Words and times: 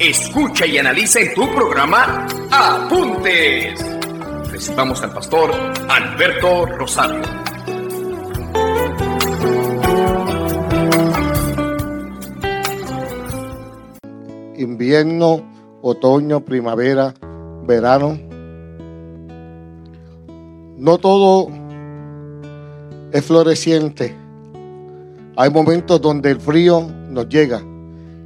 Escucha 0.00 0.64
y 0.66 0.78
analiza 0.78 1.20
en 1.20 1.34
tu 1.34 1.46
programa 1.54 2.26
Apuntes. 2.50 3.78
Recibamos 4.50 5.02
al 5.02 5.12
pastor 5.12 5.52
Alberto 5.88 6.64
Rosario. 6.64 7.20
invierno, 14.56 15.42
otoño, 15.82 16.40
primavera, 16.40 17.14
verano. 17.66 18.18
No 20.78 20.98
todo 20.98 21.48
es 23.12 23.24
floreciente. 23.24 24.16
Hay 25.36 25.50
momentos 25.50 26.00
donde 26.00 26.30
el 26.30 26.40
frío 26.40 26.86
nos 27.10 27.28
llega. 27.28 27.62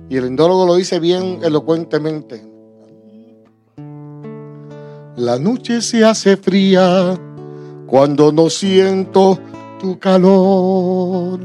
Y 0.08 0.16
el 0.16 0.24
endólogo 0.24 0.66
lo 0.66 0.76
dice 0.76 1.00
bien 1.00 1.40
elocuentemente. 1.42 2.44
La 5.16 5.38
noche 5.38 5.80
se 5.80 6.04
hace 6.04 6.36
fría 6.36 7.18
cuando 7.86 8.32
no 8.32 8.50
siento 8.50 9.38
tu 9.80 9.98
calor. 9.98 11.40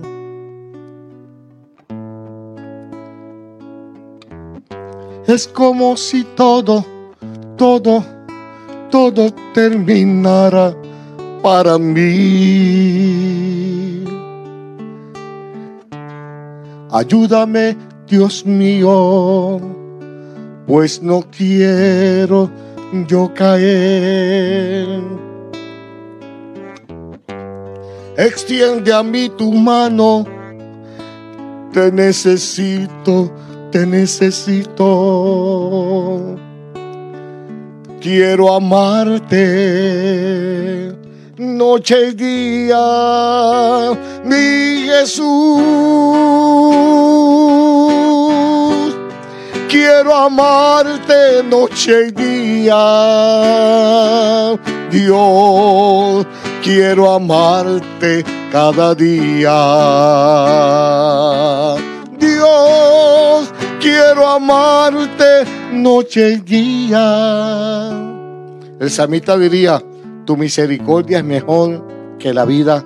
Es 5.28 5.48
como 5.48 5.96
si 5.96 6.24
todo, 6.24 6.84
todo, 7.56 8.04
todo 8.90 9.32
terminara 9.54 10.76
para 11.44 11.78
mí. 11.78 13.20
Ayúdame, 16.90 17.78
Dios 18.10 18.46
mío, 18.46 19.62
pues 20.68 21.02
no 21.02 21.24
quiero 21.30 22.50
yo 23.08 23.34
caer. 23.34 25.02
Extiende 28.18 28.92
a 28.94 29.04
mí 29.04 29.30
tu 29.38 29.54
mano, 29.54 30.26
te 31.72 31.92
necesito 31.92 33.32
te 33.72 33.86
necesito. 33.86 34.86
Quiero 38.02 38.54
amarte 38.54 39.36
noche 41.40 42.10
y 42.10 42.12
día, 42.14 42.78
mi 44.26 44.88
Jesús. 44.88 45.64
Quiero 49.70 50.14
amarte 50.14 51.42
noche 51.44 52.08
y 52.08 52.12
día, 52.12 52.76
Dios. 54.92 56.28
Quiero 56.62 57.14
amarte 57.14 58.26
cada 58.52 58.94
día. 58.94 59.56
Dios, 62.20 63.54
quiero 63.80 64.28
amarte 64.28 65.46
noche 65.72 66.32
y 66.34 66.38
día. 66.38 67.92
El 68.80 68.90
samita 68.90 69.38
diría, 69.38 69.82
tu 70.30 70.38
misericordia 70.38 71.18
es 71.18 71.24
mejor 71.24 71.84
que 72.20 72.36
la 72.36 72.46
vida 72.46 72.84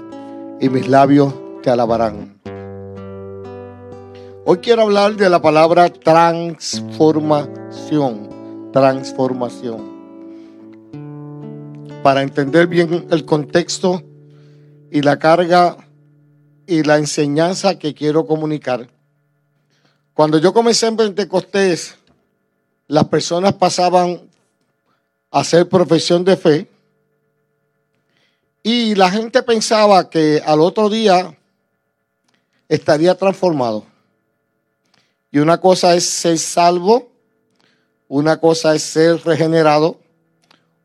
y 0.61 0.69
mis 0.69 0.87
labios 0.87 1.33
te 1.61 1.69
alabarán. 1.69 2.39
Hoy 4.45 4.59
quiero 4.59 4.83
hablar 4.83 5.17
de 5.17 5.29
la 5.29 5.41
palabra 5.41 5.91
transformación, 5.91 8.29
transformación. 8.71 9.91
Para 12.01 12.21
entender 12.21 12.67
bien 12.67 13.07
el 13.11 13.25
contexto 13.25 14.01
y 14.89 15.01
la 15.01 15.19
carga 15.19 15.75
y 16.65 16.83
la 16.83 16.97
enseñanza 16.97 17.77
que 17.77 17.93
quiero 17.93 18.25
comunicar. 18.25 18.89
Cuando 20.13 20.37
yo 20.37 20.53
comencé 20.53 20.87
en 20.87 20.95
Pentecostés, 20.95 21.97
las 22.87 23.09
personas 23.09 23.55
pasaban 23.55 24.29
a 25.29 25.41
hacer 25.41 25.67
profesión 25.67 26.23
de 26.23 26.37
fe 26.37 26.72
y 28.63 28.95
la 28.95 29.11
gente 29.11 29.43
pensaba 29.43 30.09
que 30.09 30.41
al 30.45 30.61
otro 30.61 30.89
día 30.89 31.37
estaría 32.69 33.15
transformado. 33.15 33.85
Y 35.29 35.39
una 35.39 35.59
cosa 35.59 35.95
es 35.95 36.07
ser 36.07 36.39
salvo, 36.39 37.11
una 38.07 38.39
cosa 38.39 38.73
es 38.73 38.83
ser 38.83 39.21
regenerado, 39.25 39.99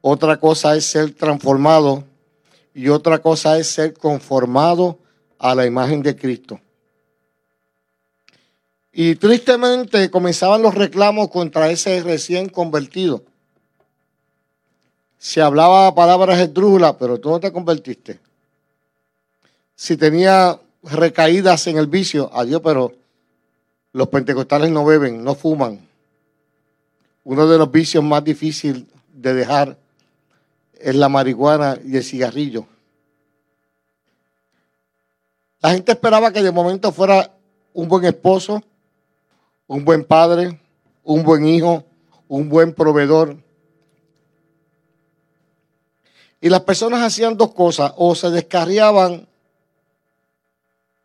otra 0.01 0.41
cosa 0.41 0.75
es 0.75 0.87
ser 0.87 1.15
transformado 1.15 2.05
y 2.75 2.89
otra 2.89 3.21
cosa 3.21 3.59
es 3.59 3.69
ser 3.69 3.95
conformado 3.95 4.99
a 5.39 5.55
la 5.55 5.65
imagen 5.65 6.03
de 6.03 6.17
Cristo. 6.17 6.61
Y 8.93 9.15
tristemente 9.15 10.11
comenzaban 10.11 10.63
los 10.63 10.75
reclamos 10.75 11.29
contra 11.29 11.71
ese 11.71 12.03
recién 12.03 12.49
convertido. 12.49 13.23
Se 15.19 15.43
hablaba 15.43 15.95
palabras 15.95 16.39
esdrújulas, 16.41 16.95
pero 16.99 17.19
tú 17.19 17.31
no 17.31 17.41
te 17.41 17.53
convertiste. 17.53 18.21
Si 19.75 19.97
tenía 19.97 20.59
recaídas 20.83 21.67
en 21.67 21.79
el 21.79 21.87
vicio, 21.87 22.31
adiós, 22.33 22.61
pero 22.63 22.93
los 23.93 24.09
pentecostales 24.09 24.71
no 24.71 24.85
beben, 24.85 25.25
no 25.25 25.35
fuman. 25.35 25.81
Uno 27.25 27.47
de 27.47 27.59
los 27.59 27.71
vicios 27.71 28.03
más 28.03 28.25
difíciles 28.25 28.85
de 29.13 29.35
dejar 29.35 29.77
es 30.79 30.95
la 30.95 31.09
marihuana 31.09 31.79
y 31.85 31.97
el 31.97 32.05
cigarrillo. 32.05 32.67
La 35.61 35.71
gente 35.71 35.93
esperaba 35.93 36.33
que 36.33 36.43
de 36.43 36.53
momento 36.53 36.93
fuera 36.93 37.35
un 37.73 37.89
buen 37.89 38.05
esposo, 38.05 38.63
un 39.67 39.85
buen 39.85 40.05
padre, 40.05 40.61
un 41.03 41.25
buen 41.25 41.47
hijo, 41.47 41.85
un 42.29 42.49
buen 42.49 42.73
proveedor. 42.73 43.37
Y 46.41 46.49
las 46.49 46.61
personas 46.61 47.03
hacían 47.03 47.37
dos 47.37 47.53
cosas, 47.53 47.93
o 47.97 48.15
se 48.15 48.31
descarriaban, 48.31 49.27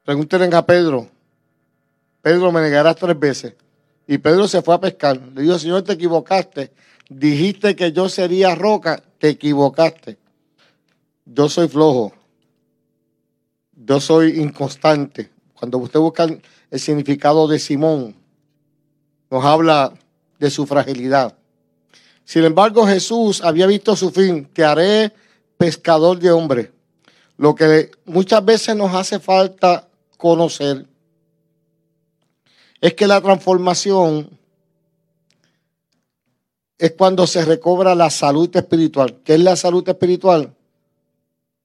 pregúntenle 0.04 0.56
a 0.56 0.66
Pedro, 0.66 1.10
Pedro 2.24 2.54
me 2.54 2.62
negarás 2.62 2.96
tres 2.96 3.20
veces. 3.20 3.54
Y 4.08 4.18
Pedro 4.18 4.48
se 4.48 4.62
fue 4.62 4.74
a 4.74 4.80
pescar. 4.80 5.20
Le 5.36 5.42
dijo, 5.42 5.60
Señor, 5.60 5.82
te 5.84 5.94
equivocaste. 5.94 6.72
Dijiste 7.10 7.76
que 7.76 7.92
yo 7.92 8.08
sería 8.08 8.56
roca, 8.56 9.04
te 9.18 9.30
equivocaste. 9.30 10.18
Yo 11.26 11.50
soy 11.50 11.68
flojo. 11.68 12.14
Yo 13.76 14.00
soy 14.00 14.40
inconstante. 14.40 15.32
Cuando 15.54 15.80
usted 15.80 16.00
busca 16.00 16.24
el 16.24 16.80
significado 16.80 17.46
de 17.46 17.60
Simón, 17.60 18.16
nos 19.30 19.44
habla 19.44 19.94
de 20.40 20.50
su 20.50 20.66
fragilidad. 20.66 21.36
Sin 22.24 22.46
embargo, 22.46 22.88
Jesús 22.88 23.42
había 23.44 23.68
visto 23.68 23.98
su 23.98 24.12
fin, 24.12 24.46
te 24.46 24.64
haré 24.64 25.12
pescador 25.64 26.20
de 26.20 26.30
hombres. 26.30 26.72
Lo 27.38 27.56
que 27.56 27.90
muchas 28.04 28.44
veces 28.44 28.76
nos 28.76 28.94
hace 28.94 29.18
falta 29.18 29.88
conocer 30.18 30.86
es 32.82 32.94
que 32.96 33.08
la 33.08 33.22
transformación 33.22 34.30
es 36.78 36.92
cuando 36.98 37.26
se 37.26 37.46
recobra 37.46 37.96
la 37.96 38.10
salud 38.10 38.54
espiritual. 38.54 39.22
¿Qué 39.24 39.36
es 39.36 39.40
la 39.40 39.56
salud 39.56 39.88
espiritual? 39.88 40.54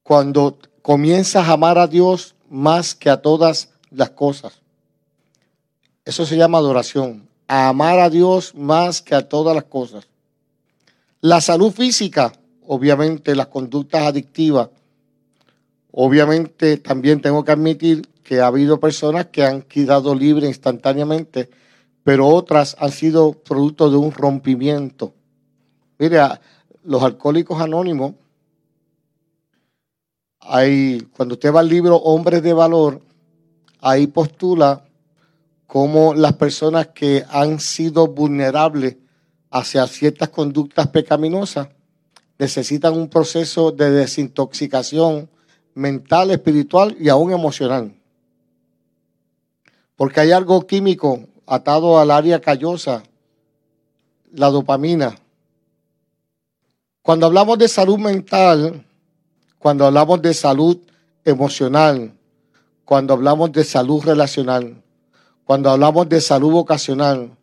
Cuando 0.01 0.57
comienzas 0.81 1.49
a 1.49 1.51
amar 1.51 1.77
a 1.77 1.87
Dios 1.87 2.35
más 2.49 2.95
que 2.95 3.09
a 3.09 3.21
todas 3.21 3.67
las 3.91 4.11
cosas. 4.11 4.61
Eso 6.05 6.25
se 6.25 6.37
llama 6.37 6.59
adoración 6.59 7.27
a 7.49 7.67
amar 7.67 7.99
a 7.99 8.09
Dios 8.09 8.55
más 8.55 9.01
que 9.01 9.13
a 9.13 9.27
todas 9.27 9.53
las 9.53 9.65
cosas. 9.65 10.07
La 11.19 11.41
salud 11.41 11.73
física, 11.73 12.31
obviamente 12.71 13.35
las 13.35 13.47
conductas 13.47 14.03
adictivas, 14.03 14.69
obviamente 15.91 16.77
también 16.77 17.19
tengo 17.19 17.43
que 17.43 17.51
admitir 17.51 18.07
que 18.21 18.41
ha 18.41 18.47
habido 18.47 18.79
personas 18.79 19.25
que 19.27 19.43
han 19.43 19.63
quedado 19.63 20.13
libres 20.13 20.49
instantáneamente, 20.49 21.49
pero 22.03 22.27
otras 22.27 22.75
han 22.79 22.91
sido 22.91 23.33
producto 23.33 23.89
de 23.89 23.97
un 23.97 24.11
rompimiento. 24.11 25.15
Mire, 25.97 26.19
los 26.83 27.01
alcohólicos 27.01 27.59
anónimos, 27.59 28.13
hay, 30.39 31.01
cuando 31.17 31.33
usted 31.33 31.51
va 31.51 31.61
al 31.61 31.69
libro 31.69 31.95
Hombres 31.95 32.43
de 32.43 32.53
Valor, 32.53 33.01
ahí 33.81 34.05
postula 34.05 34.85
cómo 35.65 36.13
las 36.13 36.33
personas 36.33 36.89
que 36.89 37.25
han 37.31 37.59
sido 37.59 38.05
vulnerables 38.05 38.97
hacia 39.49 39.87
ciertas 39.87 40.29
conductas 40.29 40.87
pecaminosas 40.89 41.69
necesitan 42.39 42.97
un 42.97 43.09
proceso 43.09 43.71
de 43.71 43.91
desintoxicación 43.91 45.29
mental, 45.75 46.31
espiritual 46.31 46.95
y 46.99 47.09
aún 47.09 47.31
emocional. 47.31 47.93
Porque 49.97 50.21
hay 50.21 50.31
algo 50.31 50.65
químico 50.65 51.27
atado 51.45 51.99
al 51.99 52.09
área 52.09 52.39
callosa, 52.39 53.03
la 54.31 54.49
dopamina. 54.49 55.17
Cuando 57.01 57.25
hablamos 57.25 57.57
de 57.57 57.67
salud 57.67 57.97
mental, 57.97 58.85
cuando 59.57 59.85
hablamos 59.85 60.21
de 60.21 60.33
salud 60.33 60.77
emocional, 61.25 62.13
cuando 62.85 63.13
hablamos 63.13 63.51
de 63.51 63.65
salud 63.65 64.01
relacional, 64.03 64.81
cuando 65.43 65.69
hablamos 65.69 66.07
de 66.07 66.21
salud 66.21 66.51
vocacional, 66.51 67.35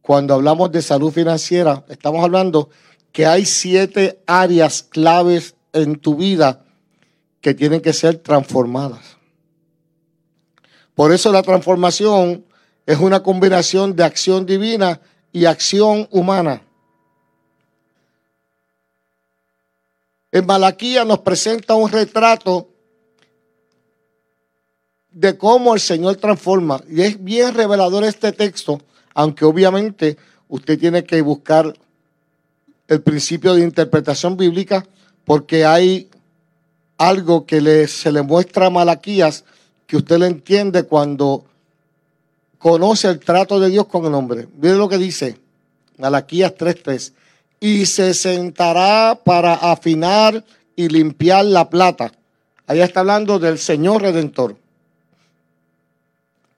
cuando 0.00 0.34
hablamos 0.34 0.72
de 0.72 0.80
salud 0.80 1.12
financiera, 1.12 1.84
estamos 1.88 2.24
hablando 2.24 2.70
que 3.12 3.26
hay 3.26 3.44
siete 3.44 4.20
áreas 4.26 4.82
claves 4.82 5.54
en 5.72 5.98
tu 5.98 6.16
vida 6.16 6.64
que 7.40 7.54
tienen 7.54 7.80
que 7.80 7.92
ser 7.92 8.18
transformadas. 8.18 9.16
Por 10.94 11.12
eso 11.12 11.32
la 11.32 11.42
transformación 11.42 12.44
es 12.86 12.98
una 12.98 13.22
combinación 13.22 13.96
de 13.96 14.04
acción 14.04 14.44
divina 14.46 15.00
y 15.32 15.44
acción 15.44 16.08
humana. 16.10 16.62
En 20.32 20.46
Malaquía 20.46 21.04
nos 21.04 21.20
presenta 21.20 21.74
un 21.74 21.90
retrato 21.90 22.68
de 25.10 25.36
cómo 25.36 25.74
el 25.74 25.80
Señor 25.80 26.16
transforma. 26.16 26.80
Y 26.88 27.02
es 27.02 27.22
bien 27.22 27.54
revelador 27.54 28.04
este 28.04 28.32
texto, 28.32 28.80
aunque 29.14 29.44
obviamente 29.44 30.16
usted 30.48 30.78
tiene 30.78 31.04
que 31.04 31.20
buscar 31.22 31.74
el 32.90 33.02
principio 33.02 33.54
de 33.54 33.62
interpretación 33.62 34.36
bíblica, 34.36 34.84
porque 35.24 35.64
hay 35.64 36.10
algo 36.98 37.46
que 37.46 37.86
se 37.86 38.12
le 38.12 38.20
muestra 38.20 38.66
a 38.66 38.70
Malaquías 38.70 39.44
que 39.86 39.96
usted 39.96 40.18
le 40.18 40.26
entiende 40.26 40.82
cuando 40.82 41.44
conoce 42.58 43.08
el 43.08 43.20
trato 43.20 43.60
de 43.60 43.70
Dios 43.70 43.86
con 43.86 44.04
el 44.06 44.14
hombre. 44.14 44.48
Mire 44.60 44.74
lo 44.74 44.88
que 44.88 44.98
dice 44.98 45.38
Malaquías 45.98 46.52
3:3. 46.56 47.12
Y 47.60 47.86
se 47.86 48.12
sentará 48.12 49.18
para 49.22 49.54
afinar 49.54 50.44
y 50.74 50.88
limpiar 50.88 51.44
la 51.44 51.70
plata. 51.70 52.10
Ahí 52.66 52.80
está 52.80 53.00
hablando 53.00 53.38
del 53.38 53.58
Señor 53.58 54.02
Redentor. 54.02 54.56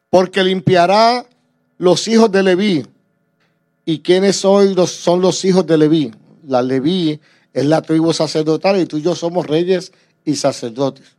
Porque 0.08 0.42
limpiará 0.42 1.26
los 1.76 2.08
hijos 2.08 2.32
de 2.32 2.42
Leví. 2.42 2.86
¿Y 3.84 3.98
quiénes 3.98 4.44
hoy 4.44 4.74
son 4.86 5.20
los 5.20 5.44
hijos 5.44 5.66
de 5.66 5.76
Leví? 5.76 6.12
La 6.46 6.62
Leví 6.62 7.20
es 7.52 7.64
la 7.66 7.82
tribu 7.82 8.12
sacerdotal 8.12 8.80
y 8.80 8.86
tú 8.86 8.98
y 8.98 9.02
yo 9.02 9.14
somos 9.14 9.46
reyes 9.46 9.92
y 10.24 10.36
sacerdotes. 10.36 11.16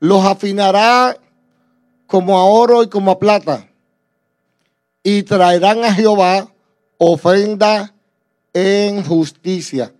Los 0.00 0.24
afinará 0.24 1.16
como 2.06 2.38
a 2.38 2.44
oro 2.44 2.82
y 2.82 2.88
como 2.88 3.10
a 3.10 3.18
plata 3.18 3.68
y 5.02 5.22
traerán 5.22 5.84
a 5.84 5.94
Jehová 5.94 6.52
ofrenda 6.98 7.94
en 8.52 9.04
justicia. 9.04 9.92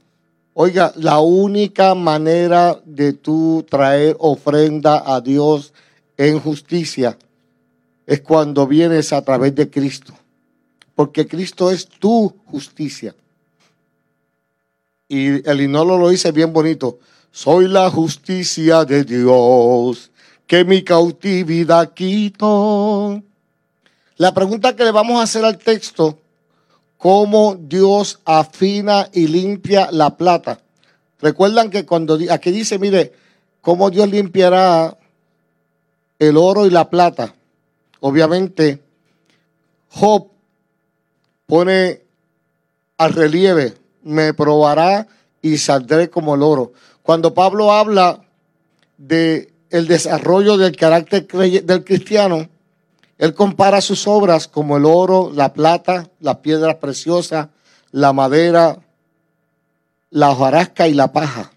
Oiga, 0.55 0.93
la 0.97 1.21
única 1.21 1.95
manera 1.95 2.81
de 2.85 3.13
tú 3.13 3.65
traer 3.69 4.17
ofrenda 4.19 5.03
a 5.07 5.21
Dios 5.21 5.73
en 6.17 6.41
justicia 6.41 7.17
es 8.07 8.21
cuando 8.23 8.67
vienes 8.67 9.13
a 9.13 9.23
través 9.23 9.55
de 9.55 9.71
Cristo. 9.71 10.15
Porque 10.95 11.29
Cristo 11.29 11.71
es 11.71 11.87
tu 11.87 12.35
justicia. 12.47 13.15
Y 15.09 15.49
el 15.49 15.61
inolo 15.63 15.97
lo 15.97 16.11
dice 16.11 16.33
bien 16.33 16.53
bonito. 16.53 16.99
Soy 17.33 17.67
la 17.67 17.91
justicia 17.91 18.85
de 18.85 19.05
Dios, 19.05 20.11
que 20.47 20.65
mi 20.65 20.83
cautividad 20.83 21.93
quito. 21.95 23.23
La 24.17 24.35
pregunta 24.35 24.77
que 24.77 24.85
le 24.85 24.91
vamos 24.91 25.19
a 25.19 25.23
hacer 25.23 25.45
al 25.45 25.59
texto, 25.59 26.19
¿cómo 26.97 27.57
Dios 27.59 28.21
afina 28.25 29.09
y 29.13 29.29
limpia 29.29 29.89
la 29.93 30.17
plata? 30.17 30.61
Recuerdan 31.21 31.71
que 31.71 31.87
cuando 31.87 32.19
aquí 32.31 32.51
dice, 32.51 32.79
mire, 32.79 33.13
cómo 33.61 33.91
Dios 33.91 34.09
limpiará 34.09 34.97
el 36.19 36.37
oro 36.37 36.67
y 36.67 36.71
la 36.71 36.91
plata. 36.91 37.35
Obviamente, 38.01 38.83
Job 39.91 40.29
pone 41.47 42.03
al 42.97 43.13
relieve, 43.13 43.75
me 44.09 44.33
probará 44.33 45.07
y 45.43 45.59
saldré 45.59 46.09
como 46.09 46.35
el 46.35 46.43
oro. 46.43 46.73
Cuando 47.03 47.35
Pablo 47.35 47.73
habla 47.73 48.23
de 48.97 49.53
el 49.71 49.87
desarrollo 49.87 50.57
del 50.57 50.77
carácter 50.77 51.27
del 51.27 51.85
cristiano, 51.85 52.49
él 53.19 53.35
compara 53.35 53.83
sus 53.83 54.07
obras 54.07 54.49
como 54.49 54.79
el 54.79 54.87
oro, 54.87 55.31
la 55.35 55.53
plata, 55.53 56.09
las 56.21 56.37
piedras 56.37 56.77
preciosas, 56.77 57.49
la 57.93 58.15
madera, 58.15 58.79
la 60.11 60.31
hojarasca 60.31 60.89
y 60.89 60.95
la 60.95 61.13
paja. 61.13 61.53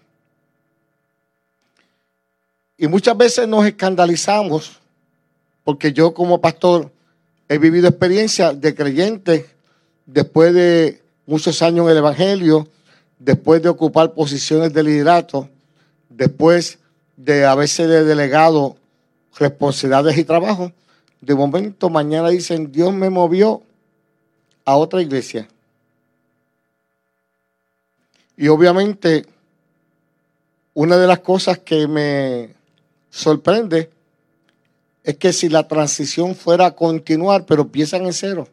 Y 2.76 2.86
muchas 2.86 3.16
veces 3.16 3.48
nos 3.48 3.64
escandalizamos 3.64 4.78
porque 5.64 5.92
yo 5.92 6.12
como 6.12 6.40
pastor 6.40 6.92
he 7.48 7.56
vivido 7.56 7.88
experiencias 7.88 8.60
de 8.60 8.74
creyentes 8.74 9.46
después 10.04 10.52
de 10.52 11.01
muchos 11.32 11.62
años 11.62 11.86
en 11.86 11.92
el 11.92 11.96
Evangelio, 11.96 12.68
después 13.18 13.62
de 13.62 13.70
ocupar 13.70 14.12
posiciones 14.12 14.74
de 14.74 14.82
liderato, 14.82 15.48
después 16.10 16.78
de 17.16 17.46
haberse 17.46 17.86
delegado 17.86 18.76
responsabilidades 19.38 20.18
y 20.18 20.24
trabajo, 20.24 20.72
de 21.22 21.34
momento 21.34 21.88
mañana 21.88 22.28
dicen, 22.28 22.70
Dios 22.70 22.92
me 22.92 23.08
movió 23.08 23.62
a 24.66 24.76
otra 24.76 25.00
iglesia. 25.00 25.48
Y 28.36 28.48
obviamente, 28.48 29.24
una 30.74 30.98
de 30.98 31.06
las 31.06 31.20
cosas 31.20 31.60
que 31.60 31.88
me 31.88 32.50
sorprende 33.08 33.88
es 35.02 35.16
que 35.16 35.32
si 35.32 35.48
la 35.48 35.66
transición 35.66 36.34
fuera 36.34 36.66
a 36.66 36.76
continuar, 36.76 37.46
pero 37.46 37.62
empiezan 37.62 38.04
en 38.04 38.12
cero. 38.12 38.48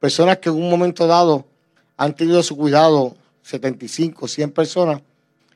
Personas 0.00 0.38
que 0.38 0.48
en 0.48 0.56
un 0.56 0.70
momento 0.70 1.06
dado 1.06 1.44
han 1.96 2.14
tenido 2.14 2.42
su 2.42 2.56
cuidado 2.56 3.16
75, 3.42 4.28
100 4.28 4.50
personas, 4.52 5.02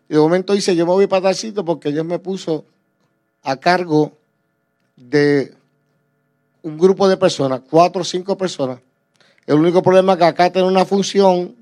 y 0.08 0.14
de 0.14 0.20
momento 0.20 0.52
dice, 0.52 0.74
yo 0.76 0.84
me 0.84 0.92
voy 0.92 1.06
para 1.06 1.22
tal 1.22 1.34
sitio 1.34 1.64
porque 1.64 1.90
Dios 1.90 2.04
me 2.04 2.18
puso 2.18 2.64
a 3.42 3.56
cargo 3.56 4.12
de 4.96 5.54
un 6.62 6.76
grupo 6.78 7.08
de 7.08 7.16
personas, 7.16 7.62
cuatro 7.68 8.02
o 8.02 8.04
cinco 8.04 8.36
personas. 8.36 8.78
El 9.46 9.56
único 9.56 9.82
problema 9.82 10.12
es 10.12 10.18
que 10.18 10.24
acá 10.24 10.50
tiene 10.50 10.68
una 10.68 10.84
función 10.84 11.56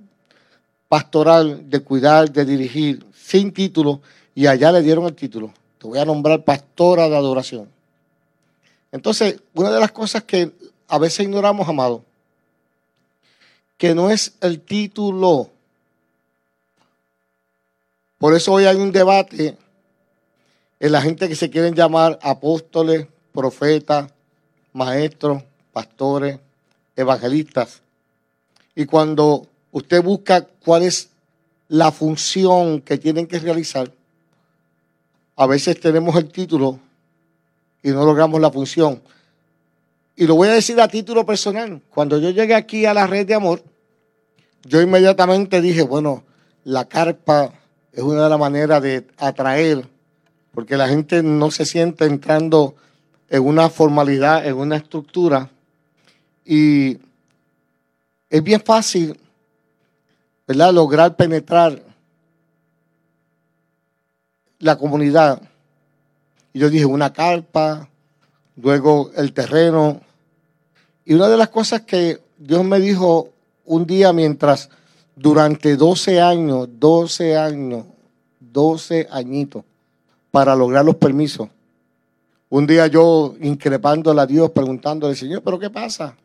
pastoral 0.88 1.70
de 1.70 1.80
cuidar, 1.80 2.30
de 2.30 2.44
dirigir, 2.44 3.06
sin 3.14 3.52
título, 3.52 4.00
y 4.34 4.46
allá 4.46 4.72
le 4.72 4.82
dieron 4.82 5.04
el 5.04 5.14
título. 5.14 5.52
Te 5.78 5.86
voy 5.86 5.98
a 5.98 6.04
nombrar 6.04 6.44
pastora 6.44 7.08
de 7.08 7.16
adoración. 7.16 7.68
Entonces, 8.92 9.40
una 9.54 9.70
de 9.70 9.80
las 9.80 9.92
cosas 9.92 10.24
que 10.24 10.52
a 10.88 10.98
veces 10.98 11.20
ignoramos, 11.20 11.68
amado, 11.68 12.04
que 13.80 13.94
no 13.94 14.10
es 14.10 14.34
el 14.42 14.60
título. 14.60 15.48
Por 18.18 18.34
eso 18.34 18.52
hoy 18.52 18.66
hay 18.66 18.76
un 18.76 18.92
debate 18.92 19.56
en 20.78 20.92
la 20.92 21.00
gente 21.00 21.26
que 21.30 21.34
se 21.34 21.48
quieren 21.48 21.74
llamar 21.74 22.18
apóstoles, 22.20 23.06
profetas, 23.32 24.12
maestros, 24.74 25.42
pastores, 25.72 26.38
evangelistas. 26.94 27.80
Y 28.74 28.84
cuando 28.84 29.46
usted 29.72 30.02
busca 30.02 30.42
cuál 30.42 30.82
es 30.82 31.08
la 31.68 31.90
función 31.90 32.82
que 32.82 32.98
tienen 32.98 33.26
que 33.26 33.38
realizar, 33.38 33.90
a 35.36 35.46
veces 35.46 35.80
tenemos 35.80 36.14
el 36.16 36.30
título 36.30 36.78
y 37.82 37.88
no 37.92 38.04
logramos 38.04 38.42
la 38.42 38.50
función. 38.50 39.00
Y 40.16 40.26
lo 40.26 40.34
voy 40.34 40.48
a 40.48 40.52
decir 40.52 40.78
a 40.82 40.86
título 40.86 41.24
personal. 41.24 41.80
Cuando 41.88 42.18
yo 42.18 42.28
llegué 42.28 42.54
aquí 42.54 42.84
a 42.84 42.92
la 42.92 43.06
red 43.06 43.26
de 43.26 43.32
amor, 43.32 43.69
yo 44.64 44.80
inmediatamente 44.80 45.60
dije, 45.60 45.82
bueno, 45.82 46.24
la 46.64 46.86
carpa 46.86 47.52
es 47.92 48.02
una 48.02 48.24
de 48.24 48.30
las 48.30 48.38
maneras 48.38 48.82
de 48.82 49.06
atraer, 49.18 49.88
porque 50.52 50.76
la 50.76 50.88
gente 50.88 51.22
no 51.22 51.50
se 51.50 51.64
siente 51.64 52.04
entrando 52.04 52.74
en 53.28 53.46
una 53.46 53.70
formalidad, 53.70 54.46
en 54.46 54.56
una 54.56 54.76
estructura. 54.76 55.50
Y 56.44 56.98
es 58.28 58.42
bien 58.42 58.60
fácil 58.60 59.18
¿verdad? 60.50 60.74
Lograr 60.74 61.14
penetrar 61.14 61.80
la 64.58 64.76
comunidad. 64.76 65.40
Y 66.52 66.58
yo 66.58 66.68
dije, 66.68 66.84
una 66.84 67.12
carpa, 67.12 67.88
luego 68.56 69.12
el 69.14 69.32
terreno. 69.32 70.00
Y 71.04 71.14
una 71.14 71.28
de 71.28 71.36
las 71.36 71.50
cosas 71.50 71.82
que 71.82 72.20
Dios 72.36 72.64
me 72.64 72.80
dijo 72.80 73.28
un 73.70 73.86
día 73.86 74.12
mientras 74.12 74.68
durante 75.14 75.76
12 75.76 76.20
años, 76.20 76.68
12 76.72 77.36
años, 77.36 77.86
12 78.40 79.06
añitos 79.12 79.62
para 80.32 80.56
lograr 80.56 80.84
los 80.84 80.96
permisos. 80.96 81.48
Un 82.48 82.66
día 82.66 82.88
yo 82.88 83.36
increpándole 83.40 84.20
a 84.20 84.26
Dios, 84.26 84.50
preguntándole, 84.50 85.14
Señor, 85.14 85.42
¿pero 85.44 85.56
qué 85.56 85.70
pasa? 85.70 86.16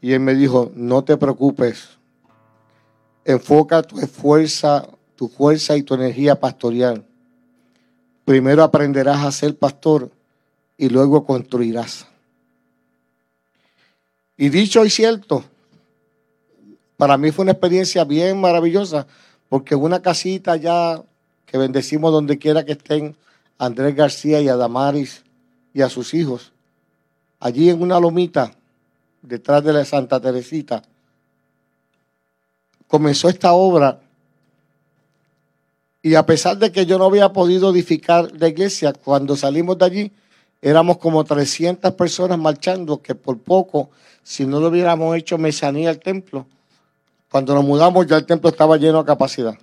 Y 0.00 0.12
él 0.12 0.18
me 0.18 0.34
dijo, 0.34 0.72
no 0.74 1.04
te 1.04 1.16
preocupes, 1.16 1.90
enfoca 3.24 3.80
tu 3.82 3.96
fuerza, 3.98 4.84
tu 5.14 5.28
fuerza 5.28 5.76
y 5.76 5.84
tu 5.84 5.94
energía 5.94 6.40
pastoral. 6.40 7.04
Primero 8.24 8.64
aprenderás 8.64 9.24
a 9.24 9.30
ser 9.30 9.56
pastor 9.56 10.10
y 10.76 10.88
luego 10.88 11.24
construirás. 11.24 12.08
Y 14.36 14.48
dicho 14.48 14.84
y 14.84 14.90
cierto, 14.90 15.44
para 16.98 17.16
mí 17.16 17.30
fue 17.30 17.44
una 17.44 17.52
experiencia 17.52 18.04
bien 18.04 18.40
maravillosa, 18.40 19.06
porque 19.48 19.76
una 19.76 20.02
casita 20.02 20.56
ya 20.56 21.00
que 21.46 21.56
bendecimos 21.56 22.12
donde 22.12 22.38
quiera 22.38 22.64
que 22.64 22.72
estén, 22.72 23.16
Andrés 23.56 23.94
García 23.94 24.40
y 24.40 24.48
a 24.48 24.56
Damaris 24.56 25.22
y 25.72 25.80
a 25.80 25.88
sus 25.88 26.12
hijos, 26.12 26.52
allí 27.38 27.70
en 27.70 27.80
una 27.80 28.00
lomita, 28.00 28.52
detrás 29.22 29.62
de 29.62 29.72
la 29.72 29.84
Santa 29.84 30.20
Teresita, 30.20 30.82
comenzó 32.88 33.28
esta 33.28 33.52
obra. 33.52 34.00
Y 36.02 36.16
a 36.16 36.26
pesar 36.26 36.58
de 36.58 36.72
que 36.72 36.84
yo 36.84 36.98
no 36.98 37.04
había 37.04 37.32
podido 37.32 37.70
edificar 37.70 38.30
la 38.40 38.48
iglesia, 38.48 38.92
cuando 38.92 39.36
salimos 39.36 39.78
de 39.78 39.84
allí 39.84 40.12
éramos 40.60 40.98
como 40.98 41.22
300 41.22 41.94
personas 41.94 42.38
marchando, 42.38 43.00
que 43.00 43.14
por 43.14 43.38
poco, 43.38 43.90
si 44.24 44.46
no 44.46 44.58
lo 44.58 44.68
hubiéramos 44.68 45.16
hecho 45.16 45.38
mesanía 45.38 45.90
al 45.90 46.00
templo, 46.00 46.46
cuando 47.30 47.54
nos 47.54 47.64
mudamos 47.64 48.06
ya 48.06 48.16
el 48.16 48.26
templo 48.26 48.50
estaba 48.50 48.76
lleno 48.76 48.98
de 48.98 49.04
capacidad. 49.04 49.54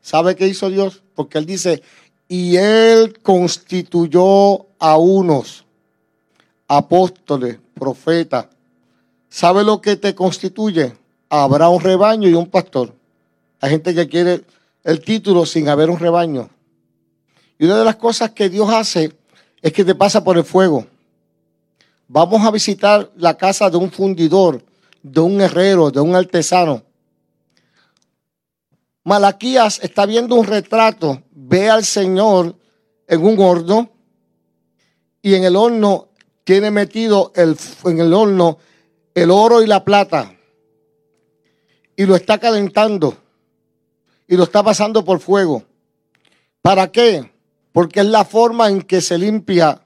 ¿Sabe 0.00 0.36
qué 0.36 0.46
hizo 0.46 0.70
Dios? 0.70 1.02
Porque 1.14 1.38
Él 1.38 1.46
dice, 1.46 1.82
y 2.28 2.56
Él 2.56 3.18
constituyó 3.22 4.66
a 4.78 4.96
unos 4.96 5.64
apóstoles, 6.68 7.58
profetas. 7.74 8.46
¿Sabe 9.28 9.64
lo 9.64 9.80
que 9.80 9.96
te 9.96 10.14
constituye? 10.14 10.96
Habrá 11.28 11.68
un 11.68 11.80
rebaño 11.80 12.28
y 12.28 12.34
un 12.34 12.46
pastor. 12.46 12.94
Hay 13.60 13.70
gente 13.70 13.94
que 13.94 14.08
quiere 14.08 14.44
el 14.84 15.00
título 15.00 15.44
sin 15.46 15.68
haber 15.68 15.90
un 15.90 15.98
rebaño. 15.98 16.48
Y 17.58 17.64
una 17.64 17.78
de 17.78 17.84
las 17.84 17.96
cosas 17.96 18.30
que 18.30 18.48
Dios 18.48 18.70
hace 18.70 19.12
es 19.60 19.72
que 19.72 19.84
te 19.84 19.94
pasa 19.94 20.22
por 20.22 20.36
el 20.36 20.44
fuego. 20.44 20.86
Vamos 22.08 22.46
a 22.46 22.50
visitar 22.50 23.10
la 23.16 23.36
casa 23.36 23.68
de 23.68 23.76
un 23.76 23.90
fundidor, 23.90 24.62
de 25.12 25.20
un 25.20 25.40
herrero, 25.40 25.90
de 25.90 26.00
un 26.00 26.16
artesano. 26.16 26.82
Malaquías 29.04 29.78
está 29.82 30.04
viendo 30.04 30.34
un 30.34 30.44
retrato, 30.44 31.22
ve 31.30 31.70
al 31.70 31.84
Señor 31.84 32.56
en 33.06 33.24
un 33.24 33.38
horno 33.38 33.90
y 35.22 35.34
en 35.34 35.44
el 35.44 35.54
horno 35.54 36.08
tiene 36.42 36.72
metido 36.72 37.32
el, 37.36 37.56
en 37.84 38.00
el 38.00 38.12
horno 38.12 38.58
el 39.14 39.30
oro 39.30 39.62
y 39.62 39.66
la 39.66 39.84
plata 39.84 40.34
y 41.94 42.04
lo 42.04 42.16
está 42.16 42.38
calentando 42.38 43.16
y 44.26 44.36
lo 44.36 44.42
está 44.42 44.64
pasando 44.64 45.04
por 45.04 45.20
fuego. 45.20 45.62
¿Para 46.60 46.90
qué? 46.90 47.30
Porque 47.70 48.00
es 48.00 48.06
la 48.06 48.24
forma 48.24 48.68
en 48.68 48.82
que 48.82 49.00
se 49.00 49.16
limpia 49.16 49.80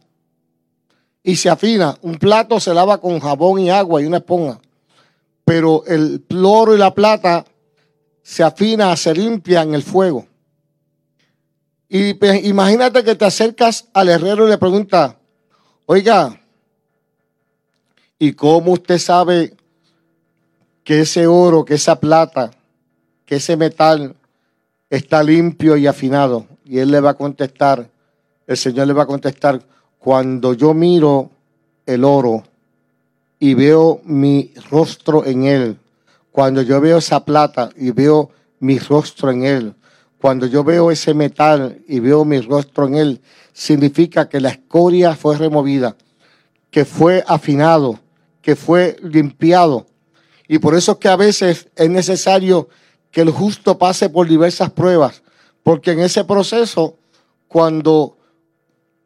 y 1.23 1.37
se 1.37 1.51
afina. 1.51 1.99
Un 2.01 2.17
plato 2.19 2.59
se 2.59 2.73
lava 2.73 2.99
con 2.99 3.21
jabón 3.21 3.61
y 3.61 3.71
agua 3.71 4.01
y 4.01 4.07
una 4.07 4.17
esponja. 4.17 4.61
Pero 5.51 5.85
el 5.87 6.25
oro 6.45 6.77
y 6.77 6.79
la 6.79 6.95
plata 6.95 7.45
se 8.23 8.45
afina, 8.45 8.95
se 8.95 9.13
limpia 9.13 9.63
en 9.63 9.75
el 9.75 9.83
fuego. 9.83 10.25
Y 11.89 12.15
imagínate 12.47 13.03
que 13.03 13.17
te 13.17 13.25
acercas 13.25 13.89
al 13.93 14.11
herrero 14.11 14.47
y 14.47 14.51
le 14.51 14.59
preguntas, 14.59 15.17
oiga, 15.87 16.41
¿y 18.17 18.33
cómo 18.35 18.75
usted 18.75 18.99
sabe 18.99 19.57
que 20.85 21.01
ese 21.01 21.27
oro, 21.27 21.65
que 21.65 21.75
esa 21.75 21.99
plata, 21.99 22.53
que 23.27 23.35
ese 23.35 23.57
metal 23.57 24.15
está 24.89 25.21
limpio 25.21 25.77
y 25.77 25.89
afinado. 25.89 26.47
Y 26.65 26.79
él 26.79 26.93
le 26.93 27.01
va 27.01 27.11
a 27.11 27.15
contestar, 27.15 27.91
el 28.47 28.57
Señor 28.57 28.87
le 28.87 28.93
va 28.93 29.03
a 29.03 29.07
contestar, 29.07 29.61
cuando 29.99 30.55
yo 30.55 30.75
miro 30.75 31.29
el 31.87 32.05
oro 32.05 32.45
y 33.41 33.55
veo 33.55 34.03
mi 34.05 34.53
rostro 34.71 35.25
en 35.25 35.45
él, 35.45 35.79
cuando 36.31 36.63
yo 36.63 36.81
veo 36.81 36.99
esa 36.99 37.25
plata 37.25 37.71
y 37.75 37.91
veo 37.91 38.31
mi 38.61 38.79
rostro 38.79 39.31
en 39.31 39.45
él, 39.45 39.75
cuando 40.21 40.47
yo 40.47 40.63
veo 40.63 40.91
ese 40.91 41.15
metal 41.15 41.83
y 41.89 41.99
veo 41.99 42.25
mi 42.27 42.41
rostro 42.41 42.87
en 42.87 42.95
él, 42.95 43.21
significa 43.55 44.29
que 44.29 44.41
la 44.41 44.51
escoria 44.51 45.17
fue 45.17 45.39
removida, 45.39 45.97
que 46.71 46.85
fue 46.85 47.25
afinado, 47.27 47.99
que 48.43 48.55
fue 48.55 48.97
limpiado. 49.03 49.87
Y 50.47 50.59
por 50.59 50.75
eso 50.75 50.93
es 50.93 50.99
que 50.99 51.09
a 51.09 51.17
veces 51.17 51.69
es 51.75 51.91
necesario 51.91 52.69
que 53.11 53.23
el 53.23 53.31
justo 53.31 53.79
pase 53.79 54.11
por 54.11 54.29
diversas 54.29 54.71
pruebas, 54.71 55.23
porque 55.63 55.93
en 55.93 56.01
ese 56.01 56.25
proceso, 56.25 56.97
cuando 57.49 58.19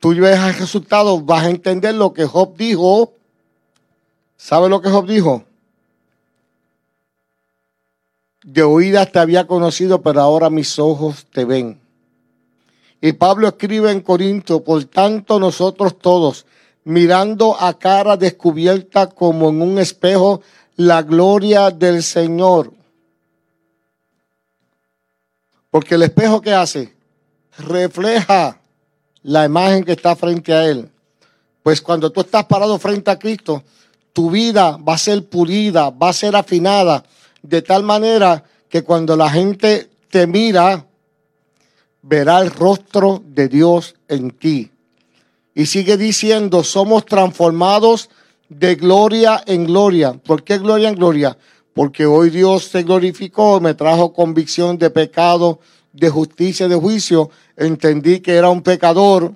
tú 0.01 0.15
veas 0.15 0.49
el 0.49 0.61
resultado, 0.61 1.21
vas 1.21 1.45
a 1.45 1.51
entender 1.51 1.95
lo 1.95 2.13
que 2.13 2.27
Job 2.27 2.57
dijo. 2.57 3.14
¿Sabe 4.45 4.69
lo 4.69 4.83
que 4.83 4.91
Job 4.91 5.07
dijo? 5.07 5.43
De 8.43 8.63
oídas 8.63 9.11
te 9.11 9.19
había 9.19 9.47
conocido, 9.47 10.03
pero 10.03 10.21
ahora 10.21 10.51
mis 10.51 10.79
ojos 10.79 11.25
te 11.33 11.47
ven. 11.47 11.81
Y 13.01 13.15
Pablo 13.15 13.49
escribe 13.49 13.91
en 13.91 14.03
Corinto, 14.03 14.63
por 14.63 14.85
tanto 14.85 15.41
nosotros 15.41 15.99
todos, 15.99 16.45
mirando 16.85 17.59
a 17.59 17.79
cara 17.79 18.19
descubierta 18.19 19.09
como 19.09 19.49
en 19.49 19.63
un 19.63 19.79
espejo 19.79 20.43
la 20.77 21.01
gloria 21.01 21.71
del 21.71 22.03
Señor, 22.03 22.71
porque 25.71 25.95
el 25.95 26.03
espejo 26.03 26.43
que 26.43 26.53
hace 26.53 26.95
refleja 27.57 28.61
la 29.23 29.47
imagen 29.47 29.85
que 29.85 29.93
está 29.93 30.15
frente 30.15 30.53
a 30.53 30.67
él. 30.67 30.91
Pues 31.63 31.81
cuando 31.81 32.13
tú 32.13 32.21
estás 32.21 32.45
parado 32.45 32.79
frente 32.79 33.11
a 33.11 33.19
Cristo, 33.19 33.65
tu 34.15 34.31
vida 34.31 34.79
va 34.79 34.95
a 34.95 34.99
ser 34.99 35.27
pulida, 35.29 35.91
va 35.91 36.09
a 36.09 36.15
ser 36.15 36.35
afinada, 36.35 37.05
de 37.43 37.61
tal 37.61 37.83
manera 37.83 38.45
que 38.71 38.83
cuando 38.83 39.15
la 39.15 39.29
gente 39.29 39.91
te 40.09 40.27
mira, 40.27 40.87
verá 42.01 42.41
el 42.41 42.51
rostro 42.51 43.23
de 43.27 43.49
Dios 43.49 43.95
en 44.09 44.31
ti. 44.31 44.71
Y 45.55 45.67
sigue 45.67 45.99
diciendo, 45.99 46.65
somos 46.65 47.05
transformados 47.05 48.09
de 48.49 48.75
gloria 48.77 49.43
en 49.47 49.67
gloria. 49.67 50.15
¿Por 50.15 50.43
qué 50.43 50.57
gloria 50.57 50.89
en 50.89 50.95
gloria? 50.95 51.37
porque 51.75 52.07
hoy 52.07 52.31
Dios 52.31 52.65
se 52.65 52.85
glorificó, 52.85 53.61
me 53.61 53.75
trajo 53.75 54.13
convicción 54.13 54.79
de 54.79 54.91
pecado, 54.91 55.59
de 55.93 56.09
justicia, 56.09 56.69
de 56.69 56.77
juicio. 56.77 57.31
Entendí 57.57 58.21
que 58.21 58.35
era 58.35 58.49
un 58.49 58.63
pecador 58.63 59.35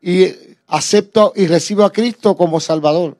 y 0.00 0.26
acepto 0.72 1.34
y 1.36 1.46
recibo 1.46 1.84
a 1.84 1.92
Cristo 1.92 2.34
como 2.34 2.58
Salvador. 2.58 3.18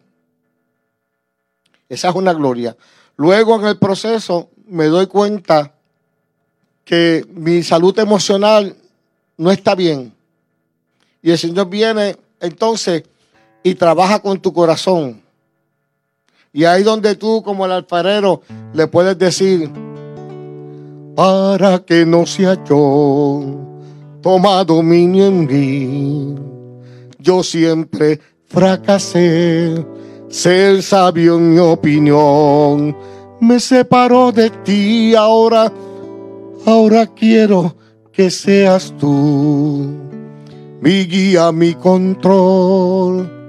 Esa 1.86 2.08
es 2.08 2.14
una 2.14 2.32
gloria. 2.32 2.74
Luego 3.16 3.60
en 3.60 3.66
el 3.66 3.78
proceso 3.78 4.48
me 4.66 4.86
doy 4.86 5.06
cuenta 5.06 5.74
que 6.82 7.26
mi 7.28 7.62
salud 7.62 7.96
emocional 7.98 8.74
no 9.36 9.50
está 9.50 9.74
bien. 9.74 10.14
Y 11.20 11.30
el 11.30 11.38
Señor 11.38 11.68
viene 11.68 12.16
entonces 12.40 13.04
y 13.62 13.74
trabaja 13.74 14.20
con 14.20 14.40
tu 14.40 14.54
corazón. 14.54 15.20
Y 16.54 16.64
ahí 16.64 16.82
donde 16.82 17.16
tú 17.16 17.42
como 17.42 17.66
el 17.66 17.72
alfarero 17.72 18.40
le 18.72 18.86
puedes 18.86 19.18
decir, 19.18 19.70
para 21.14 21.80
que 21.80 22.06
no 22.06 22.24
sea 22.24 22.64
yo 22.64 23.58
toma 24.22 24.64
dominio 24.64 25.26
en 25.26 25.46
mí. 25.46 26.51
Yo 27.22 27.42
siempre 27.42 28.20
fracasé, 28.46 29.86
ser 30.28 30.82
sabio 30.82 31.36
en 31.36 31.54
mi 31.54 31.58
opinión. 31.58 32.96
Me 33.40 33.60
separó 33.60 34.32
de 34.32 34.50
ti, 34.50 35.14
ahora, 35.14 35.72
ahora 36.66 37.06
quiero 37.06 37.76
que 38.12 38.30
seas 38.30 38.92
tú 38.98 39.88
mi 40.80 41.04
guía, 41.06 41.52
mi 41.52 41.74
control 41.74 43.42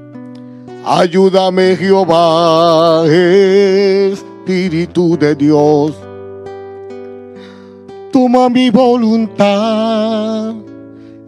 Ayúdame 0.85 1.77
Jehová, 1.77 3.05
es 3.07 4.21
Espíritu 4.43 5.17
de 5.17 5.33
Dios. 5.33 5.93
Toma 8.11 8.49
mi 8.49 8.69
voluntad. 8.69 10.53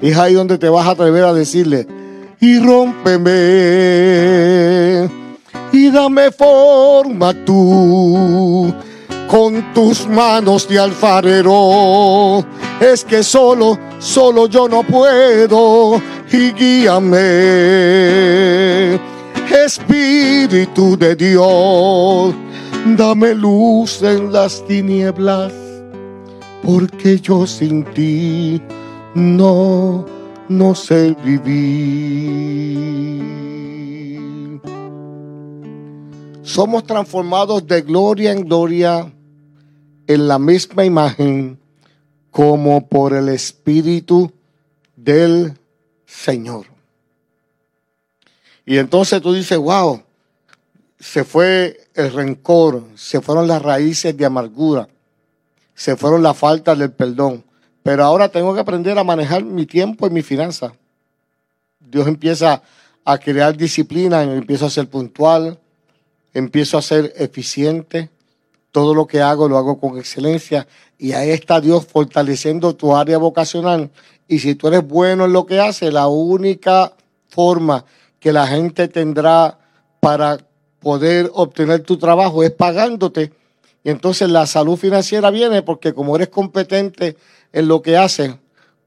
Es 0.01 0.17
ahí 0.17 0.33
donde 0.33 0.57
te 0.57 0.67
vas 0.67 0.85
a 0.85 0.91
atrever 0.91 1.23
a 1.23 1.33
decirle, 1.33 1.87
y 2.39 2.59
rómpeme, 2.59 3.31
y 5.71 5.89
dame 5.89 6.31
forma 6.31 7.33
tú 7.45 8.73
con 9.27 9.73
tus 9.73 10.07
manos 10.07 10.67
de 10.67 10.79
alfarero. 10.79 12.45
Es 12.79 13.03
que 13.03 13.23
solo, 13.23 13.77
solo 13.99 14.47
yo 14.47 14.67
no 14.67 14.83
puedo 14.83 16.01
y 16.31 16.51
guíame. 16.51 17.15
Espíritu 19.65 20.97
de 20.97 21.15
Dios, 21.15 22.35
dame 22.97 23.33
luz 23.33 24.01
en 24.03 24.31
las 24.31 24.65
tinieblas, 24.67 25.51
porque 26.63 27.19
yo 27.19 27.47
sin 27.47 27.83
ti 27.85 28.61
no, 29.15 30.05
no 30.49 30.75
sé 30.75 31.15
vivir. 31.23 32.25
Somos 36.43 36.83
transformados 36.85 37.65
de 37.67 37.81
gloria 37.81 38.31
en 38.31 38.45
gloria 38.45 39.11
en 40.07 40.27
la 40.27 40.39
misma 40.39 40.85
imagen 40.85 41.59
como 42.31 42.87
por 42.87 43.13
el 43.13 43.29
Espíritu 43.29 44.31
del 44.95 45.57
Señor. 46.05 46.65
Y 48.65 48.77
entonces 48.77 49.21
tú 49.21 49.33
dices, 49.33 49.57
wow, 49.57 50.01
se 50.99 51.23
fue 51.23 51.87
el 51.93 52.11
rencor, 52.11 52.83
se 52.95 53.21
fueron 53.21 53.47
las 53.47 53.61
raíces 53.61 54.15
de 54.17 54.25
amargura, 54.25 54.87
se 55.73 55.95
fueron 55.95 56.23
la 56.23 56.33
falta 56.33 56.75
del 56.75 56.91
perdón. 56.91 57.43
Pero 57.85 58.03
ahora 58.03 58.29
tengo 58.29 58.51
que 58.55 58.61
aprender 58.61 58.97
a 58.97 59.03
manejar 59.03 59.43
mi 59.43 59.67
tiempo 59.67 60.07
y 60.07 60.09
mi 60.09 60.23
finanza. 60.23 60.73
Dios 61.79 62.07
empieza 62.07 62.63
a 63.03 63.19
crear 63.19 63.55
disciplina, 63.55 64.23
empiezo 64.23 64.65
a 64.65 64.71
ser 64.71 64.89
puntual, 64.89 65.59
empiezo 66.33 66.79
a 66.79 66.81
ser 66.81 67.13
eficiente, 67.15 68.09
todo 68.71 68.95
lo 68.95 69.05
que 69.05 69.21
hago 69.21 69.47
lo 69.47 69.59
hago 69.59 69.79
con 69.79 69.99
excelencia 69.99 70.67
y 70.97 71.11
ahí 71.11 71.29
está 71.29 71.61
Dios 71.61 71.85
fortaleciendo 71.85 72.75
tu 72.75 72.95
área 72.95 73.19
vocacional. 73.19 73.91
Y 74.27 74.39
si 74.39 74.55
tú 74.55 74.67
eres 74.67 74.87
bueno 74.87 75.25
en 75.25 75.33
lo 75.33 75.45
que 75.45 75.59
haces, 75.59 75.93
la 75.93 76.07
única 76.07 76.91
forma 77.27 77.85
que 78.19 78.33
la 78.33 78.47
gente 78.47 78.87
tendrá 78.87 79.59
para 79.99 80.39
poder 80.79 81.29
obtener 81.35 81.81
tu 81.81 81.97
trabajo 81.97 82.41
es 82.41 82.49
pagándote. 82.49 83.31
Y 83.83 83.91
entonces 83.91 84.27
la 84.27 84.47
salud 84.47 84.75
financiera 84.75 85.29
viene 85.29 85.61
porque 85.61 85.93
como 85.93 86.15
eres 86.15 86.29
competente 86.29 87.15
en 87.55 87.69
lo 87.69 87.81
que 87.81 87.95
haces, 87.95 88.35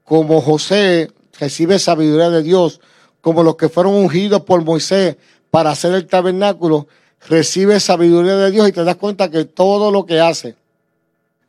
como 0.05 0.41
José 0.41 1.11
recibe 1.39 1.79
sabiduría 1.79 2.29
de 2.29 2.43
Dios, 2.43 2.79
como 3.19 3.41
los 3.41 3.55
que 3.55 3.67
fueron 3.67 3.95
ungidos 3.95 4.43
por 4.43 4.63
Moisés 4.63 5.17
para 5.49 5.71
hacer 5.71 5.95
el 5.95 6.05
tabernáculo, 6.05 6.87
recibe 7.27 7.79
sabiduría 7.79 8.35
de 8.35 8.51
Dios 8.51 8.69
y 8.69 8.71
te 8.71 8.83
das 8.83 8.97
cuenta 8.97 9.31
que 9.31 9.45
todo 9.45 9.89
lo 9.89 10.05
que 10.05 10.19
hace, 10.19 10.55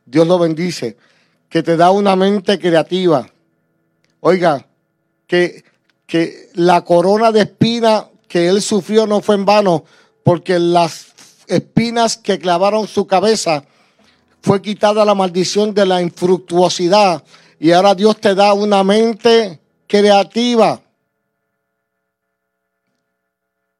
Dios 0.03 0.27
lo 0.27 0.39
bendice, 0.39 0.97
que 1.47 1.61
te 1.61 1.77
da 1.77 1.91
una 1.91 2.15
mente 2.15 2.57
creativa. 2.57 3.29
Oiga, 4.21 4.65
que, 5.27 5.63
que 6.07 6.49
la 6.55 6.83
corona 6.83 7.31
de 7.31 7.41
espina 7.41 8.07
que 8.27 8.47
él 8.47 8.63
sufrió 8.63 9.05
no 9.05 9.21
fue 9.21 9.35
en 9.35 9.45
vano, 9.45 9.85
porque 10.23 10.57
las 10.57 11.13
espinas 11.45 12.17
que 12.17 12.39
clavaron 12.39 12.87
su 12.87 13.05
cabeza 13.05 13.63
fue 14.41 14.61
quitada 14.61 15.05
la 15.05 15.15
maldición 15.15 15.73
de 15.73 15.85
la 15.85 16.01
infructuosidad 16.01 17.23
y 17.59 17.71
ahora 17.71 17.93
Dios 17.93 18.19
te 18.19 18.33
da 18.33 18.53
una 18.53 18.83
mente 18.83 19.59
creativa. 19.87 20.81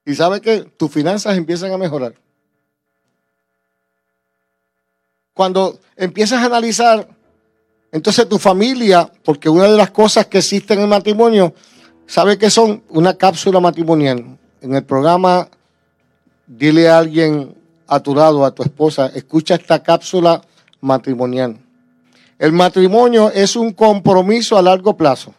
Y 0.06 0.14
sabe 0.16 0.42
que 0.42 0.62
tus 0.62 0.92
finanzas 0.92 1.36
empiezan 1.38 1.72
a 1.72 1.78
mejorar. 1.78 2.14
Cuando 5.34 5.80
empiezas 5.96 6.44
a 6.44 6.46
analizar, 6.46 7.08
entonces 7.92 8.28
tu 8.30 8.38
familia, 8.38 9.12
porque 9.24 9.50
una 9.50 9.68
de 9.68 9.78
las 9.78 9.92
cosas 9.92 10.28
que 10.28 10.40
existen 10.40 10.78
en 10.78 10.84
el 10.84 10.90
matrimonio, 10.90 11.54
sabe 12.06 12.38
que 12.38 12.50
son 12.50 12.84
una 12.90 13.16
cápsula 13.16 13.60
matrimonial. 13.60 14.38
En 14.62 14.76
el 14.76 14.84
programa, 14.84 15.50
dile 16.46 16.90
a 16.90 17.00
alguien 17.00 17.56
a 17.88 18.00
tu 18.00 18.14
lado, 18.14 18.46
a 18.46 18.54
tu 18.54 18.64
esposa, 18.64 19.08
escucha 19.16 19.56
esta 19.56 19.82
cápsula 19.82 20.42
matrimonial. 20.82 21.58
El 22.38 22.52
matrimonio 22.52 23.32
es 23.32 23.56
un 23.56 23.72
compromiso 23.72 24.58
a 24.58 24.62
largo 24.62 24.98
plazo 24.98 25.34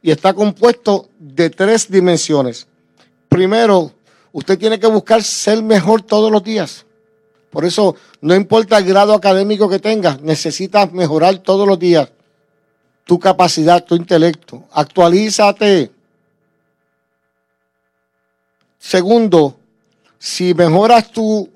y 0.00 0.10
está 0.10 0.32
compuesto 0.32 1.08
de 1.18 1.50
tres 1.50 1.90
dimensiones 1.90 2.66
primero, 3.32 3.90
usted 4.30 4.58
tiene 4.58 4.78
que 4.78 4.86
buscar 4.86 5.22
ser 5.22 5.62
mejor 5.62 6.02
todos 6.02 6.30
los 6.30 6.44
días. 6.44 6.84
Por 7.50 7.64
eso, 7.64 7.96
no 8.20 8.34
importa 8.34 8.76
el 8.76 8.84
grado 8.84 9.14
académico 9.14 9.70
que 9.70 9.78
tengas, 9.78 10.20
necesitas 10.20 10.92
mejorar 10.92 11.38
todos 11.38 11.66
los 11.66 11.78
días 11.78 12.10
tu 13.04 13.18
capacidad, 13.18 13.82
tu 13.82 13.96
intelecto. 13.96 14.64
Actualízate. 14.70 15.90
Segundo, 18.78 19.56
si 20.18 20.54
mejoras 20.54 21.10
tu 21.10 21.48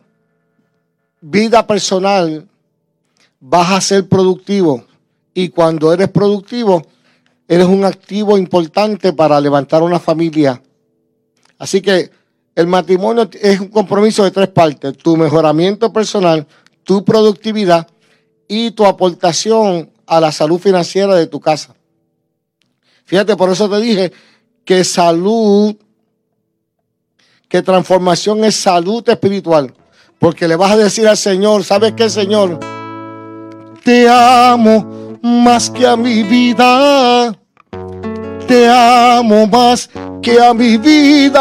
vida 1.20 1.66
personal, 1.66 2.48
vas 3.48 3.72
a 3.72 3.80
ser 3.80 4.08
productivo. 4.08 4.84
Y 5.34 5.50
cuando 5.50 5.92
eres 5.92 6.08
productivo, 6.08 6.82
eres 7.46 7.66
un 7.66 7.84
activo 7.84 8.38
importante 8.38 9.12
para 9.12 9.40
levantar 9.40 9.82
una 9.82 10.00
familia 10.00 10.62
Así 11.58 11.80
que 11.80 12.10
el 12.54 12.66
matrimonio 12.66 13.28
es 13.40 13.60
un 13.60 13.68
compromiso 13.68 14.24
de 14.24 14.30
tres 14.30 14.48
partes, 14.48 14.96
tu 14.96 15.16
mejoramiento 15.16 15.92
personal, 15.92 16.46
tu 16.84 17.04
productividad 17.04 17.86
y 18.48 18.70
tu 18.70 18.86
aportación 18.86 19.90
a 20.06 20.20
la 20.20 20.32
salud 20.32 20.58
financiera 20.58 21.14
de 21.14 21.26
tu 21.26 21.40
casa. 21.40 21.74
Fíjate, 23.04 23.36
por 23.36 23.50
eso 23.50 23.68
te 23.68 23.80
dije 23.80 24.12
que 24.64 24.84
salud, 24.84 25.74
que 27.48 27.62
transformación 27.62 28.44
es 28.44 28.56
salud 28.56 29.08
espiritual. 29.08 29.72
Porque 30.18 30.48
le 30.48 30.56
vas 30.56 30.72
a 30.72 30.76
decir 30.76 31.06
al 31.06 31.16
Señor, 31.16 31.62
¿sabes 31.62 31.92
qué, 31.92 32.08
Señor? 32.08 32.75
Te 33.86 34.08
amo 34.08 35.16
más 35.22 35.70
que 35.70 35.86
a 35.86 35.96
mi 35.96 36.24
vida. 36.24 37.32
Te 38.48 38.68
amo 38.68 39.46
más 39.46 39.88
que 40.20 40.42
a 40.42 40.52
mi 40.52 40.76
vida. 40.76 41.38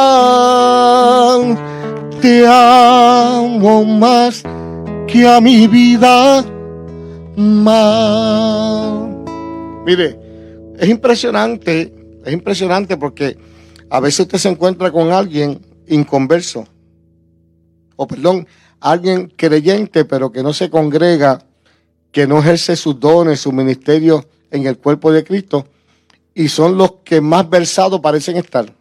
Te 2.21 2.45
amo 2.47 3.83
más 3.83 4.43
que 5.07 5.27
a 5.27 5.41
mi 5.41 5.65
vida. 5.65 6.45
Mire, 9.83 10.19
es 10.77 10.87
impresionante, 10.87 11.95
es 12.23 12.31
impresionante 12.31 12.95
porque 12.95 13.39
a 13.89 13.99
veces 13.99 14.19
usted 14.19 14.37
se 14.37 14.49
encuentra 14.49 14.91
con 14.91 15.11
alguien 15.11 15.65
inconverso, 15.87 16.67
o 17.95 18.05
perdón, 18.05 18.47
alguien 18.79 19.33
creyente 19.35 20.05
pero 20.05 20.31
que 20.31 20.43
no 20.43 20.53
se 20.53 20.69
congrega, 20.69 21.44
que 22.15 22.25
no 22.25 22.39
ejerce 22.39 22.77
sus 22.77 22.97
dones, 22.97 23.41
su 23.41 23.51
ministerio 23.51 24.25
en 24.49 24.65
el 24.65 24.77
cuerpo 24.77 25.11
de 25.11 25.25
Cristo 25.25 25.67
y 26.33 26.47
son 26.47 26.77
los 26.77 26.93
que 27.03 27.19
más 27.19 27.49
versados 27.49 27.99
parecen 27.99 28.37
estar. 28.37 28.73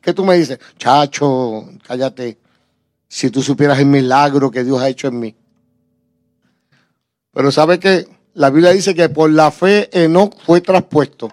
¿Qué 0.00 0.14
tú 0.14 0.24
me 0.24 0.38
dices? 0.38 0.58
Chacho, 0.78 1.68
cállate. 1.86 2.38
Si 3.06 3.28
tú 3.28 3.42
supieras 3.42 3.78
el 3.78 3.84
milagro 3.84 4.50
que 4.50 4.64
Dios 4.64 4.80
ha 4.80 4.88
hecho 4.88 5.08
en 5.08 5.20
mí. 5.20 5.36
Pero 7.30 7.52
¿sabe 7.52 7.78
que 7.78 8.08
La 8.32 8.48
Biblia 8.48 8.70
dice 8.70 8.94
que 8.94 9.10
por 9.10 9.30
la 9.30 9.50
fe 9.50 9.90
Enoch 9.92 10.34
fue 10.46 10.62
traspuesto. 10.62 11.30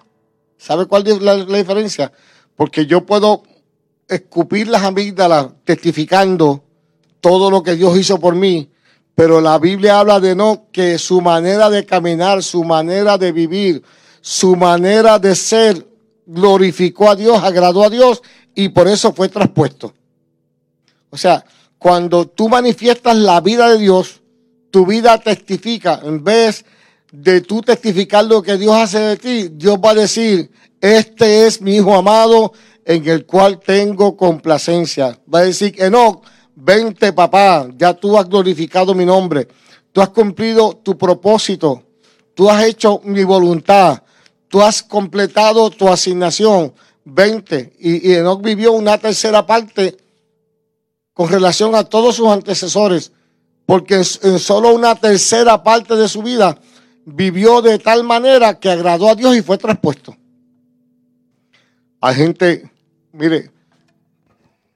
¿Sabe 0.58 0.84
cuál 0.84 1.06
es 1.06 1.22
la, 1.22 1.36
la 1.38 1.56
diferencia? 1.56 2.12
Porque 2.54 2.84
yo 2.84 3.06
puedo 3.06 3.44
escupir 4.06 4.68
las 4.68 4.82
amígdalas 4.82 5.52
testificando 5.64 6.62
todo 7.22 7.50
lo 7.50 7.62
que 7.62 7.76
Dios 7.76 7.96
hizo 7.96 8.20
por 8.20 8.34
mí, 8.34 8.68
pero 9.20 9.38
la 9.42 9.58
Biblia 9.58 9.98
habla 9.98 10.18
de 10.18 10.34
no 10.34 10.68
que 10.72 10.96
su 10.96 11.20
manera 11.20 11.68
de 11.68 11.84
caminar, 11.84 12.42
su 12.42 12.64
manera 12.64 13.18
de 13.18 13.32
vivir, 13.32 13.82
su 14.22 14.56
manera 14.56 15.18
de 15.18 15.36
ser 15.36 15.86
glorificó 16.24 17.10
a 17.10 17.16
Dios, 17.16 17.44
agradó 17.44 17.84
a 17.84 17.90
Dios 17.90 18.22
y 18.54 18.70
por 18.70 18.88
eso 18.88 19.12
fue 19.12 19.28
traspuesto. 19.28 19.92
O 21.10 21.18
sea, 21.18 21.44
cuando 21.76 22.28
tú 22.28 22.48
manifiestas 22.48 23.14
la 23.14 23.42
vida 23.42 23.68
de 23.68 23.76
Dios, 23.76 24.22
tu 24.70 24.86
vida 24.86 25.18
testifica, 25.18 26.00
en 26.02 26.24
vez 26.24 26.64
de 27.12 27.42
tú 27.42 27.60
testificar 27.60 28.24
lo 28.24 28.40
que 28.40 28.56
Dios 28.56 28.74
hace 28.74 29.00
de 29.00 29.16
ti, 29.18 29.48
Dios 29.52 29.76
va 29.84 29.90
a 29.90 29.96
decir, 29.96 30.50
este 30.80 31.46
es 31.46 31.60
mi 31.60 31.76
hijo 31.76 31.94
amado 31.94 32.54
en 32.86 33.06
el 33.06 33.26
cual 33.26 33.60
tengo 33.60 34.16
complacencia. 34.16 35.18
Va 35.30 35.40
a 35.40 35.42
decir, 35.42 35.74
Enoch, 35.76 36.24
Vente, 36.62 37.10
papá, 37.14 37.68
ya 37.74 37.94
tú 37.94 38.18
has 38.18 38.28
glorificado 38.28 38.94
mi 38.94 39.06
nombre. 39.06 39.48
Tú 39.92 40.02
has 40.02 40.10
cumplido 40.10 40.76
tu 40.76 40.96
propósito. 40.98 41.82
Tú 42.34 42.50
has 42.50 42.64
hecho 42.64 43.00
mi 43.02 43.24
voluntad. 43.24 44.02
Tú 44.48 44.60
has 44.60 44.82
completado 44.82 45.70
tu 45.70 45.88
asignación. 45.88 46.74
Vente. 47.02 47.72
Y, 47.78 48.12
Enoch 48.12 48.42
vivió 48.42 48.72
una 48.72 48.98
tercera 48.98 49.46
parte 49.46 49.96
con 51.14 51.30
relación 51.30 51.74
a 51.74 51.84
todos 51.84 52.16
sus 52.16 52.28
antecesores. 52.28 53.10
Porque 53.64 53.94
en, 53.94 54.04
en 54.22 54.38
solo 54.38 54.74
una 54.74 54.94
tercera 54.94 55.62
parte 55.62 55.96
de 55.96 56.08
su 56.08 56.22
vida 56.22 56.58
vivió 57.06 57.62
de 57.62 57.78
tal 57.78 58.04
manera 58.04 58.60
que 58.60 58.68
agradó 58.68 59.08
a 59.08 59.14
Dios 59.14 59.34
y 59.34 59.40
fue 59.40 59.56
traspuesto. 59.56 60.14
Hay 62.02 62.14
gente, 62.16 62.70
mire, 63.12 63.50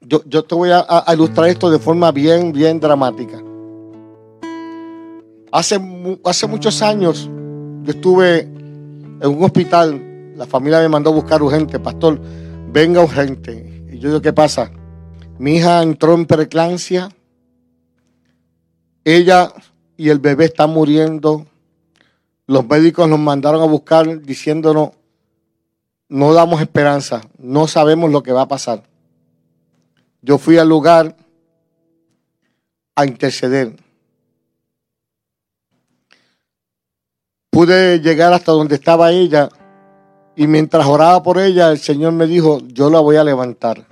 yo, 0.07 0.21
yo 0.25 0.43
te 0.43 0.55
voy 0.55 0.69
a, 0.71 1.05
ilustrar 1.13 1.49
esto 1.49 1.69
de 1.69 1.79
forma 1.79 2.11
bien, 2.11 2.51
bien 2.51 2.79
dramática. 2.79 3.41
Hace, 5.51 5.79
hace 6.23 6.47
muchos 6.47 6.81
años 6.81 7.29
yo 7.83 7.91
estuve 7.91 8.39
en 8.39 9.27
un 9.27 9.43
hospital, 9.43 10.33
la 10.35 10.45
familia 10.45 10.79
me 10.79 10.89
mandó 10.89 11.11
a 11.11 11.13
buscar 11.13 11.41
urgente, 11.41 11.79
pastor, 11.79 12.19
venga 12.71 13.01
urgente. 13.01 13.85
Y 13.91 13.99
yo 13.99 14.09
digo, 14.09 14.21
¿qué 14.21 14.33
pasa? 14.33 14.71
Mi 15.37 15.57
hija 15.57 15.81
entró 15.81 16.13
en 16.13 16.25
preeclampsia, 16.25 17.09
ella 19.03 19.53
y 19.97 20.09
el 20.09 20.19
bebé 20.19 20.45
están 20.45 20.71
muriendo. 20.71 21.45
Los 22.47 22.67
médicos 22.67 23.07
nos 23.07 23.19
mandaron 23.19 23.61
a 23.61 23.65
buscar 23.65 24.21
diciéndonos, 24.21 24.91
no 26.09 26.33
damos 26.33 26.61
esperanza, 26.61 27.21
no 27.37 27.67
sabemos 27.67 28.11
lo 28.11 28.21
que 28.21 28.31
va 28.31 28.41
a 28.41 28.47
pasar. 28.47 28.83
Yo 30.25 30.39
fui 30.39 30.57
al 30.57 30.67
lugar 30.67 31.15
a 32.95 33.05
interceder. 33.05 33.75
Pude 37.51 37.99
llegar 37.99 38.33
hasta 38.33 38.51
donde 38.51 38.73
estaba 38.73 39.11
ella 39.11 39.49
y 40.35 40.47
mientras 40.47 40.87
oraba 40.87 41.21
por 41.21 41.37
ella, 41.37 41.69
el 41.69 41.77
Señor 41.77 42.13
me 42.13 42.25
dijo, 42.25 42.57
yo 42.69 42.89
la 42.89 43.01
voy 43.01 43.17
a 43.17 43.23
levantar. 43.23 43.85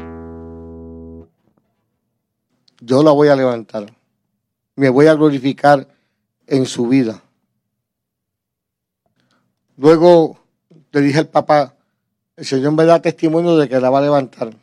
Yo 2.82 3.04
la 3.04 3.12
voy 3.12 3.28
a 3.28 3.36
levantar. 3.36 3.94
Me 4.76 4.90
voy 4.90 5.06
a 5.06 5.14
glorificar 5.14 5.88
en 6.48 6.66
su 6.66 6.88
vida. 6.88 7.22
Luego 9.78 10.40
le 10.92 11.02
dije 11.02 11.20
al 11.20 11.28
papá, 11.28 11.76
el 12.36 12.46
Señor 12.46 12.72
me 12.72 12.86
da 12.86 13.04
testimonio 13.04 13.56
de 13.56 13.70
que 13.70 13.80
la 13.80 13.92
va 13.92 14.00
a 14.00 14.02
levantar. 14.02 14.63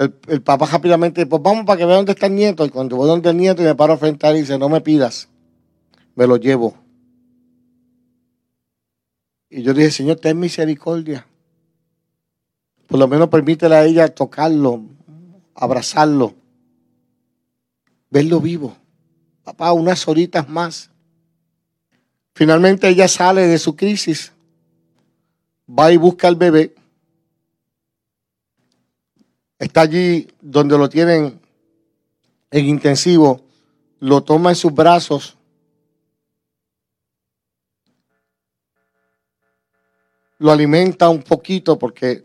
El, 0.00 0.40
papá 0.40 0.64
rápidamente, 0.64 1.26
pues 1.26 1.42
vamos 1.42 1.66
para 1.66 1.76
que 1.76 1.84
vea 1.84 1.96
dónde 1.96 2.12
está 2.12 2.24
el 2.24 2.34
nieto. 2.34 2.64
Y 2.64 2.70
cuando 2.70 2.96
voy 2.96 3.06
donde 3.06 3.28
el 3.28 3.36
nieto 3.36 3.60
y 3.60 3.66
me 3.66 3.74
paro 3.74 3.98
a 4.00 4.06
él 4.06 4.16
y 4.36 4.40
dice, 4.40 4.56
no 4.56 4.70
me 4.70 4.80
pidas, 4.80 5.28
me 6.14 6.26
lo 6.26 6.38
llevo. 6.38 6.74
Y 9.50 9.62
yo 9.62 9.74
dije, 9.74 9.90
Señor, 9.90 10.16
ten 10.16 10.40
misericordia. 10.40 11.26
Por 12.86 12.98
lo 12.98 13.08
menos 13.08 13.28
permítele 13.28 13.74
a 13.74 13.84
ella 13.84 14.08
tocarlo, 14.08 14.84
abrazarlo, 15.54 16.32
verlo 18.08 18.40
vivo. 18.40 18.74
Papá, 19.44 19.74
unas 19.74 20.08
horitas 20.08 20.48
más. 20.48 20.88
Finalmente 22.34 22.88
ella 22.88 23.06
sale 23.06 23.46
de 23.46 23.58
su 23.58 23.76
crisis, 23.76 24.32
va 25.68 25.92
y 25.92 25.98
busca 25.98 26.26
al 26.26 26.36
bebé. 26.36 26.74
Está 29.60 29.82
allí 29.82 30.26
donde 30.40 30.78
lo 30.78 30.88
tienen 30.88 31.38
en 32.50 32.64
intensivo, 32.64 33.42
lo 33.98 34.22
toma 34.22 34.48
en 34.48 34.56
sus 34.56 34.72
brazos. 34.72 35.36
Lo 40.38 40.50
alimenta 40.50 41.10
un 41.10 41.22
poquito 41.22 41.78
porque 41.78 42.24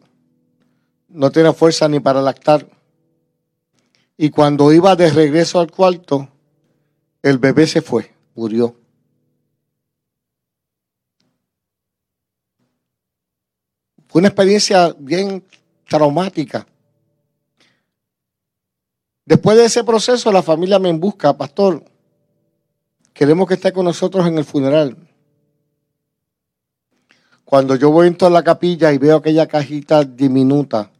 no 1.10 1.30
tiene 1.30 1.52
fuerza 1.52 1.90
ni 1.90 2.00
para 2.00 2.22
lactar. 2.22 2.66
Y 4.16 4.30
cuando 4.30 4.72
iba 4.72 4.96
de 4.96 5.10
regreso 5.10 5.60
al 5.60 5.70
cuarto, 5.70 6.30
el 7.22 7.38
bebé 7.38 7.68
se 7.68 7.82
fue, 7.82 8.16
murió. 8.34 8.78
Fue 14.08 14.20
una 14.20 14.30
experiencia 14.30 14.96
bien 14.98 15.44
traumática. 15.86 16.66
Después 19.26 19.58
de 19.58 19.66
ese 19.66 19.84
proceso, 19.84 20.32
la 20.32 20.44
familia 20.44 20.78
me 20.78 20.94
busca, 20.94 21.36
pastor, 21.36 21.84
queremos 23.12 23.48
que 23.48 23.56
esté 23.56 23.74
con 23.74 23.86
nosotros 23.86 24.28
en 24.28 24.38
el 24.38 24.46
funeral. 24.46 24.96
Cuando 27.44 27.76
yo 27.76 27.90
voy 27.92 28.16
a 28.20 28.30
la 28.30 28.44
capilla 28.44 28.94
y 28.94 28.98
veo 28.98 29.18
aquella 29.18 29.48
cajita 29.48 30.04
diminuta, 30.04 30.92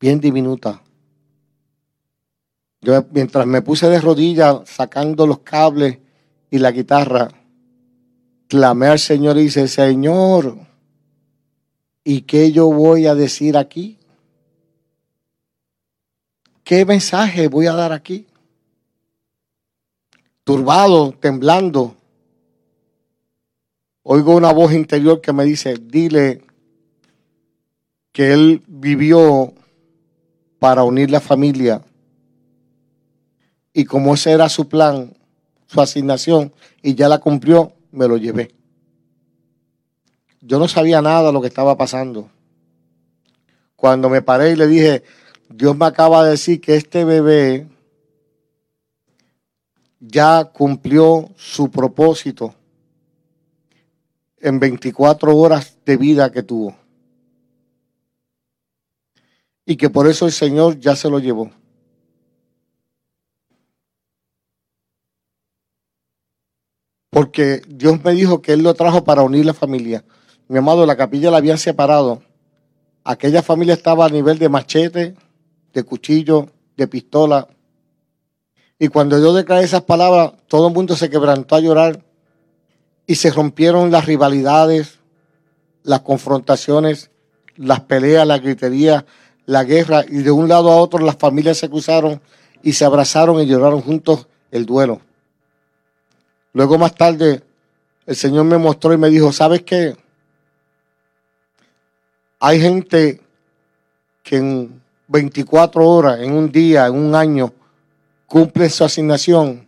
bien 0.00 0.20
diminuta, 0.20 0.82
yo 2.80 3.04
mientras 3.10 3.46
me 3.46 3.62
puse 3.62 3.88
de 3.88 4.00
rodillas 4.00 4.60
sacando 4.64 5.26
los 5.26 5.40
cables 5.40 5.98
y 6.50 6.58
la 6.58 6.72
guitarra, 6.72 7.28
clamé 8.48 8.86
al 8.88 8.98
Señor 8.98 9.36
y 9.38 9.42
dice, 9.42 9.68
Señor, 9.68 10.56
¿y 12.02 12.22
qué 12.22 12.50
yo 12.50 12.72
voy 12.72 13.06
a 13.06 13.14
decir 13.14 13.56
aquí? 13.56 13.98
¿Qué 16.68 16.84
mensaje 16.84 17.48
voy 17.48 17.66
a 17.66 17.72
dar 17.72 17.92
aquí? 17.92 18.26
Turbado, 20.44 21.12
temblando, 21.12 21.96
oigo 24.02 24.36
una 24.36 24.52
voz 24.52 24.74
interior 24.74 25.22
que 25.22 25.32
me 25.32 25.46
dice, 25.46 25.78
dile 25.80 26.42
que 28.12 28.34
él 28.34 28.62
vivió 28.66 29.54
para 30.58 30.84
unir 30.84 31.10
la 31.10 31.20
familia 31.20 31.80
y 33.72 33.86
como 33.86 34.12
ese 34.12 34.32
era 34.32 34.50
su 34.50 34.68
plan, 34.68 35.16
su 35.68 35.80
asignación, 35.80 36.52
y 36.82 36.94
ya 36.94 37.08
la 37.08 37.16
cumplió, 37.16 37.72
me 37.92 38.06
lo 38.06 38.18
llevé. 38.18 38.54
Yo 40.42 40.58
no 40.58 40.68
sabía 40.68 41.00
nada 41.00 41.28
de 41.28 41.32
lo 41.32 41.40
que 41.40 41.48
estaba 41.48 41.78
pasando. 41.78 42.28
Cuando 43.74 44.10
me 44.10 44.20
paré 44.20 44.50
y 44.50 44.56
le 44.56 44.66
dije, 44.66 45.02
Dios 45.48 45.76
me 45.76 45.86
acaba 45.86 46.24
de 46.24 46.30
decir 46.32 46.60
que 46.60 46.76
este 46.76 47.04
bebé 47.04 47.66
ya 50.00 50.44
cumplió 50.44 51.30
su 51.36 51.70
propósito 51.70 52.54
en 54.40 54.60
24 54.60 55.36
horas 55.36 55.76
de 55.84 55.96
vida 55.96 56.30
que 56.30 56.42
tuvo. 56.42 56.76
Y 59.64 59.76
que 59.76 59.90
por 59.90 60.06
eso 60.06 60.26
el 60.26 60.32
Señor 60.32 60.78
ya 60.78 60.96
se 60.96 61.10
lo 61.10 61.18
llevó. 61.18 61.50
Porque 67.10 67.62
Dios 67.66 68.02
me 68.04 68.12
dijo 68.12 68.40
que 68.40 68.52
Él 68.52 68.62
lo 68.62 68.74
trajo 68.74 69.04
para 69.04 69.22
unir 69.22 69.44
la 69.44 69.54
familia. 69.54 70.04
Mi 70.46 70.58
amado, 70.58 70.86
la 70.86 70.96
capilla 70.96 71.30
la 71.30 71.38
habían 71.38 71.58
separado. 71.58 72.22
Aquella 73.02 73.42
familia 73.42 73.74
estaba 73.74 74.06
a 74.06 74.10
nivel 74.10 74.38
de 74.38 74.48
machete, 74.48 75.16
de 75.78 75.84
cuchillo, 75.84 76.48
de 76.76 76.88
pistola. 76.88 77.46
Y 78.80 78.88
cuando 78.88 79.18
yo 79.20 79.32
declaré 79.32 79.64
esas 79.64 79.82
palabras, 79.82 80.32
todo 80.48 80.68
el 80.68 80.74
mundo 80.74 80.96
se 80.96 81.08
quebrantó 81.08 81.54
a 81.54 81.60
llorar 81.60 82.04
y 83.06 83.14
se 83.14 83.30
rompieron 83.30 83.92
las 83.92 84.06
rivalidades, 84.06 84.98
las 85.84 86.00
confrontaciones, 86.00 87.10
las 87.56 87.80
peleas, 87.80 88.26
la 88.26 88.38
gritería, 88.38 89.06
la 89.46 89.62
guerra. 89.62 90.04
Y 90.06 90.18
de 90.18 90.32
un 90.32 90.48
lado 90.48 90.72
a 90.72 90.76
otro 90.76 90.98
las 90.98 91.16
familias 91.16 91.58
se 91.58 91.70
cruzaron 91.70 92.20
y 92.62 92.72
se 92.72 92.84
abrazaron 92.84 93.40
y 93.40 93.46
lloraron 93.46 93.80
juntos 93.80 94.26
el 94.50 94.66
duelo. 94.66 95.00
Luego 96.54 96.76
más 96.76 96.94
tarde 96.96 97.44
el 98.04 98.16
Señor 98.16 98.44
me 98.46 98.58
mostró 98.58 98.92
y 98.92 98.98
me 98.98 99.10
dijo, 99.10 99.32
¿sabes 99.32 99.62
qué? 99.62 99.96
Hay 102.40 102.60
gente 102.60 103.20
que 104.24 104.36
en 104.36 104.77
24 105.08 105.86
horas, 105.86 106.20
en 106.20 106.32
un 106.32 106.50
día, 106.52 106.86
en 106.86 106.94
un 106.94 107.14
año, 107.14 107.52
cumple 108.26 108.70
su 108.70 108.84
asignación. 108.84 109.66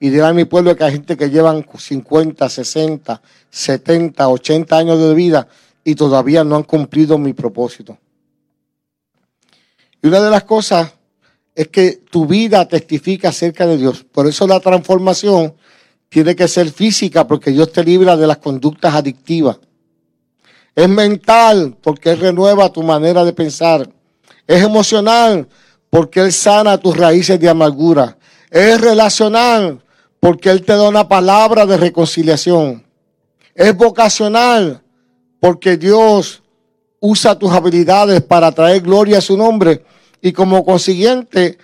Y 0.00 0.10
dirá 0.10 0.28
a 0.28 0.32
mi 0.32 0.44
pueblo 0.44 0.74
que 0.74 0.82
hay 0.82 0.92
gente 0.92 1.16
que 1.16 1.30
llevan 1.30 1.64
50, 1.78 2.48
60, 2.48 3.22
70, 3.48 4.28
80 4.28 4.76
años 4.76 4.98
de 4.98 5.14
vida 5.14 5.46
y 5.84 5.94
todavía 5.94 6.42
no 6.42 6.56
han 6.56 6.64
cumplido 6.64 7.18
mi 7.18 7.32
propósito. 7.32 7.98
Y 10.02 10.08
una 10.08 10.20
de 10.20 10.30
las 10.30 10.44
cosas 10.44 10.92
es 11.54 11.68
que 11.68 12.00
tu 12.10 12.26
vida 12.26 12.66
testifica 12.66 13.28
acerca 13.28 13.66
de 13.66 13.76
Dios. 13.76 14.04
Por 14.04 14.26
eso 14.26 14.46
la 14.46 14.58
transformación 14.58 15.54
tiene 16.08 16.34
que 16.34 16.48
ser 16.48 16.70
física 16.70 17.26
porque 17.26 17.50
Dios 17.52 17.72
te 17.72 17.84
libra 17.84 18.16
de 18.16 18.26
las 18.26 18.38
conductas 18.38 18.94
adictivas. 18.94 19.58
Es 20.74 20.88
mental 20.88 21.76
porque 21.80 22.16
renueva 22.16 22.72
tu 22.72 22.82
manera 22.82 23.24
de 23.24 23.32
pensar. 23.32 23.88
Es 24.46 24.62
emocional 24.62 25.48
porque 25.90 26.20
Él 26.20 26.32
sana 26.32 26.78
tus 26.78 26.96
raíces 26.96 27.38
de 27.38 27.48
amargura. 27.48 28.16
Es 28.50 28.80
relacional 28.80 29.82
porque 30.20 30.50
Él 30.50 30.64
te 30.64 30.72
da 30.72 30.88
una 30.88 31.08
palabra 31.08 31.66
de 31.66 31.76
reconciliación. 31.76 32.84
Es 33.54 33.76
vocacional 33.76 34.82
porque 35.40 35.76
Dios 35.76 36.42
usa 37.00 37.38
tus 37.38 37.52
habilidades 37.52 38.22
para 38.22 38.52
traer 38.52 38.80
gloria 38.80 39.18
a 39.18 39.20
su 39.20 39.36
nombre 39.36 39.84
y 40.20 40.32
como 40.32 40.64
consiguiente 40.64 41.58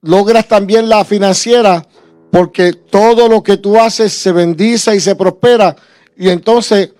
logras 0.00 0.46
también 0.46 0.88
la 0.88 1.04
financiera 1.04 1.84
porque 2.30 2.72
todo 2.72 3.28
lo 3.28 3.42
que 3.42 3.56
tú 3.56 3.78
haces 3.78 4.12
se 4.12 4.32
bendice 4.32 4.94
y 4.96 5.00
se 5.00 5.16
prospera 5.16 5.76
y 6.16 6.30
entonces 6.30 6.92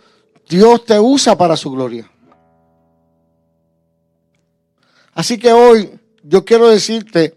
Dios 0.49 0.85
te 0.85 0.99
usa 1.01 1.38
para 1.38 1.57
su 1.57 1.71
gloria. 1.71 2.12
Así 5.14 5.38
que 5.38 5.53
hoy 5.53 5.90
yo 6.22 6.44
quiero 6.44 6.68
decirte 6.68 7.35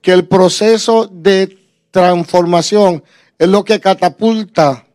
que 0.00 0.12
el 0.12 0.26
proceso 0.26 1.08
de 1.10 1.58
transformación 1.90 3.02
es 3.38 3.48
lo 3.48 3.64
que 3.64 3.80
catapulta 3.80 4.86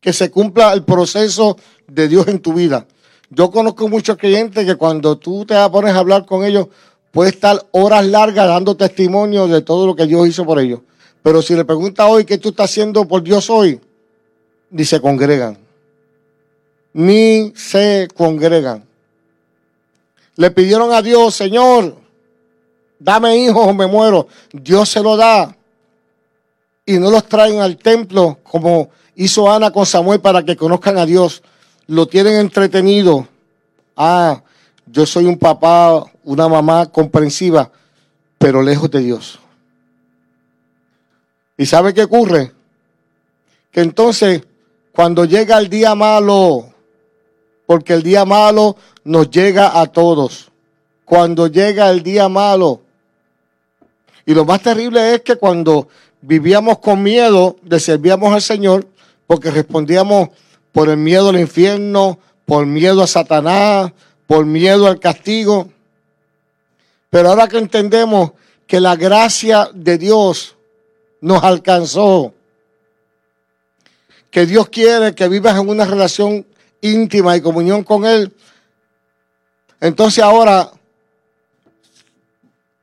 que 0.00 0.12
se 0.12 0.30
cumpla 0.30 0.72
el 0.72 0.84
proceso 0.84 1.56
de 1.86 2.08
Dios 2.08 2.26
en 2.26 2.40
tu 2.40 2.54
vida. 2.54 2.86
Yo 3.30 3.50
conozco 3.50 3.88
muchos 3.88 4.16
creyentes 4.18 4.66
que 4.66 4.74
cuando 4.74 5.16
tú 5.16 5.46
te 5.46 5.54
pones 5.70 5.94
a 5.94 5.98
hablar 5.98 6.26
con 6.26 6.44
ellos, 6.44 6.68
puedes 7.12 7.34
estar 7.34 7.64
horas 7.70 8.04
largas 8.06 8.48
dando 8.48 8.76
testimonio 8.76 9.46
de 9.46 9.62
todo 9.62 9.86
lo 9.86 9.94
que 9.94 10.06
Dios 10.06 10.26
hizo 10.26 10.44
por 10.44 10.58
ellos. 10.58 10.80
Pero 11.22 11.40
si 11.40 11.54
le 11.54 11.64
preguntas 11.64 12.06
hoy 12.10 12.24
qué 12.24 12.36
tú 12.36 12.48
estás 12.48 12.70
haciendo 12.70 13.06
por 13.06 13.22
Dios 13.22 13.48
hoy, 13.48 13.80
ni 14.70 14.84
se 14.84 15.00
congregan. 15.00 15.56
Ni 16.92 17.52
se 17.54 18.08
congregan. 18.14 18.84
Le 20.36 20.50
pidieron 20.50 20.92
a 20.92 21.02
Dios, 21.02 21.34
Señor, 21.34 21.96
dame 22.98 23.36
hijos 23.36 23.66
o 23.66 23.74
me 23.74 23.86
muero. 23.86 24.28
Dios 24.52 24.88
se 24.88 25.02
lo 25.02 25.16
da. 25.16 25.56
Y 26.84 26.98
no 26.98 27.10
los 27.10 27.24
traen 27.28 27.60
al 27.60 27.76
templo 27.76 28.38
como 28.42 28.90
hizo 29.14 29.50
Ana 29.50 29.70
con 29.70 29.86
Samuel 29.86 30.20
para 30.20 30.42
que 30.42 30.56
conozcan 30.56 30.98
a 30.98 31.06
Dios. 31.06 31.42
Lo 31.86 32.06
tienen 32.06 32.36
entretenido. 32.36 33.26
Ah, 33.96 34.42
yo 34.86 35.06
soy 35.06 35.26
un 35.26 35.38
papá, 35.38 36.04
una 36.24 36.48
mamá 36.48 36.86
comprensiva, 36.86 37.70
pero 38.38 38.62
lejos 38.62 38.90
de 38.90 39.00
Dios. 39.00 39.38
¿Y 41.56 41.66
sabe 41.66 41.94
qué 41.94 42.04
ocurre? 42.04 42.52
Que 43.70 43.80
entonces, 43.80 44.42
cuando 44.92 45.24
llega 45.24 45.58
el 45.58 45.68
día 45.68 45.94
malo, 45.94 46.66
porque 47.66 47.94
el 47.94 48.02
día 48.02 48.24
malo 48.24 48.76
nos 49.04 49.30
llega 49.30 49.80
a 49.80 49.86
todos. 49.86 50.50
Cuando 51.04 51.46
llega 51.46 51.90
el 51.90 52.02
día 52.02 52.28
malo. 52.28 52.80
Y 54.24 54.34
lo 54.34 54.44
más 54.44 54.62
terrible 54.62 55.14
es 55.14 55.22
que 55.22 55.36
cuando 55.36 55.88
vivíamos 56.20 56.78
con 56.78 57.02
miedo, 57.02 57.56
le 57.64 57.80
servíamos 57.80 58.32
al 58.32 58.42
Señor, 58.42 58.86
porque 59.26 59.50
respondíamos 59.50 60.30
por 60.70 60.88
el 60.88 60.96
miedo 60.96 61.30
al 61.30 61.40
infierno, 61.40 62.18
por 62.46 62.66
miedo 62.66 63.02
a 63.02 63.06
Satanás, 63.06 63.92
por 64.26 64.46
miedo 64.46 64.86
al 64.86 65.00
castigo. 65.00 65.68
Pero 67.10 67.28
ahora 67.28 67.48
que 67.48 67.58
entendemos 67.58 68.32
que 68.66 68.80
la 68.80 68.96
gracia 68.96 69.68
de 69.74 69.98
Dios 69.98 70.56
nos 71.20 71.42
alcanzó, 71.42 72.32
que 74.30 74.46
Dios 74.46 74.68
quiere 74.70 75.14
que 75.14 75.28
vivas 75.28 75.60
en 75.60 75.68
una 75.68 75.84
relación 75.84 76.46
íntima 76.80 77.36
y 77.36 77.42
comunión 77.42 77.84
con 77.84 78.06
Él, 78.06 78.32
entonces 79.82 80.22
ahora 80.22 80.70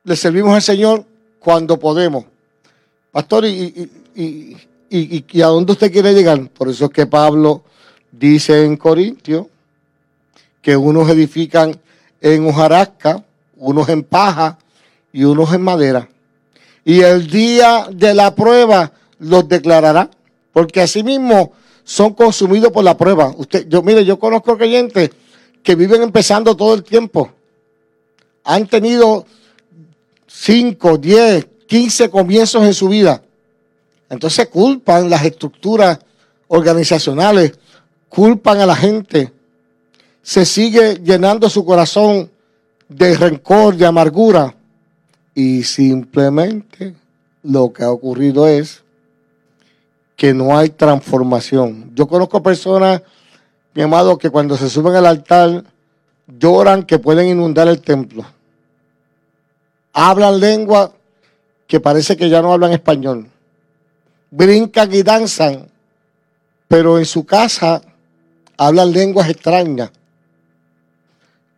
le 0.04 0.16
servimos 0.16 0.54
al 0.54 0.60
Señor 0.60 1.02
cuando 1.38 1.78
podemos. 1.78 2.26
Pastor, 3.10 3.46
¿y, 3.46 3.90
y, 4.14 5.40
a 5.40 5.46
dónde 5.46 5.72
usted 5.72 5.90
quiere 5.90 6.12
llegar? 6.12 6.46
Por 6.50 6.68
eso 6.68 6.84
es 6.84 6.90
que 6.90 7.06
Pablo 7.06 7.62
dice 8.12 8.66
en 8.66 8.76
Corintios 8.76 9.46
que 10.60 10.76
unos 10.76 11.08
edifican 11.08 11.74
en 12.20 12.46
hojarasca, 12.46 13.24
unos 13.56 13.88
en 13.88 14.02
paja 14.02 14.58
y 15.10 15.24
unos 15.24 15.54
en 15.54 15.62
madera. 15.62 16.06
Y 16.84 17.00
el 17.00 17.30
día 17.30 17.88
de 17.90 18.12
la 18.12 18.34
prueba 18.34 18.92
los 19.18 19.48
declarará, 19.48 20.10
porque 20.52 20.82
asimismo 20.82 21.52
son 21.82 22.12
consumidos 22.12 22.70
por 22.72 22.84
la 22.84 22.98
prueba. 22.98 23.32
Usted, 23.38 23.66
yo, 23.68 23.82
mire, 23.82 24.04
yo 24.04 24.18
conozco 24.18 24.58
creyentes 24.58 25.10
que 25.62 25.74
viven 25.74 26.02
empezando 26.02 26.56
todo 26.56 26.74
el 26.74 26.82
tiempo. 26.82 27.30
Han 28.44 28.66
tenido 28.66 29.26
5, 30.26 30.98
10, 30.98 31.46
15 31.66 32.10
comienzos 32.10 32.64
en 32.64 32.74
su 32.74 32.88
vida. 32.88 33.22
Entonces 34.08 34.48
culpan 34.48 35.08
las 35.08 35.24
estructuras 35.24 35.98
organizacionales, 36.48 37.52
culpan 38.08 38.60
a 38.60 38.66
la 38.66 38.74
gente. 38.74 39.32
Se 40.22 40.44
sigue 40.44 40.96
llenando 40.96 41.48
su 41.48 41.64
corazón 41.64 42.30
de 42.88 43.16
rencor, 43.16 43.76
de 43.76 43.86
amargura. 43.86 44.54
Y 45.34 45.62
simplemente 45.62 46.94
lo 47.42 47.72
que 47.72 47.84
ha 47.84 47.90
ocurrido 47.90 48.48
es 48.48 48.82
que 50.16 50.34
no 50.34 50.58
hay 50.58 50.70
transformación. 50.70 51.92
Yo 51.94 52.06
conozco 52.06 52.42
personas, 52.42 53.00
mi 53.74 53.82
amado, 53.82 54.18
que 54.18 54.30
cuando 54.30 54.56
se 54.56 54.68
suben 54.68 54.94
al 54.94 55.06
altar 55.06 55.64
lloran 56.26 56.84
que 56.84 56.98
pueden 56.98 57.28
inundar 57.28 57.68
el 57.68 57.80
templo. 57.80 58.24
Hablan 59.92 60.40
lengua 60.40 60.92
que 61.66 61.80
parece 61.80 62.16
que 62.16 62.28
ya 62.28 62.42
no 62.42 62.52
hablan 62.52 62.72
español. 62.72 63.28
Brincan 64.30 64.92
y 64.94 65.02
danzan, 65.02 65.68
pero 66.68 66.98
en 66.98 67.04
su 67.04 67.24
casa 67.24 67.82
hablan 68.56 68.92
lenguas 68.92 69.28
extrañas. 69.28 69.90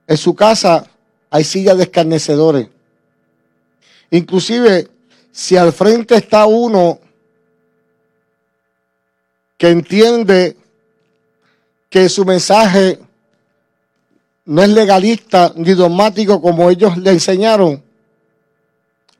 En 0.06 0.16
su 0.16 0.34
casa 0.34 0.86
hay 1.30 1.44
sillas 1.44 1.76
de 1.76 1.84
escarnecedores. 1.84 2.68
Inclusive, 4.10 4.88
si 5.30 5.56
al 5.56 5.72
frente 5.72 6.14
está 6.16 6.46
uno 6.46 6.98
que 9.56 9.70
entiende 9.70 10.56
que 11.92 12.08
su 12.08 12.24
mensaje 12.24 12.98
no 14.46 14.62
es 14.62 14.70
legalista 14.70 15.52
ni 15.54 15.74
dogmático 15.74 16.40
como 16.40 16.70
ellos 16.70 16.96
le 16.96 17.10
enseñaron, 17.10 17.82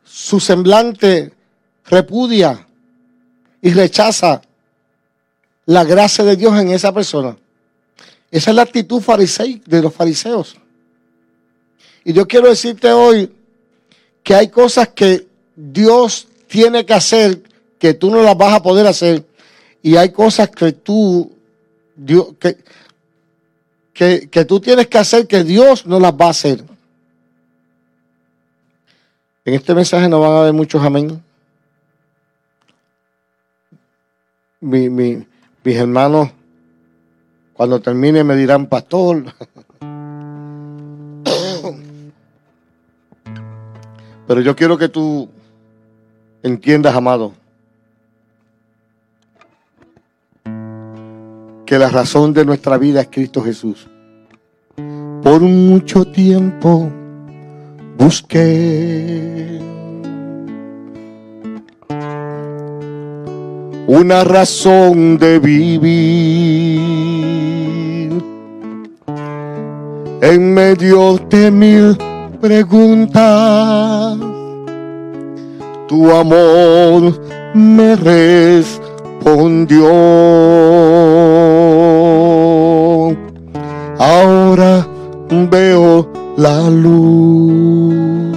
su 0.02 0.40
semblante 0.40 1.34
repudia 1.84 2.66
y 3.60 3.74
rechaza 3.74 4.40
la 5.66 5.84
gracia 5.84 6.24
de 6.24 6.34
Dios 6.34 6.58
en 6.58 6.70
esa 6.70 6.94
persona. 6.94 7.36
Esa 8.30 8.50
es 8.50 8.56
la 8.56 8.62
actitud 8.62 9.02
fariseo 9.02 9.60
de 9.66 9.82
los 9.82 9.92
fariseos. 9.92 10.56
Y 12.04 12.14
yo 12.14 12.26
quiero 12.26 12.48
decirte 12.48 12.90
hoy 12.90 13.30
que 14.22 14.34
hay 14.34 14.48
cosas 14.48 14.88
que 14.88 15.26
Dios 15.54 16.26
tiene 16.48 16.86
que 16.86 16.94
hacer 16.94 17.42
que 17.78 17.92
tú 17.92 18.10
no 18.10 18.22
las 18.22 18.36
vas 18.38 18.54
a 18.54 18.62
poder 18.62 18.86
hacer 18.86 19.26
y 19.82 19.96
hay 19.96 20.08
cosas 20.08 20.48
que 20.48 20.72
tú, 20.72 21.31
Dios, 22.04 22.34
que, 23.92 24.28
que, 24.28 24.44
tú 24.44 24.60
tienes 24.60 24.88
que 24.88 24.98
hacer 24.98 25.26
que 25.28 25.44
Dios 25.44 25.86
no 25.86 26.00
las 26.00 26.12
va 26.12 26.26
a 26.26 26.30
hacer. 26.30 26.64
En 29.44 29.54
este 29.54 29.74
mensaje 29.74 30.08
no 30.08 30.20
van 30.20 30.32
a 30.32 30.40
haber 30.40 30.52
muchos 30.52 30.82
amén. 30.82 31.22
Mi, 34.60 34.88
mi, 34.88 35.26
mis 35.64 35.76
hermanos, 35.76 36.30
cuando 37.52 37.80
termine, 37.80 38.24
me 38.24 38.34
dirán, 38.36 38.66
pastor. 38.66 39.24
Pero 44.26 44.40
yo 44.40 44.56
quiero 44.56 44.78
que 44.78 44.88
tú 44.88 45.28
entiendas, 46.42 46.94
amado, 46.94 47.34
que 51.72 51.78
la 51.78 51.88
razón 51.88 52.34
de 52.34 52.44
nuestra 52.44 52.76
vida 52.76 53.00
es 53.00 53.08
Cristo 53.10 53.40
Jesús. 53.40 53.88
Por 55.22 55.40
mucho 55.40 56.04
tiempo 56.04 56.90
busqué 57.96 59.58
una 63.86 64.22
razón 64.22 65.16
de 65.16 65.38
vivir 65.38 65.82
en 70.20 70.52
medio 70.52 71.16
de 71.30 71.50
mil 71.50 71.96
preguntas. 72.38 74.18
Tu 75.88 76.10
amor 76.10 77.18
me 77.54 77.96
respondió. 79.22 79.88
Ahora 83.98 84.86
veo 85.50 86.08
la 86.36 86.68
luz. 86.70 88.36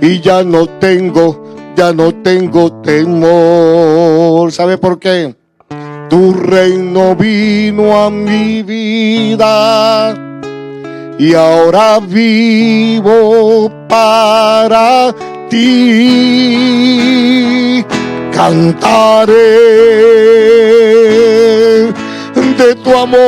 Y 0.00 0.20
ya 0.20 0.42
no 0.42 0.66
tengo, 0.66 1.42
ya 1.76 1.92
no 1.92 2.12
tengo 2.22 2.72
temor. 2.82 4.50
¿Sabe 4.50 4.78
por 4.78 4.98
qué? 4.98 5.36
Tu 6.08 6.32
reino 6.34 7.14
vino 7.14 7.98
a 7.98 8.10
mi 8.10 8.62
vida 8.62 10.14
y 11.18 11.34
ahora 11.34 12.00
vivo 12.00 13.70
para 13.88 15.14
Cantaré 18.32 19.42
de 22.56 22.74
tu 22.76 22.90
amor 22.96 23.22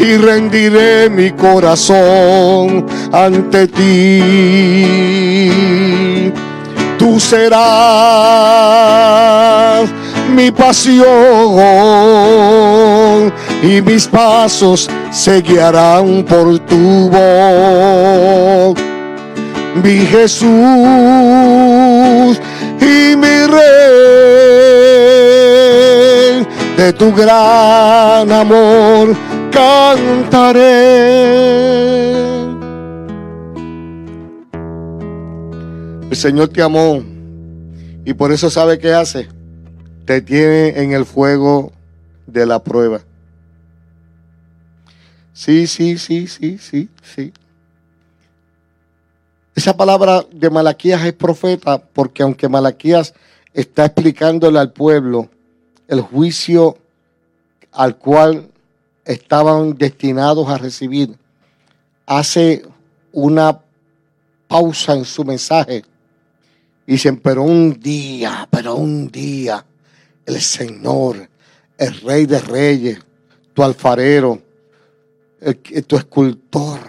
y 0.00 0.16
rendiré 0.16 1.08
mi 1.08 1.30
corazón 1.30 2.84
ante 3.12 3.68
ti. 3.68 4.22
Tú 6.98 7.20
serás 7.20 7.54
mi 10.34 10.50
pasión 10.50 11.04
y 13.62 13.80
mis 13.82 14.08
pasos 14.08 14.90
se 15.12 15.40
guiarán 15.42 16.24
por 16.24 16.58
tu 16.58 17.08
voz. 17.08 18.13
Mi 19.84 19.98
Jesús 20.06 20.48
y 22.80 23.14
mi 23.16 23.46
rey, 23.46 23.60
de 26.78 26.90
tu 26.94 27.12
gran 27.12 28.32
amor 28.32 29.14
cantaré. 29.52 30.62
El 36.08 36.16
Señor 36.16 36.48
te 36.48 36.62
amó 36.62 37.04
y 38.06 38.14
por 38.14 38.32
eso 38.32 38.48
sabe 38.48 38.78
qué 38.78 38.94
hace. 38.94 39.28
Te 40.06 40.22
tiene 40.22 40.80
en 40.82 40.92
el 40.92 41.04
fuego 41.04 41.72
de 42.26 42.46
la 42.46 42.64
prueba. 42.64 43.02
Sí, 45.34 45.66
sí, 45.66 45.98
sí, 45.98 46.26
sí, 46.26 46.56
sí, 46.56 46.88
sí. 47.02 47.34
Esa 49.54 49.76
palabra 49.76 50.26
de 50.32 50.50
Malaquías 50.50 51.04
es 51.04 51.12
profeta 51.12 51.78
porque 51.78 52.24
aunque 52.24 52.48
Malaquías 52.48 53.14
está 53.52 53.84
explicándole 53.84 54.58
al 54.58 54.72
pueblo 54.72 55.30
el 55.86 56.00
juicio 56.00 56.76
al 57.70 57.96
cual 57.96 58.50
estaban 59.04 59.76
destinados 59.78 60.48
a 60.48 60.58
recibir, 60.58 61.16
hace 62.04 62.64
una 63.12 63.60
pausa 64.48 64.94
en 64.94 65.04
su 65.04 65.24
mensaje. 65.24 65.84
Dicen, 66.84 67.18
pero 67.18 67.44
un 67.44 67.78
día, 67.78 68.48
pero 68.50 68.74
un 68.74 69.08
día, 69.08 69.64
el 70.26 70.40
Señor, 70.40 71.28
el 71.78 72.00
Rey 72.00 72.26
de 72.26 72.40
Reyes, 72.40 72.98
tu 73.52 73.62
alfarero, 73.62 74.42
tu 75.86 75.96
escultor, 75.96 76.80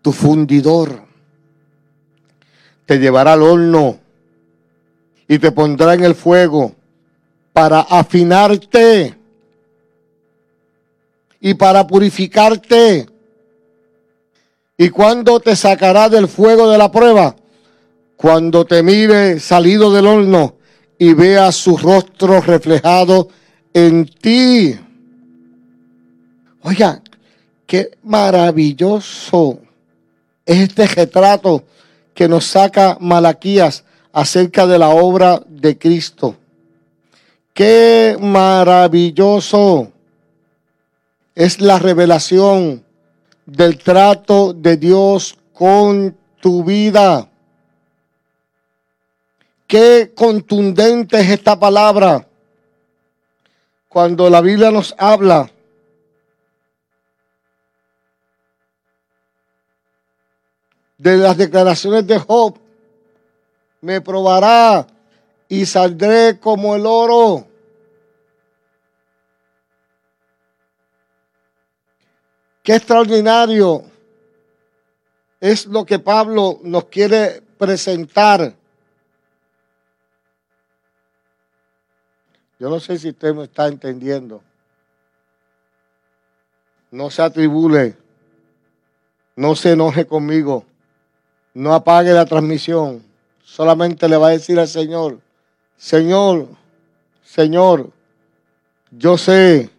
tu 0.00 0.12
fundidor, 0.12 1.11
te 2.86 2.98
llevará 2.98 3.34
al 3.34 3.42
horno 3.42 3.98
y 5.28 5.38
te 5.38 5.52
pondrá 5.52 5.94
en 5.94 6.04
el 6.04 6.14
fuego 6.14 6.74
para 7.52 7.80
afinarte 7.80 9.16
y 11.40 11.54
para 11.54 11.86
purificarte. 11.86 13.06
¿Y 14.76 14.88
cuando 14.88 15.40
te 15.40 15.54
sacará 15.54 16.08
del 16.08 16.28
fuego 16.28 16.70
de 16.70 16.78
la 16.78 16.90
prueba? 16.90 17.36
Cuando 18.16 18.64
te 18.64 18.82
mire 18.82 19.38
salido 19.40 19.92
del 19.92 20.06
horno 20.06 20.56
y 20.98 21.14
vea 21.14 21.50
su 21.52 21.76
rostro 21.76 22.40
reflejado 22.40 23.28
en 23.74 24.06
ti. 24.06 24.78
Oiga, 26.62 27.02
qué 27.66 27.98
maravilloso 28.02 29.58
es 30.46 30.60
este 30.60 30.86
retrato 30.86 31.64
que 32.14 32.28
nos 32.28 32.46
saca 32.46 32.96
Malaquías 33.00 33.84
acerca 34.12 34.66
de 34.66 34.78
la 34.78 34.90
obra 34.90 35.42
de 35.48 35.78
Cristo. 35.78 36.36
Qué 37.54 38.16
maravilloso 38.20 39.92
es 41.34 41.60
la 41.60 41.78
revelación 41.78 42.84
del 43.46 43.78
trato 43.78 44.52
de 44.52 44.76
Dios 44.76 45.36
con 45.52 46.16
tu 46.40 46.64
vida. 46.64 47.28
Qué 49.66 50.12
contundente 50.14 51.20
es 51.20 51.30
esta 51.30 51.58
palabra 51.58 52.26
cuando 53.88 54.28
la 54.30 54.40
Biblia 54.40 54.70
nos 54.70 54.94
habla 54.98 55.50
de 61.02 61.16
las 61.16 61.36
declaraciones 61.36 62.06
de 62.06 62.16
Job. 62.16 62.56
Me 63.80 64.00
probará 64.00 64.86
y 65.48 65.66
saldré 65.66 66.38
como 66.38 66.76
el 66.76 66.86
oro. 66.86 67.48
Qué 72.62 72.76
extraordinario 72.76 73.82
es 75.40 75.66
lo 75.66 75.84
que 75.84 75.98
Pablo 75.98 76.60
nos 76.62 76.84
quiere 76.84 77.42
presentar. 77.58 78.54
Yo 82.60 82.70
no 82.70 82.78
sé 82.78 82.96
si 82.96 83.08
usted 83.08 83.34
me 83.34 83.42
está 83.42 83.66
entendiendo. 83.66 84.40
No 86.92 87.10
se 87.10 87.22
atribule, 87.22 87.96
no 89.34 89.56
se 89.56 89.72
enoje 89.72 90.06
conmigo, 90.06 90.64
no 91.54 91.74
apague 91.74 92.12
la 92.12 92.26
transmisión. 92.26 93.02
Solamente 93.44 94.08
le 94.08 94.16
va 94.16 94.28
a 94.28 94.30
decir 94.30 94.58
al 94.58 94.68
Señor, 94.68 95.18
Señor, 95.76 96.48
Señor, 97.24 97.90
yo 98.90 99.18
sé 99.18 99.70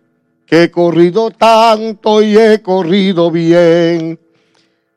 he 0.54 0.70
corrido 0.70 1.32
tanto 1.32 2.22
y 2.22 2.38
he 2.38 2.62
corrido 2.62 3.32
bien. 3.32 4.20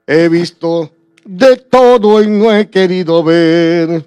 He 0.06 0.28
visto 0.28 0.90
de 1.24 1.56
todo 1.56 2.22
y 2.22 2.26
no 2.26 2.54
he 2.54 2.68
querido 2.68 3.24
ver. 3.24 4.04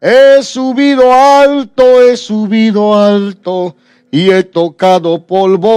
He 0.00 0.42
subido 0.42 1.12
alto, 1.12 2.02
he 2.02 2.16
subido 2.16 2.98
alto 2.98 3.76
y 4.10 4.30
he 4.30 4.42
tocado 4.42 5.24
polvo. 5.24 5.70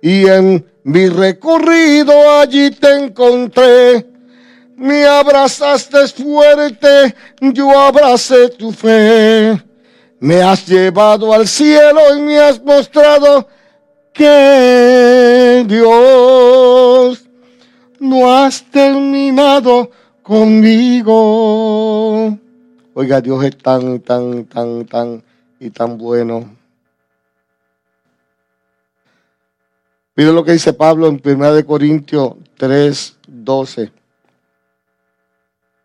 Y 0.00 0.26
en 0.26 0.64
mi 0.84 1.08
recorrido 1.08 2.38
allí 2.38 2.70
te 2.70 3.04
encontré. 3.04 4.06
Me 4.76 5.04
abrazaste 5.04 6.08
fuerte, 6.08 7.14
yo 7.40 7.78
abracé 7.78 8.48
tu 8.48 8.72
fe. 8.72 9.62
Me 10.20 10.42
has 10.42 10.66
llevado 10.66 11.32
al 11.32 11.46
cielo 11.46 12.00
y 12.16 12.20
me 12.20 12.38
has 12.38 12.62
mostrado 12.62 13.46
que 14.12 15.64
Dios 15.66 17.24
no 17.98 18.32
has 18.32 18.62
terminado 18.70 19.90
conmigo. 20.22 21.18
Oiga, 22.94 23.20
Dios 23.20 23.44
es 23.44 23.58
tan, 23.58 24.00
tan, 24.00 24.44
tan, 24.44 24.86
tan 24.86 25.22
y 25.58 25.70
tan 25.70 25.96
bueno. 25.98 26.59
Mire 30.20 30.32
lo 30.34 30.44
que 30.44 30.52
dice 30.52 30.74
Pablo 30.74 31.06
en 31.08 31.18
1 31.24 31.64
Corintios 31.64 32.34
3, 32.58 33.20
12. 33.26 33.90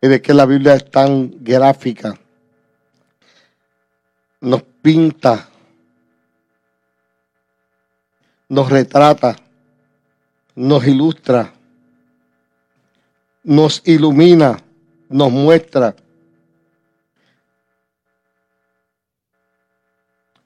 Y 0.02 0.08
de 0.10 0.22
que 0.22 0.34
la 0.34 0.46
Biblia 0.46 0.74
es 0.74 0.92
tan 0.92 1.32
gráfica. 1.40 2.20
Nos 4.42 4.62
pinta, 4.82 5.48
nos 8.50 8.70
retrata, 8.70 9.38
nos 10.54 10.86
ilustra, 10.86 11.54
nos 13.42 13.82
ilumina, 13.86 14.58
nos 15.08 15.32
muestra. 15.32 15.96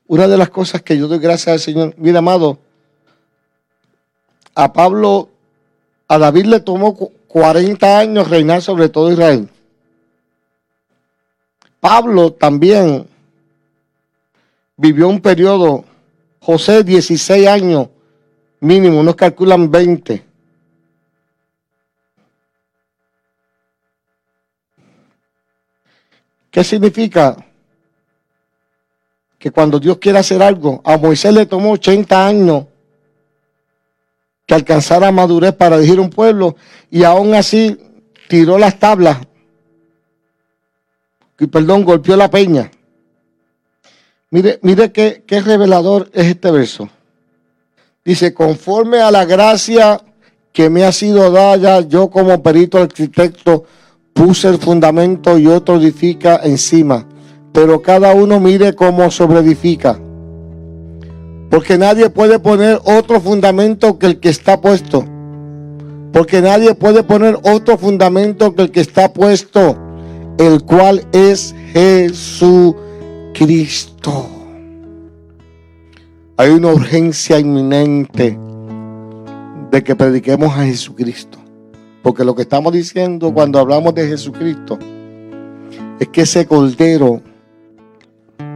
Una 0.05 0.27
de 0.27 0.37
las 0.37 0.51
cosas 0.51 0.83
que 0.83 0.95
yo 0.95 1.07
doy 1.07 1.17
gracias 1.17 1.47
al 1.47 1.59
Señor, 1.59 1.95
mira 1.97 2.19
amado, 2.19 2.59
a 4.59 4.73
Pablo, 4.73 5.29
a 6.09 6.17
David 6.17 6.47
le 6.47 6.59
tomó 6.59 6.93
40 6.93 7.97
años 7.97 8.29
reinar 8.29 8.61
sobre 8.61 8.89
todo 8.89 9.09
Israel. 9.09 9.47
Pablo 11.79 12.33
también 12.33 13.07
vivió 14.75 15.07
un 15.07 15.21
periodo 15.21 15.85
José 16.41 16.83
16 16.83 17.47
años 17.47 17.87
mínimo, 18.59 18.99
unos 18.99 19.15
calculan 19.15 19.71
20. 19.71 20.25
¿Qué 26.51 26.63
significa? 26.65 27.37
Que 29.37 29.51
cuando 29.51 29.79
Dios 29.79 29.99
quiere 29.99 30.19
hacer 30.19 30.43
algo, 30.43 30.81
a 30.83 30.97
Moisés 30.97 31.33
le 31.33 31.45
tomó 31.45 31.71
80 31.71 32.27
años 32.27 32.65
que 34.49 34.55
alcanzara 34.55 35.11
madurez 35.11 35.53
para 35.53 35.77
dirigir 35.77 35.99
un 35.99 36.09
pueblo 36.09 36.55
y 36.89 37.03
aún 37.03 37.35
así 37.35 37.77
tiró 38.27 38.57
las 38.57 38.79
tablas 38.79 39.19
y 41.39 41.45
perdón, 41.45 41.85
golpeó 41.85 42.17
la 42.17 42.31
peña. 42.31 42.71
Mire, 44.31 44.57
mire 44.63 44.91
qué, 44.91 45.23
qué 45.27 45.41
revelador 45.41 46.09
es 46.13 46.25
este 46.25 46.49
verso. 46.49 46.89
Dice, 48.03 48.33
conforme 48.33 48.99
a 49.01 49.11
la 49.11 49.23
gracia 49.23 50.01
que 50.51 50.71
me 50.71 50.83
ha 50.83 50.91
sido 50.91 51.29
dada, 51.29 51.81
yo 51.81 52.09
como 52.09 52.41
perito 52.41 52.79
arquitecto 52.79 53.65
puse 54.13 54.47
el 54.47 54.57
fundamento 54.57 55.37
y 55.37 55.45
otro 55.45 55.75
edifica 55.75 56.41
encima. 56.43 57.07
Pero 57.53 57.83
cada 57.83 58.15
uno 58.15 58.39
mire 58.39 58.73
cómo 58.73 59.11
sobreedifica. 59.11 59.99
Porque 61.49 61.77
nadie 61.77 62.09
puede 62.09 62.39
poner 62.39 62.79
otro 62.83 63.19
fundamento 63.19 63.97
que 63.97 64.05
el 64.05 64.19
que 64.19 64.29
está 64.29 64.61
puesto. 64.61 65.03
Porque 66.13 66.41
nadie 66.41 66.75
puede 66.75 67.03
poner 67.03 67.39
otro 67.43 67.77
fundamento 67.77 68.55
que 68.55 68.63
el 68.63 68.71
que 68.71 68.81
está 68.81 69.13
puesto, 69.13 69.77
el 70.37 70.63
cual 70.63 71.05
es 71.11 71.55
Jesucristo. 71.73 72.69
Hay 76.37 76.49
una 76.51 76.69
urgencia 76.69 77.39
inminente 77.39 78.39
de 79.71 79.83
que 79.83 79.95
prediquemos 79.95 80.53
a 80.53 80.65
Jesucristo. 80.65 81.37
Porque 82.01 82.23
lo 82.23 82.33
que 82.35 82.43
estamos 82.43 82.71
diciendo 82.73 83.33
cuando 83.33 83.59
hablamos 83.59 83.93
de 83.93 84.07
Jesucristo 84.07 84.79
es 85.99 86.07
que 86.07 86.21
ese 86.21 86.45
cordero 86.45 87.21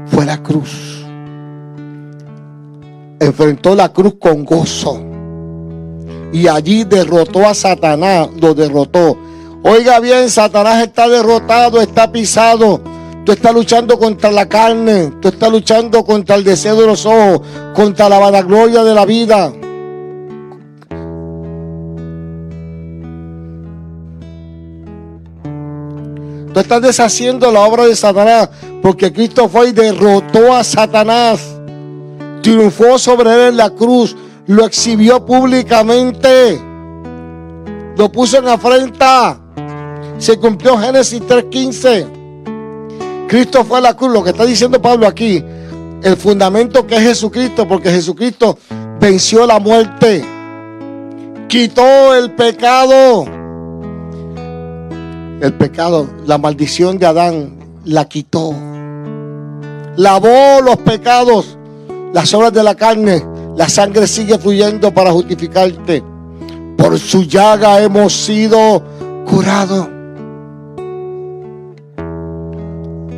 fue 0.06 0.26
la 0.26 0.41
cruz. 0.41 0.93
Enfrentó 3.24 3.74
la 3.74 3.88
cruz 3.93 4.15
con 4.19 4.43
gozo. 4.43 5.01
Y 6.34 6.45
allí 6.47 6.84
derrotó 6.84 7.47
a 7.47 7.53
Satanás, 7.53 8.28
lo 8.36 8.53
derrotó. 8.53 9.17
Oiga 9.63 10.01
bien, 10.01 10.30
Satanás 10.30 10.84
está 10.84 11.07
derrotado, 11.07 11.80
está 11.80 12.11
pisado. 12.11 12.82
Tú 13.26 13.32
estás 13.32 13.53
luchando 13.53 13.97
contra 13.97 14.30
la 14.30 14.49
carne, 14.49 15.13
tú 15.21 15.30
estás 15.30 15.49
luchando 15.49 16.03
contra 16.03 16.36
el 16.36 16.43
deseo 16.43 16.76
de 16.76 16.86
los 16.86 17.05
ojos, 17.05 17.39
contra 17.74 18.09
la 18.09 18.19
vanagloria 18.19 18.84
de 18.84 18.93
la 18.93 19.05
vida. 19.05 19.53
Tú 26.53 26.59
estás 26.59 26.82
deshaciendo 26.82 27.49
la 27.53 27.61
obra 27.61 27.86
de 27.86 27.95
Satanás 27.95 28.49
porque 28.82 29.13
Cristo 29.13 29.47
fue 29.47 29.69
y 29.69 29.71
derrotó 29.71 30.53
a 30.53 30.61
Satanás. 30.65 31.39
Triunfó 32.44 33.00
sobre 33.00 33.34
él 33.34 33.41
en 33.50 33.58
la 33.58 33.72
cruz. 33.72 34.16
Lo 34.46 34.66
exhibió 34.66 35.26
públicamente. 35.26 36.62
Lo 37.98 38.12
puso 38.12 38.38
en 38.38 38.48
afrenta. 38.48 39.41
Se 40.20 40.38
cumplió 40.38 40.78
Génesis 40.78 41.22
3.15. 41.22 43.26
Cristo 43.28 43.66
fue 43.66 43.80
a 43.80 43.82
la 43.82 43.98
cruz. 43.98 44.14
Lo 44.14 44.24
que 44.24 44.30
está 44.30 44.46
diciendo 44.46 44.80
Pablo 44.80 45.08
aquí. 45.08 45.44
El 46.04 46.18
fundamento 46.18 46.86
que 46.86 46.98
es 46.98 47.02
Jesucristo. 47.02 47.68
Porque 47.68 47.89
Jesucristo 47.89 48.60
venció 49.00 49.48
la 49.48 49.60
muerte. 49.60 50.24
Quitó 51.48 52.14
el 52.14 52.36
pecado 52.36 53.26
el 55.44 55.54
pecado, 55.56 56.08
la 56.26 56.38
maldición 56.38 56.98
de 56.98 57.06
Adán 57.06 57.58
la 57.84 58.08
quitó. 58.08 58.56
Lavó 59.98 60.62
los 60.64 60.78
pecados, 60.78 61.58
las 62.14 62.34
obras 62.34 62.53
de 62.53 62.64
la 62.64 62.76
carne. 62.76 63.26
La 63.57 63.68
sangre 63.68 64.07
sigue 64.07 64.38
fluyendo 64.38 64.93
para 64.93 65.11
justificarte. 65.11 66.03
Por 66.78 66.97
su 66.97 67.24
llaga 67.24 67.82
hemos 67.82 68.14
sido 68.14 68.82
curados. 69.26 69.89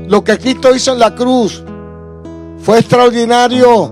Lo 0.07 0.23
que 0.23 0.37
Cristo 0.37 0.73
hizo 0.73 0.93
en 0.93 0.99
la 0.99 1.15
cruz 1.15 1.63
fue 2.59 2.79
extraordinario, 2.79 3.91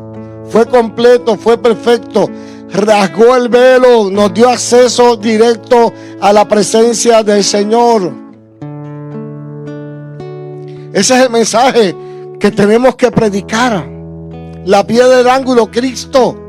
fue 0.50 0.66
completo, 0.66 1.36
fue 1.36 1.58
perfecto. 1.58 2.30
Rasgó 2.72 3.36
el 3.36 3.50
velo, 3.50 4.10
nos 4.10 4.34
dio 4.34 4.50
acceso 4.50 5.16
directo 5.16 5.94
a 6.22 6.34
la 6.34 6.48
presencia 6.48 7.24
del 7.24 7.44
Señor. 7.44 8.12
Ese 10.92 11.16
es 11.16 11.24
el 11.24 11.30
mensaje 11.30 11.96
que 12.40 12.52
tenemos 12.52 12.96
que 12.96 13.12
predicar. 13.12 13.93
La 14.66 14.86
piedra 14.86 15.18
del 15.18 15.28
ángulo, 15.28 15.70
Cristo. 15.70 16.40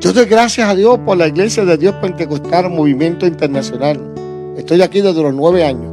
Yo 0.00 0.12
doy 0.12 0.26
gracias 0.26 0.68
a 0.68 0.74
Dios 0.74 0.98
por 0.98 1.16
la 1.16 1.28
iglesia 1.28 1.64
de 1.64 1.76
Dios 1.76 1.94
Pentecostal 1.96 2.70
Movimiento 2.70 3.26
Internacional. 3.26 3.98
Estoy 4.56 4.82
aquí 4.82 5.00
desde 5.00 5.22
los 5.22 5.34
nueve 5.34 5.64
años. 5.64 5.90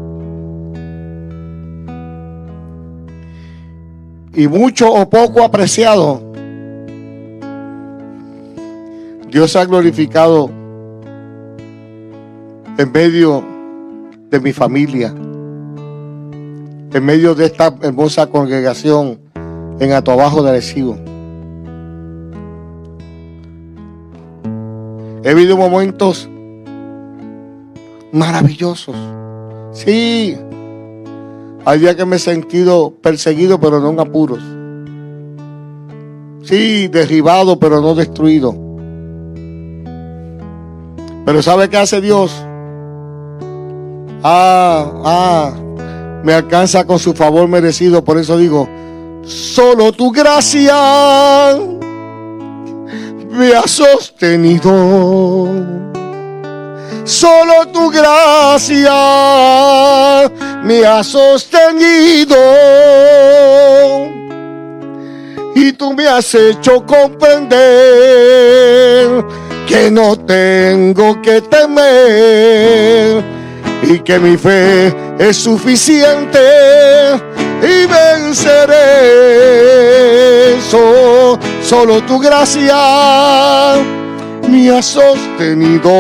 Y 4.34 4.48
mucho 4.48 4.92
o 4.92 5.10
poco 5.10 5.44
apreciado, 5.44 6.22
Dios 9.30 9.56
ha 9.56 9.66
glorificado 9.66 10.50
en 12.78 12.92
medio 12.92 13.44
de 14.30 14.40
mi 14.40 14.54
familia 14.54 15.14
en 16.94 17.06
medio 17.06 17.36
de 17.36 17.46
esta 17.46 17.76
hermosa 17.82 18.28
congregación 18.28 19.20
en 19.80 19.94
Atoabajo 19.94 20.42
de 20.42 20.50
Arecibo. 20.50 20.98
He 25.30 25.34
vivido 25.36 25.58
momentos 25.58 26.28
maravillosos. 28.12 28.96
Sí, 29.74 30.36
hay 31.66 31.80
días 31.80 31.96
que 31.96 32.04
me 32.04 32.16
he 32.16 32.20
sentido 32.20 32.96
perseguido, 33.00 33.60
pero 33.60 33.80
no 33.80 33.92
en 33.92 34.00
apuros. 34.00 34.40
Sí, 36.42 36.88
derribado, 36.88 37.60
pero 37.60 37.80
no 37.80 37.94
destruido. 37.94 38.56
Pero 41.26 41.44
¿sabe 41.44 41.70
qué 41.70 41.78
hace 41.78 42.02
Dios? 42.02 42.32
Ah, 44.24 44.92
ah, 45.06 45.54
me 46.24 46.34
alcanza 46.34 46.86
con 46.86 46.98
su 46.98 47.14
favor 47.14 47.48
merecido. 47.48 48.04
Por 48.04 48.18
eso 48.18 48.36
digo, 48.36 48.68
solo 49.26 49.92
tu 49.92 50.12
gracia 50.12 51.56
me 53.30 53.54
ha 53.54 53.68
sostenido. 53.68 55.50
Solo 57.06 57.68
tu 57.72 57.90
gracia 57.90 58.92
me 60.64 60.86
ha 60.86 61.04
sostenido. 61.04 62.36
Y 65.56 65.74
tú 65.74 65.94
me 65.94 66.08
has 66.08 66.34
hecho 66.36 66.86
comprender 66.86 67.60
que 69.68 69.92
no 69.92 70.16
tengo 70.18 71.22
que 71.22 71.42
temer 71.42 73.24
y 73.84 74.00
que 74.00 74.20
mi 74.20 74.38
fe 74.38 74.96
es 75.20 75.38
suficiente 75.38 76.40
y 77.62 77.86
venceré. 77.86 78.76
solo 81.64 82.02
tu 82.04 82.20
gracia 82.20 83.76
me 84.48 84.72
ha 84.72 84.82
sostenido, 84.82 85.92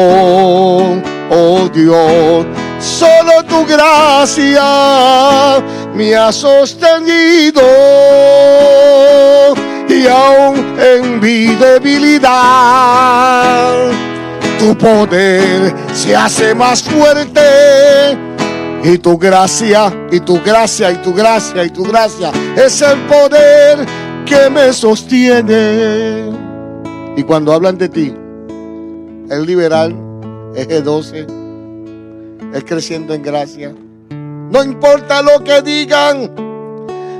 oh 1.30 1.70
Dios. 1.74 2.46
Solo 2.80 3.44
tu 3.44 3.66
gracia 3.66 4.64
me 5.94 6.16
ha 6.16 6.32
sostenido 6.32 7.62
y 9.90 10.08
aún 10.08 10.78
en 10.80 11.20
mi 11.20 11.48
debilidad 11.56 12.30
tu 14.60 14.78
poder 14.78 15.74
se 15.94 16.16
hace 16.16 16.56
más 16.56 16.82
fuerte 16.84 18.18
y 18.84 18.98
tu 18.98 19.18
gracia, 19.18 19.94
y 20.12 20.20
tu 20.22 20.42
gracia, 20.42 20.92
y 20.92 20.98
tu 20.98 21.14
gracia, 21.14 21.64
y 21.64 21.70
tu 21.70 21.84
gracia 21.84 22.32
es 22.56 22.82
el 22.82 23.00
poder 23.02 23.86
que 24.26 24.50
me 24.50 24.74
sostiene. 24.74 26.32
Y 27.16 27.24
cuando 27.24 27.54
hablan 27.54 27.78
de 27.78 27.90
ti, 27.90 28.14
es 29.30 29.40
liberal, 29.40 29.96
es 30.56 30.68
G12, 30.68 31.28
es 32.54 32.64
creciendo 32.64 33.14
en 33.14 33.22
gracia. 33.22 33.74
No 34.10 34.64
importa 34.64 35.22
lo 35.22 35.44
que 35.44 35.62
digan, 35.62 36.32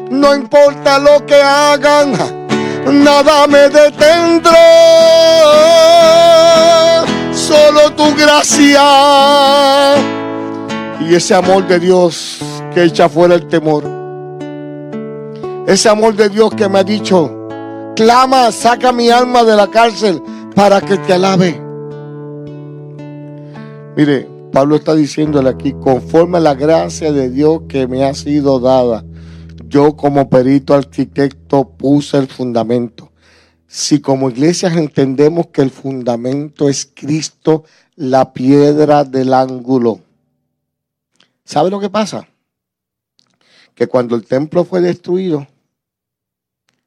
no 0.10 0.36
importa 0.36 0.98
lo 0.98 1.24
que 1.26 1.42
hagan, 1.42 2.14
nada 2.86 3.46
me 3.48 3.70
detendrá. 3.70 4.56
Solo 7.34 7.92
tu 7.94 8.16
gracia 8.16 10.19
y 11.10 11.16
ese 11.16 11.34
amor 11.34 11.68
de 11.68 11.80
Dios 11.80 12.38
que 12.72 12.84
echa 12.84 13.10
fuera 13.10 13.34
el 13.34 13.48
temor. 13.48 13.84
Ese 15.66 15.90
amor 15.90 16.16
de 16.16 16.30
Dios 16.30 16.54
que 16.54 16.70
me 16.70 16.80
ha 16.80 16.84
dicho, 16.84 17.48
clama, 17.96 18.52
saca 18.52 18.92
mi 18.92 19.10
alma 19.10 19.44
de 19.44 19.56
la 19.56 19.72
cárcel 19.72 20.22
para 20.54 20.80
que 20.82 20.98
te 20.98 21.14
alabe. 21.14 21.60
Mire, 23.98 24.28
Pablo 24.52 24.76
está 24.76 24.94
diciéndole 24.94 25.50
aquí, 25.50 25.74
conforme 25.74 26.38
a 26.38 26.42
la 26.42 26.54
gracia 26.54 27.12
de 27.12 27.32
Dios 27.32 27.62
que 27.68 27.88
me 27.88 28.04
ha 28.04 28.14
sido 28.14 28.60
dada, 28.60 29.04
yo 29.68 29.96
como 29.96 30.30
perito 30.30 30.76
arquitecto 30.76 31.70
puse 31.70 32.18
el 32.18 32.28
fundamento. 32.28 33.12
Si 33.66 34.00
como 34.00 34.30
iglesias 34.30 34.78
entendemos 34.78 35.48
que 35.48 35.64
el 35.64 35.72
fundamento 35.72 36.70
es 36.70 36.88
Cristo, 36.94 37.64
la 37.96 38.32
piedra 38.32 39.04
del 39.04 39.34
ángulo. 39.34 40.02
¿Sabe 41.50 41.72
lo 41.72 41.80
que 41.80 41.90
pasa? 41.90 42.28
Que 43.74 43.88
cuando 43.88 44.16
el 44.16 44.24
templo 44.24 44.64
fue 44.64 44.82
destruido 44.82 45.48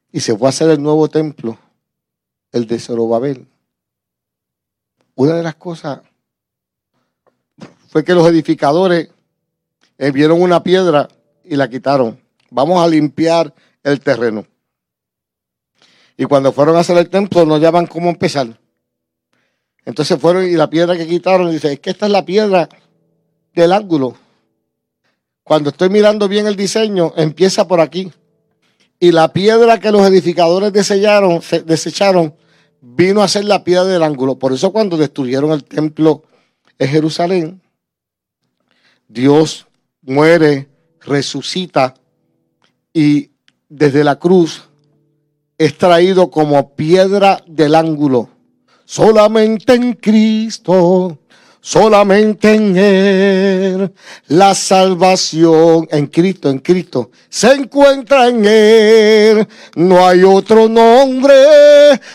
y 0.09 0.21
se 0.21 0.37
fue 0.37 0.47
a 0.47 0.51
hacer 0.51 0.69
el 0.69 0.81
nuevo 0.81 1.09
templo, 1.09 1.57
el 2.53 2.65
de 2.65 2.79
Zorobabel, 2.79 3.45
una 5.15 5.33
de 5.33 5.43
las 5.43 5.55
cosas 5.55 5.99
fue 7.89 8.05
que 8.05 8.13
los 8.13 8.25
edificadores 8.25 9.09
eh, 9.97 10.11
vieron 10.11 10.41
una 10.41 10.63
piedra 10.63 11.09
y 11.43 11.57
la 11.57 11.69
quitaron. 11.69 12.17
Vamos 12.49 12.81
a 12.81 12.87
limpiar 12.87 13.53
el 13.83 13.99
terreno. 13.99 14.47
Y 16.15 16.23
cuando 16.23 16.53
fueron 16.53 16.77
a 16.77 16.79
hacer 16.79 16.97
el 16.97 17.09
templo, 17.09 17.45
no 17.45 17.57
llaman 17.57 17.85
cómo 17.85 18.09
empezar. 18.09 18.57
Entonces 19.83 20.17
fueron 20.17 20.45
y 20.45 20.53
la 20.53 20.69
piedra 20.69 20.95
que 20.95 21.05
quitaron, 21.05 21.51
dice, 21.51 21.73
es 21.73 21.81
que 21.81 21.89
esta 21.89 22.05
es 22.05 22.13
la 22.13 22.23
piedra 22.23 22.69
del 23.53 23.73
ángulo. 23.73 24.22
Cuando 25.43 25.71
estoy 25.71 25.89
mirando 25.89 26.27
bien 26.27 26.47
el 26.47 26.55
diseño, 26.55 27.13
empieza 27.17 27.67
por 27.67 27.81
aquí. 27.81 28.11
Y 28.99 29.11
la 29.11 29.33
piedra 29.33 29.79
que 29.79 29.91
los 29.91 30.07
edificadores 30.07 30.71
desecharon, 30.71 31.41
desecharon 31.65 32.35
vino 32.79 33.21
a 33.23 33.27
ser 33.27 33.45
la 33.45 33.63
piedra 33.63 33.85
del 33.85 34.03
ángulo. 34.03 34.37
Por 34.37 34.53
eso 34.53 34.71
cuando 34.71 34.97
destruyeron 34.97 35.51
el 35.51 35.63
templo 35.63 36.23
en 36.77 36.89
Jerusalén, 36.89 37.61
Dios 39.07 39.67
muere, 40.01 40.69
resucita 41.01 41.93
y 42.93 43.31
desde 43.69 44.03
la 44.03 44.17
cruz 44.17 44.69
es 45.57 45.77
traído 45.77 46.29
como 46.29 46.75
piedra 46.75 47.43
del 47.47 47.75
ángulo. 47.75 48.29
Solamente 48.85 49.73
en 49.73 49.93
Cristo, 49.93 51.17
solamente 51.63 52.55
en 52.55 52.77
Él, 52.77 53.93
la 54.27 54.53
salvación 54.53 55.87
en 55.91 56.07
Cristo, 56.07 56.49
en 56.49 56.59
Cristo, 56.59 57.09
se 57.29 57.53
encuentra 57.53 58.27
en 58.27 58.43
Él. 58.45 59.47
No 59.77 60.05
hay 60.05 60.23
otro 60.23 60.67
nombre 60.67 61.33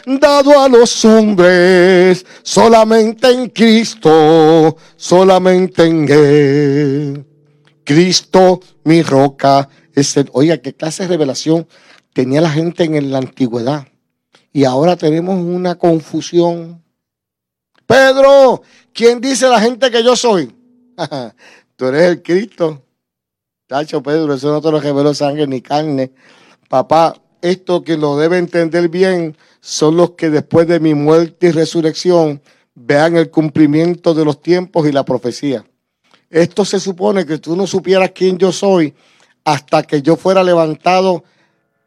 dado 0.05 0.61
a 0.61 0.69
los 0.69 1.03
hombres, 1.07 2.27
solamente 2.43 3.31
en 3.31 3.49
Cristo, 3.49 4.77
solamente 4.97 5.85
en 5.87 6.07
Él. 6.11 7.25
Cristo, 7.85 8.61
mi 8.85 9.03
roca, 9.03 9.67
oiga, 10.33 10.59
qué 10.59 10.75
clase 10.75 11.05
de 11.05 11.09
revelación 11.09 11.67
tenía 12.13 12.43
la 12.43 12.51
gente 12.51 12.85
en 12.85 13.11
la 13.11 13.17
antigüedad. 13.17 13.89
Y 14.53 14.65
ahora 14.65 14.97
tenemos 14.97 15.43
una 15.43 15.77
confusión. 15.77 16.85
Pedro, 17.87 18.61
¿quién 18.99 19.21
dice 19.21 19.49
la 19.49 19.61
gente 19.61 19.93
que 19.93 20.03
yo 20.03 20.17
soy? 20.17 20.53
Tú 21.77 21.87
eres 21.87 22.03
el 22.03 22.21
Cristo. 22.21 22.83
Tacho, 23.69 24.03
Pedro, 24.03 24.35
eso 24.35 24.51
no 24.51 24.61
te 24.61 24.73
lo 24.73 24.81
reveló 24.81 25.15
sangre 25.15 25.47
ni 25.47 25.61
carne. 25.61 26.11
Papá, 26.69 27.15
esto 27.41 27.85
que 27.85 27.97
lo 27.97 28.17
debe 28.17 28.39
entender 28.39 28.89
bien 28.89 29.37
son 29.61 29.97
los 29.97 30.13
que 30.13 30.31
después 30.31 30.67
de 30.67 30.81
mi 30.81 30.95
muerte 30.95 31.47
y 31.47 31.51
resurrección 31.53 32.43
vean 32.75 33.17
el 33.17 33.31
cumplimiento 33.31 34.15
de 34.15 34.25
los 34.25 34.43
tiempos 34.43 34.89
y 34.89 34.91
la 34.91 35.05
profecía. 35.05 35.65
Esto 36.29 36.65
se 36.65 36.81
supone 36.81 37.25
que 37.25 37.39
tú 37.39 37.55
no 37.55 37.69
supieras 37.69 38.11
quién 38.13 38.37
yo 38.37 38.51
soy 38.51 38.95
hasta 39.45 39.85
que 39.85 40.03
yo 40.03 40.17
fuera 40.17 40.43
levantado 40.43 41.23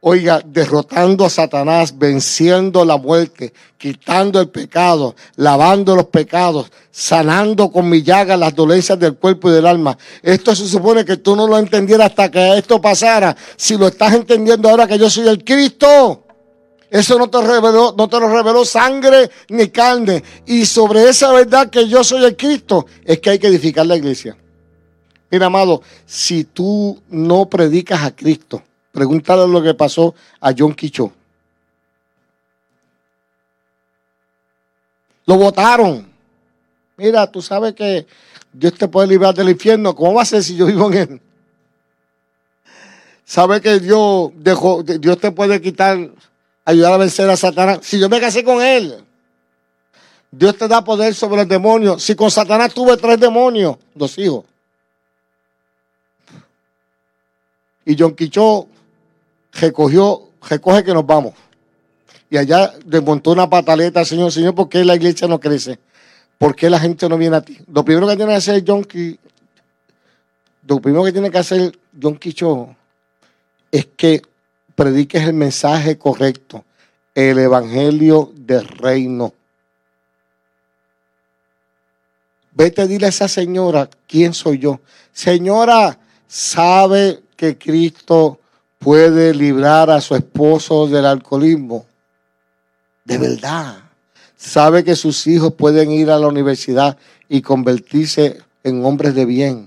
Oiga, 0.04 0.42
derrotando 0.44 1.24
a 1.26 1.30
Satanás, 1.30 1.96
venciendo 1.96 2.84
la 2.84 2.98
muerte, 2.98 3.54
quitando 3.78 4.42
el 4.42 4.50
pecado, 4.50 5.16
lavando 5.36 5.96
los 5.96 6.08
pecados, 6.08 6.72
sanando 6.90 7.72
con 7.72 7.88
mi 7.88 8.02
llaga 8.02 8.36
las 8.36 8.56
dolencias 8.56 8.98
del 8.98 9.14
cuerpo 9.14 9.52
y 9.52 9.54
del 9.54 9.68
alma. 9.68 9.96
Esto 10.24 10.56
se 10.56 10.68
supone 10.68 11.06
que 11.06 11.18
tú 11.18 11.36
no 11.36 11.46
lo 11.48 11.56
entendieras 11.60 12.10
hasta 12.10 12.32
que 12.32 12.58
esto 12.58 12.82
pasara. 12.82 13.38
Si 13.56 13.78
lo 13.78 13.90
estás 13.90 14.16
entendiendo 14.16 14.72
ahora 14.72 14.88
que 14.88 14.98
yo 14.98 15.08
soy 15.08 15.28
el 15.28 15.44
Cristo, 15.44 16.24
eso 16.90 17.20
no 17.20 17.30
te 17.30 17.40
reveló, 17.40 17.94
no 17.96 18.10
te 18.10 18.20
lo 18.20 18.28
reveló 18.28 18.66
sangre 18.66 19.30
ni 19.50 19.68
carne. 19.68 20.24
Y 20.48 20.66
sobre 20.66 21.08
esa 21.08 21.32
verdad 21.32 21.70
que 21.70 21.88
yo 21.88 22.04
soy 22.04 22.26
el 22.26 22.36
Cristo, 22.36 22.88
es 23.06 23.20
que 23.20 23.30
hay 23.30 23.38
que 23.38 23.48
edificar 23.48 23.86
la 23.86 23.98
iglesia. 23.98 24.36
Mira, 25.30 25.46
amado, 25.46 25.84
si 26.08 26.44
tú 26.44 27.00
no 27.08 27.46
predicas 27.46 28.02
a 28.02 28.16
Cristo, 28.16 28.64
Pregúntale 28.92 29.48
lo 29.48 29.62
que 29.62 29.74
pasó 29.74 30.14
a 30.40 30.52
John 30.58 30.74
Quicho. 30.74 31.12
Lo 35.26 35.38
votaron. 35.38 36.12
Mira, 36.98 37.32
tú 37.32 37.42
sabes 37.42 37.74
que 37.74 38.06
Dios 38.52 38.74
te 38.74 38.88
puede 38.88 39.08
librar 39.08 39.34
del 39.34 39.50
infierno. 39.50 39.96
¿Cómo 39.96 40.16
va 40.16 40.24
a 40.24 40.26
ser 40.26 40.44
si 40.44 40.56
yo 40.56 40.66
vivo 40.66 40.92
en 40.92 40.98
él? 40.98 41.22
¿Sabe 43.24 43.62
que 43.62 43.80
Dios, 43.80 44.32
dejó, 44.36 44.84
Dios 44.84 45.18
te 45.18 45.32
puede 45.32 45.62
quitar, 45.62 45.98
ayudar 46.66 46.94
a 46.94 46.98
vencer 46.98 47.30
a 47.30 47.38
Satanás? 47.38 47.80
Si 47.82 47.98
yo 47.98 48.10
me 48.10 48.20
casé 48.20 48.44
con 48.44 48.62
él, 48.62 49.06
Dios 50.30 50.58
te 50.58 50.68
da 50.68 50.84
poder 50.84 51.16
sobre 51.16 51.44
el 51.44 51.48
demonio. 51.48 51.98
Si 51.98 52.14
con 52.14 52.30
Satanás 52.30 52.74
tuve 52.74 52.98
tres 52.98 53.18
demonios, 53.20 53.78
dos 53.96 54.18
hijos. 54.18 54.44
Y 57.86 57.96
John 57.98 58.16
Quicho 58.16 58.68
recogió, 59.52 60.30
recoge 60.50 60.84
que 60.84 60.94
nos 60.94 61.06
vamos. 61.06 61.34
Y 62.30 62.38
allá 62.38 62.74
desmontó 62.86 63.32
una 63.32 63.50
pataleta, 63.50 64.06
Señor, 64.06 64.32
Señor, 64.32 64.56
¿por 64.56 64.70
qué 64.70 64.86
la 64.86 64.96
iglesia 64.96 65.28
no 65.28 65.40
crece? 65.40 65.80
¿Por 66.38 66.56
qué 66.56 66.70
la 66.70 66.80
gente 66.80 67.08
no 67.08 67.18
viene 67.18 67.36
a 67.36 67.42
ti? 67.42 67.58
Lo 67.72 67.86
primero 67.86 68.08
que 68.08 68.16
tiene 68.16 68.32
que 68.32 68.38
hacer 68.38 68.64
John 68.66 68.88
lo 70.68 70.80
primero 70.80 71.04
que 71.04 71.12
tiene 71.12 71.32
que 71.32 71.38
hacer 71.38 71.78
John 72.02 72.18
Quicho 72.18 72.76
es 73.72 73.88
que 73.98 74.22
prediques 74.76 75.24
el 75.24 75.34
mensaje 75.34 75.98
correcto, 75.98 76.64
el 77.16 77.40
evangelio 77.40 78.32
del 78.36 78.68
reino. 78.68 79.34
Vete 82.54 82.82
a 82.82 82.88
dile 82.88 83.06
a 83.08 83.10
esa 83.10 83.28
señora 83.28 83.90
quién 84.08 84.34
soy 84.34 84.60
yo. 84.60 84.82
Señora, 85.14 85.98
sabe 86.28 87.22
que 87.36 87.58
Cristo 87.58 88.41
puede 88.82 89.36
librar 89.36 89.92
a 89.92 90.02
su 90.02 90.16
esposo 90.16 90.88
del 90.88 91.06
alcoholismo. 91.06 91.86
De 93.06 93.20
verdad. 93.20 93.78
Sabe 94.36 94.84
que 94.84 94.96
sus 94.96 95.28
hijos 95.28 95.54
pueden 95.54 95.92
ir 95.92 96.10
a 96.10 96.18
la 96.18 96.28
universidad 96.28 96.98
y 97.30 97.44
convertirse 97.44 98.42
en 98.64 98.84
hombres 98.84 99.14
de 99.14 99.26
bien. 99.26 99.66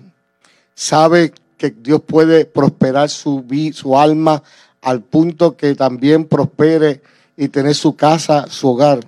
Sabe 0.74 1.32
que 1.56 1.70
Dios 1.70 2.02
puede 2.04 2.44
prosperar 2.44 3.08
su, 3.08 3.44
su 3.72 3.96
alma 3.96 4.42
al 4.82 5.00
punto 5.00 5.56
que 5.56 5.76
también 5.76 6.24
prospere 6.24 7.00
y 7.36 7.48
tener 7.48 7.76
su 7.76 7.94
casa, 7.94 8.46
su 8.48 8.70
hogar. 8.70 8.98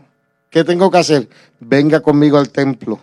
¿Qué 0.50 0.62
tengo 0.62 0.88
que 0.88 0.98
hacer? 0.98 1.28
Venga 1.58 1.98
conmigo 1.98 2.38
al 2.38 2.50
templo. 2.50 3.00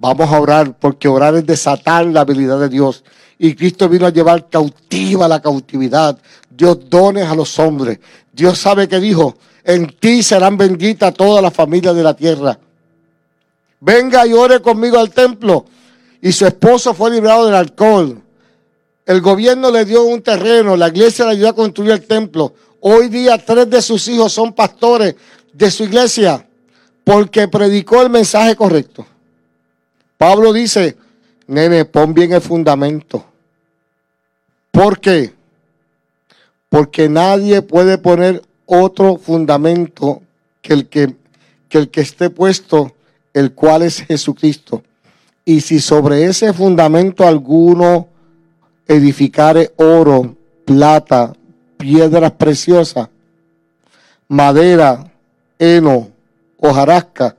Vamos 0.00 0.32
a 0.32 0.40
orar 0.40 0.76
porque 0.76 1.06
orar 1.06 1.36
es 1.36 1.46
desatar 1.46 2.06
la 2.06 2.22
habilidad 2.22 2.58
de 2.58 2.68
Dios 2.68 3.04
y 3.38 3.54
Cristo 3.54 3.88
vino 3.88 4.06
a 4.06 4.10
llevar 4.10 4.48
cautiva 4.48 5.28
la 5.28 5.40
cautividad. 5.40 6.18
Dios 6.50 6.90
dones 6.90 7.26
a 7.26 7.34
los 7.34 7.58
hombres. 7.58 8.00
Dios 8.32 8.58
sabe 8.58 8.88
que 8.88 8.98
dijo, 8.98 9.36
en 9.62 9.86
ti 9.98 10.22
serán 10.22 10.56
benditas 10.56 11.14
todas 11.14 11.42
las 11.42 11.54
familias 11.54 11.94
de 11.94 12.02
la 12.02 12.14
tierra. 12.14 12.58
Venga 13.80 14.26
y 14.26 14.32
ore 14.32 14.60
conmigo 14.60 14.98
al 14.98 15.10
templo. 15.10 15.66
Y 16.20 16.32
su 16.32 16.46
esposo 16.46 16.94
fue 16.94 17.12
librado 17.12 17.46
del 17.46 17.54
alcohol. 17.54 18.20
El 19.06 19.20
gobierno 19.20 19.70
le 19.70 19.84
dio 19.84 20.02
un 20.02 20.20
terreno, 20.20 20.76
la 20.76 20.88
iglesia 20.88 21.24
le 21.26 21.32
ayudó 21.32 21.48
a 21.48 21.54
construir 21.54 21.92
el 21.92 22.06
templo. 22.06 22.52
Hoy 22.80 23.08
día 23.08 23.38
tres 23.38 23.70
de 23.70 23.80
sus 23.80 24.06
hijos 24.08 24.32
son 24.32 24.52
pastores 24.52 25.14
de 25.52 25.70
su 25.70 25.84
iglesia 25.84 26.44
porque 27.04 27.48
predicó 27.48 28.02
el 28.02 28.10
mensaje 28.10 28.54
correcto. 28.54 29.06
Pablo 30.18 30.52
dice, 30.52 30.96
nene, 31.48 31.84
pon 31.84 32.14
bien 32.14 32.32
el 32.32 32.40
fundamento. 32.40 33.24
¿Por 34.70 35.00
qué? 35.00 35.32
Porque 36.68 37.08
nadie 37.08 37.62
puede 37.62 37.98
poner 37.98 38.42
otro 38.66 39.16
fundamento 39.16 40.22
que 40.62 40.74
el 40.74 40.88
que, 40.88 41.16
que 41.68 41.78
el 41.78 41.88
que 41.88 42.02
esté 42.02 42.30
puesto, 42.30 42.92
el 43.32 43.52
cual 43.52 43.82
es 43.82 44.02
Jesucristo. 44.02 44.84
Y 45.44 45.62
si 45.62 45.80
sobre 45.80 46.26
ese 46.26 46.52
fundamento 46.52 47.26
alguno 47.26 48.08
edificare 48.86 49.72
oro, 49.76 50.36
plata, 50.66 51.32
piedras 51.78 52.32
preciosas, 52.32 53.08
madera, 54.28 55.10
heno, 55.58 56.10
hojarasca, 56.58 57.36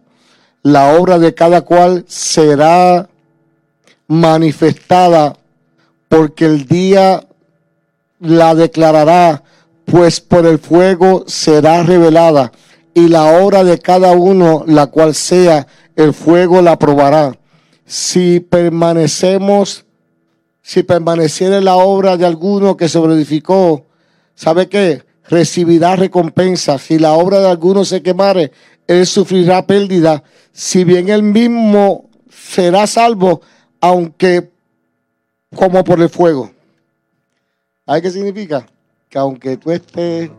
la 0.63 0.95
obra 0.95 1.19
de 1.19 1.33
cada 1.35 1.61
cual 1.61 2.05
será 2.07 3.07
manifestada 4.09 5.37
porque 6.09 6.45
el 6.45 6.65
día 6.65 7.25
la 8.19 8.55
declarará, 8.55 9.43
pues 9.85 10.19
por 10.19 10.45
el 10.45 10.59
fuego 10.59 11.23
será 11.27 11.83
revelada 11.83 12.51
y 12.93 13.07
la 13.07 13.41
obra 13.43 13.63
de 13.63 13.79
cada 13.79 14.11
uno, 14.11 14.63
la 14.67 14.87
cual 14.87 15.15
sea, 15.15 15.67
el 15.95 16.13
fuego 16.13 16.61
la 16.61 16.77
probará. 16.77 17.37
Si 17.85 18.39
permanecemos, 18.39 19.85
si 20.61 20.83
permaneciera 20.83 21.61
la 21.61 21.75
obra 21.75 22.17
de 22.17 22.25
alguno 22.25 22.77
que 22.77 22.89
sobreedificó, 22.89 23.85
¿sabe 24.35 24.67
qué? 24.67 25.03
Recibirá 25.27 25.95
recompensa. 25.95 26.79
Si 26.79 26.97
la 26.97 27.13
obra 27.13 27.39
de 27.39 27.49
alguno 27.49 27.85
se 27.85 28.01
quemare, 28.01 28.51
él 28.87 29.05
sufrirá 29.05 29.67
pérdida. 29.67 30.23
Si 30.51 30.83
bien 30.83 31.09
él 31.09 31.21
mismo 31.21 32.09
será 32.29 32.87
salvo, 32.87 33.41
aunque 33.81 34.49
como 35.55 35.83
por 35.83 35.99
el 36.01 36.09
fuego. 36.09 36.51
¿Sabes 37.85 38.01
qué 38.01 38.11
significa? 38.11 38.67
Que 39.09 39.17
aunque 39.17 39.57
tú 39.57 39.71
estés, 39.71 40.29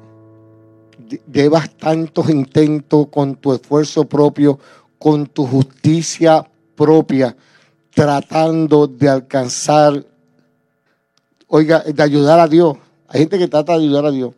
llevas 1.33 1.71
tantos 1.77 2.31
intentos 2.31 3.09
con 3.09 3.37
tu 3.37 3.53
esfuerzo 3.53 4.05
propio, 4.05 4.59
con 4.99 5.27
tu 5.27 5.47
justicia 5.47 6.47
propia, 6.77 7.37
tratando 7.93 8.87
de 8.87 9.09
alcanzar, 9.09 10.05
oiga, 11.49 11.81
de 11.81 12.03
ayudar 12.03 12.39
a 12.39 12.47
Dios. 12.47 12.77
Hay 13.09 13.21
gente 13.21 13.39
que 13.39 13.49
trata 13.49 13.77
de 13.77 13.85
ayudar 13.85 14.07
a 14.07 14.11
Dios. 14.11 14.35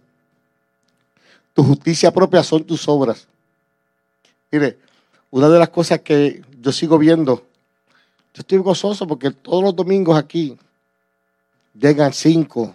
Tu 1.52 1.62
justicia 1.62 2.10
propia 2.12 2.42
son 2.42 2.64
tus 2.64 2.88
obras. 2.88 3.28
Mire, 4.50 4.78
una 5.30 5.48
de 5.48 5.58
las 5.58 5.68
cosas 5.68 6.00
que 6.00 6.42
yo 6.60 6.72
sigo 6.72 6.96
viendo, 6.96 7.44
yo 8.34 8.40
estoy 8.40 8.58
gozoso 8.58 9.06
porque 9.06 9.30
todos 9.30 9.62
los 9.62 9.76
domingos 9.76 10.16
aquí 10.16 10.56
llegan 11.78 12.12
cinco, 12.12 12.74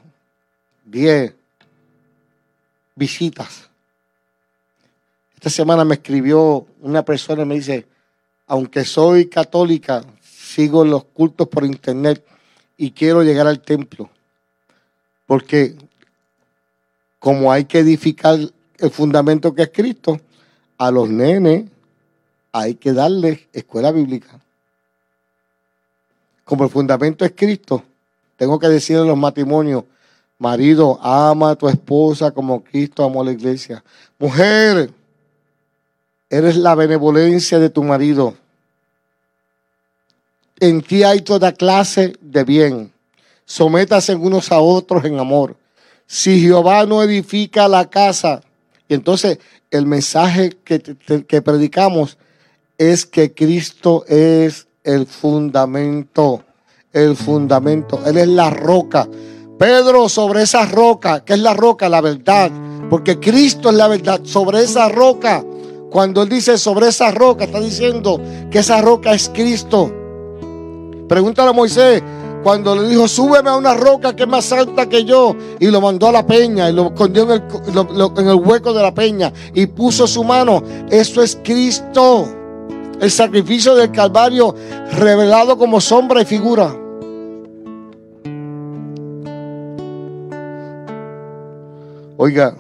10 0.86 1.34
visitas. 2.96 3.70
Esta 5.36 5.50
semana 5.50 5.84
me 5.84 5.96
escribió 5.96 6.68
una 6.82 7.04
persona 7.04 7.44
y 7.44 7.46
me 7.46 7.56
dice, 7.56 7.88
aunque 8.48 8.86
soy 8.86 9.28
católica, 9.28 10.04
sigo 10.22 10.86
los 10.86 11.06
cultos 11.06 11.48
por 11.48 11.66
internet 11.66 12.24
y 12.78 12.92
quiero 12.92 13.24
llegar 13.24 13.48
al 13.48 13.62
templo. 13.62 14.10
Porque 15.26 15.76
como 17.20 17.52
hay 17.52 17.66
que 17.66 17.80
edificar 17.80 18.40
el 18.78 18.92
fundamento 18.92 19.54
que 19.54 19.64
es 19.64 19.72
Cristo, 19.74 20.20
a 20.78 20.92
los 20.92 21.10
nenes 21.10 21.66
hay 22.52 22.76
que 22.76 22.94
darles 22.94 23.48
escuela 23.54 23.92
bíblica. 23.92 24.40
Como 26.48 26.64
el 26.64 26.70
fundamento 26.70 27.26
es 27.26 27.34
Cristo, 27.36 27.84
tengo 28.38 28.58
que 28.58 28.70
decirle 28.70 29.02
a 29.02 29.06
los 29.06 29.18
matrimonios, 29.18 29.84
Marido, 30.40 30.98
ama 31.02 31.52
a 31.52 31.56
tu 31.58 31.68
esposa 31.68 32.32
como 32.32 32.64
Cristo 32.64 33.04
amó 33.04 33.22
a 33.22 33.26
la 33.26 33.32
iglesia. 33.34 33.84
Mujer, 34.18 34.90
eres 36.30 36.56
la 36.56 36.74
benevolencia 36.74 37.60
de 37.60 37.70
tu 37.70 37.84
marido. 37.84 38.34
En 40.62 40.82
ti 40.82 41.04
hay 41.04 41.20
toda 41.20 41.52
clase 41.52 42.16
de 42.22 42.46
bien. 42.46 42.94
Sométase 43.44 44.16
unos 44.16 44.50
a 44.50 44.60
otros 44.60 45.04
en 45.04 45.20
amor. 45.20 45.58
Si 46.06 46.40
Jehová 46.40 46.86
no 46.86 47.04
edifica 47.04 47.68
la 47.68 47.90
casa, 47.90 48.42
y 48.88 48.94
entonces 48.94 49.40
el 49.70 49.86
mensaje 49.86 50.56
que, 50.64 50.80
que 51.28 51.42
predicamos 51.42 52.18
es 52.78 53.06
que 53.06 53.34
Cristo 53.34 54.06
es 54.08 54.67
el 54.88 55.06
fundamento, 55.06 56.42
el 56.94 57.16
fundamento. 57.16 58.00
Él 58.06 58.18
es 58.18 58.28
la 58.30 58.50
roca. 58.50 59.08
Pedro 59.60 60.08
sobre 60.08 60.44
esa 60.44 60.66
roca, 60.66 61.26
que 61.26 61.34
es 61.34 61.40
la 61.40 61.54
roca, 61.54 61.90
la 61.90 62.00
verdad, 62.00 62.50
porque 62.90 63.20
Cristo 63.20 63.70
es 63.70 63.76
la 63.76 63.90
verdad, 63.90 64.22
sobre 64.24 64.64
esa 64.64 64.88
roca, 64.88 65.44
cuando 65.92 66.24
él 66.24 66.30
dice 66.30 66.58
sobre 66.58 66.88
esa 66.88 67.12
roca, 67.12 67.44
está 67.44 67.60
diciendo 67.60 68.22
que 68.50 68.60
esa 68.60 68.82
roca 68.82 69.14
es 69.14 69.30
Cristo. 69.30 69.92
Pregúntale 71.10 71.50
a 71.50 71.54
Moisés, 71.54 72.02
cuando 72.44 72.76
le 72.76 72.88
dijo, 72.88 73.08
súbeme 73.10 73.50
a 73.50 73.58
una 73.58 73.74
roca 73.74 74.16
que 74.16 74.24
es 74.24 74.30
más 74.30 74.52
alta 74.54 74.88
que 74.88 75.04
yo, 75.04 75.36
y 75.60 75.68
lo 75.68 75.82
mandó 75.82 76.08
a 76.08 76.12
la 76.14 76.26
peña, 76.26 76.70
y 76.70 76.74
lo 76.74 76.88
escondió 76.88 77.24
en 77.24 77.32
el, 77.32 77.44
en 78.18 78.28
el 78.28 78.36
hueco 78.36 78.72
de 78.74 78.84
la 78.84 78.94
peña, 78.94 79.34
y 79.54 79.66
puso 79.66 80.08
su 80.08 80.24
mano, 80.24 80.64
eso 80.90 81.22
es 81.22 81.38
Cristo, 81.44 82.37
el 83.00 83.12
sacrificio 83.12 83.76
del 83.76 83.92
Calvario 83.92 84.56
revelado 84.94 85.58
como 85.58 85.80
sombra 85.80 86.22
y 86.22 86.26
figura. 86.26 86.76
Oiga, 92.18 92.58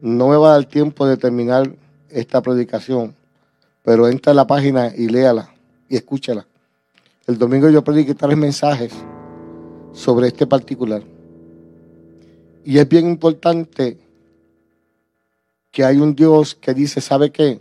no 0.00 0.28
me 0.28 0.36
va 0.36 0.50
a 0.50 0.52
dar 0.52 0.64
tiempo 0.64 1.06
de 1.06 1.16
terminar 1.16 1.70
esta 2.08 2.40
predicación, 2.40 3.14
pero 3.82 4.08
entra 4.08 4.32
a 4.32 4.36
la 4.36 4.46
página 4.46 4.92
y 4.96 5.08
léala 5.08 5.50
y 5.88 5.96
escúchala. 5.96 6.46
El 7.26 7.38
domingo 7.38 7.68
yo 7.68 7.82
prediqué 7.82 8.14
tres 8.14 8.36
mensajes 8.36 8.92
sobre 9.92 10.28
este 10.28 10.46
particular. 10.46 11.02
Y 12.64 12.78
es 12.78 12.88
bien 12.88 13.08
importante 13.08 13.98
que 15.70 15.84
hay 15.84 15.98
un 15.98 16.14
Dios 16.14 16.54
que 16.54 16.74
dice, 16.74 17.00
¿sabe 17.00 17.30
qué? 17.30 17.60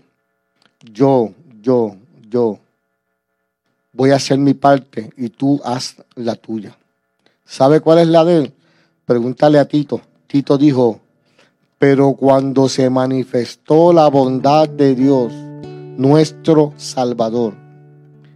Yo, 0.94 1.32
yo, 1.62 1.96
yo 2.30 2.60
voy 3.94 4.12
a 4.12 4.16
hacer 4.16 4.38
mi 4.38 4.54
parte 4.54 5.12
y 5.18 5.30
tú 5.30 5.60
haz 5.64 5.96
la 6.16 6.36
tuya. 6.36 6.78
¿Sabe 7.46 7.80
cuál 7.80 8.00
es 8.00 8.08
la 8.08 8.24
de 8.24 8.38
él? 8.38 8.54
Pregúntale 9.06 9.60
a 9.60 9.66
Tito. 9.66 10.02
Tito 10.28 10.58
dijo, 10.58 11.00
pero 11.80 12.14
cuando 12.14 12.70
se 12.70 12.90
manifestó 12.90 13.92
la 13.92 14.08
bondad 14.08 14.70
de 14.70 14.94
Dios, 14.94 15.34
nuestro 15.98 16.74
Salvador, 16.78 17.56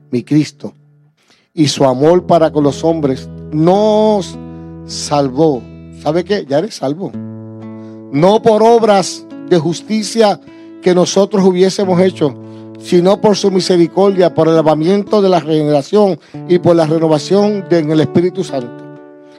mi 0.10 0.24
Cristo, 0.24 0.74
y 1.54 1.68
su 1.68 1.86
amor 1.86 2.26
para 2.26 2.52
con 2.52 2.64
los 2.64 2.84
hombres, 2.84 3.30
nos 3.52 4.38
salvó. 4.86 5.62
¿Sabe 6.02 6.24
qué? 6.24 6.46
Ya 6.48 6.58
eres 6.58 6.76
salvo. 6.76 7.12
No 8.12 8.42
por 8.42 8.64
obras 8.64 9.26
de 9.48 9.60
justicia 9.60 10.40
que 10.82 10.96
nosotros 10.96 11.46
hubiésemos 11.46 12.02
hecho, 12.02 12.34
sino 12.80 13.20
por 13.22 13.36
su 13.38 13.52
misericordia, 13.52 14.34
por 14.34 14.48
el 14.48 14.56
lavamiento 14.56 15.22
de 15.22 15.30
la 15.30 15.40
regeneración 15.40 16.20
y 16.48 16.60
por 16.60 16.76
la 16.76 16.86
renovación 16.86 17.68
del 17.70 18.00
Espíritu 18.00 18.44
Santo 18.44 18.84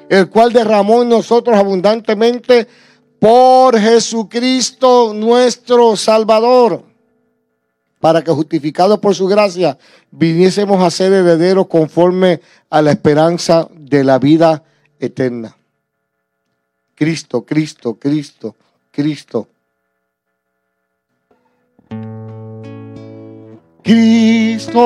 el 0.08 0.28
cual 0.28 0.52
derramó 0.52 1.02
en 1.02 1.08
nosotros 1.08 1.56
abundantemente 1.56 2.66
por 3.18 3.78
Jesucristo 3.78 5.12
nuestro 5.14 5.96
Salvador, 5.96 6.84
para 8.00 8.22
que 8.22 8.30
justificados 8.30 8.98
por 8.98 9.14
su 9.14 9.26
gracia 9.26 9.78
viniésemos 10.10 10.82
a 10.82 10.90
ser 10.90 11.12
herederos 11.12 11.66
conforme 11.68 12.40
a 12.68 12.82
la 12.82 12.90
esperanza 12.90 13.68
de 13.74 14.04
la 14.04 14.18
vida 14.18 14.62
eterna. 15.00 15.56
Cristo, 16.94 17.44
Cristo, 17.44 17.94
Cristo, 17.94 18.54
Cristo. 18.90 19.48
Cristo 23.84 24.80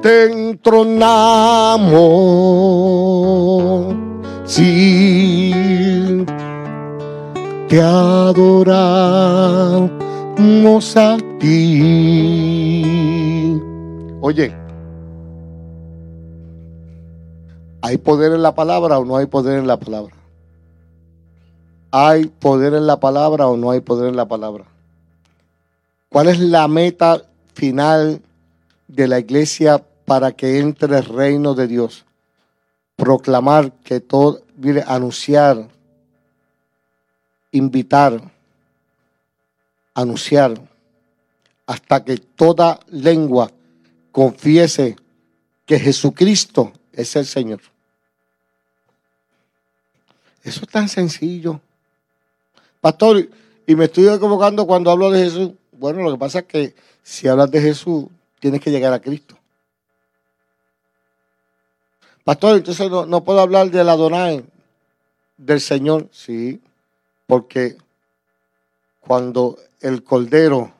te 0.00 0.30
entronamos, 0.30 1.96
sí, 4.44 6.24
te 7.68 7.82
adoramos 7.82 8.86
a 10.96 11.16
ti. 11.40 12.00
Oye, 14.20 14.54
¿hay 17.82 17.96
poder 17.98 18.32
en 18.32 18.42
la 18.42 18.54
palabra 18.54 19.00
o 19.00 19.04
no 19.04 19.16
hay 19.16 19.26
poder 19.26 19.58
en 19.58 19.66
la 19.66 19.80
palabra? 19.80 20.14
¿Hay 21.90 22.26
poder 22.26 22.74
en 22.74 22.86
la 22.86 23.00
palabra 23.00 23.48
o 23.48 23.56
no 23.56 23.72
hay 23.72 23.80
poder 23.80 24.08
en 24.08 24.16
la 24.16 24.28
palabra? 24.28 24.75
¿Cuál 26.08 26.28
es 26.28 26.38
la 26.38 26.68
meta 26.68 27.22
final 27.54 28.22
de 28.88 29.08
la 29.08 29.18
iglesia 29.18 29.84
para 30.04 30.32
que 30.32 30.58
entre 30.58 30.98
el 30.98 31.04
reino 31.04 31.54
de 31.54 31.66
Dios. 31.66 32.04
Proclamar 32.94 33.72
que 33.72 34.00
todo, 34.00 34.42
mire, 34.56 34.82
anunciar 34.86 35.68
invitar, 37.52 38.20
anunciar, 39.94 40.60
hasta 41.66 42.04
que 42.04 42.18
toda 42.18 42.78
lengua 42.88 43.50
confiese 44.12 44.96
que 45.64 45.78
Jesucristo 45.78 46.72
es 46.92 47.16
el 47.16 47.26
Señor. 47.26 47.60
Eso 50.42 50.60
es 50.62 50.68
tan 50.68 50.88
sencillo. 50.88 51.60
Pastor, 52.80 53.28
y 53.66 53.74
me 53.74 53.86
estoy 53.86 54.08
equivocando 54.08 54.66
cuando 54.66 54.90
hablo 54.90 55.10
de 55.10 55.24
Jesús. 55.24 55.52
Bueno, 55.78 56.02
lo 56.02 56.12
que 56.12 56.18
pasa 56.18 56.38
es 56.40 56.44
que 56.46 56.74
si 57.02 57.28
hablas 57.28 57.50
de 57.50 57.60
Jesús, 57.60 58.06
tienes 58.40 58.60
que 58.60 58.70
llegar 58.70 58.92
a 58.92 59.00
Cristo. 59.00 59.36
Pastor, 62.24 62.56
entonces 62.56 62.90
no, 62.90 63.24
puedo 63.24 63.40
hablar 63.40 63.70
del 63.70 63.88
Adonai, 63.88 64.44
del 65.36 65.60
Señor. 65.60 66.08
Sí, 66.10 66.60
porque 67.26 67.76
cuando 69.00 69.56
el 69.80 70.02
Cordero 70.02 70.72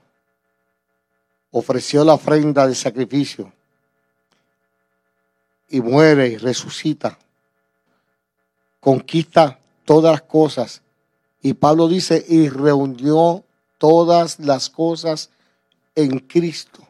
ofreció 1.53 2.05
la 2.05 2.15
ofrenda 2.15 2.67
de 2.67 2.75
sacrificio 2.75 3.53
y 5.69 5.81
muere 5.81 6.29
y 6.29 6.37
resucita, 6.37 7.19
conquista 8.81 9.59
todas 9.85 10.13
las 10.13 10.23
cosas. 10.23 10.83
Y 11.43 11.55
Pablo 11.55 11.87
dice, 11.87 12.25
y 12.27 12.49
reunió 12.49 13.45
todas 13.79 14.39
las 14.39 14.71
cosas 14.71 15.31
en 15.95 16.19
Cristo. 16.19 16.81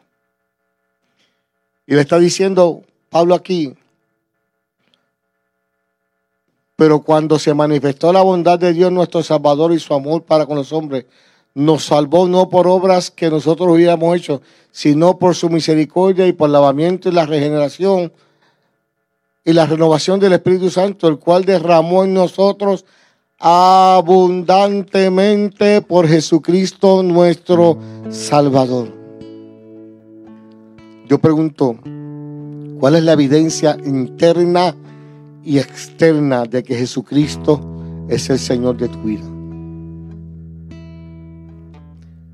Y 1.85 1.95
le 1.95 2.01
está 2.01 2.19
diciendo 2.19 2.83
Pablo 3.09 3.35
aquí, 3.35 3.73
pero 6.75 7.01
cuando 7.01 7.39
se 7.39 7.53
manifestó 7.53 8.13
la 8.13 8.21
bondad 8.21 8.59
de 8.59 8.73
Dios 8.73 8.91
nuestro 8.91 9.23
Salvador 9.23 9.73
y 9.73 9.79
su 9.79 9.93
amor 9.93 10.23
para 10.23 10.45
con 10.45 10.57
los 10.57 10.71
hombres, 10.71 11.05
nos 11.55 11.85
salvó 11.85 12.27
no 12.27 12.49
por 12.49 12.67
obras 12.67 13.09
que 13.09 13.31
nosotros 13.31 13.69
hubiéramos 13.69 14.15
hecho, 14.15 14.43
sino 14.71 15.17
por 15.17 15.33
su 15.33 15.49
misericordia 15.49 16.27
y 16.27 16.33
por 16.33 16.49
el 16.49 16.53
lavamiento 16.53 17.09
y 17.09 17.13
la 17.13 17.25
regeneración 17.25 18.13
y 19.43 19.53
la 19.53 19.65
renovación 19.65 20.19
del 20.19 20.33
Espíritu 20.33 20.69
Santo, 20.69 21.07
el 21.07 21.17
cual 21.17 21.45
derramó 21.45 22.03
en 22.03 22.13
nosotros 22.13 22.85
abundantemente 23.39 25.81
por 25.81 26.07
Jesucristo 26.07 27.03
nuestro 27.03 27.77
Salvador. 28.09 28.87
Yo 31.07 31.19
pregunto, 31.19 31.77
¿cuál 32.79 32.95
es 32.95 33.03
la 33.03 33.13
evidencia 33.13 33.77
interna 33.85 34.75
y 35.43 35.59
externa 35.59 36.45
de 36.45 36.63
que 36.63 36.73
Jesucristo 36.75 37.61
es 38.09 38.27
el 38.29 38.39
Señor 38.39 38.77
de 38.77 38.87
tu 38.89 38.99
vida? 39.03 39.23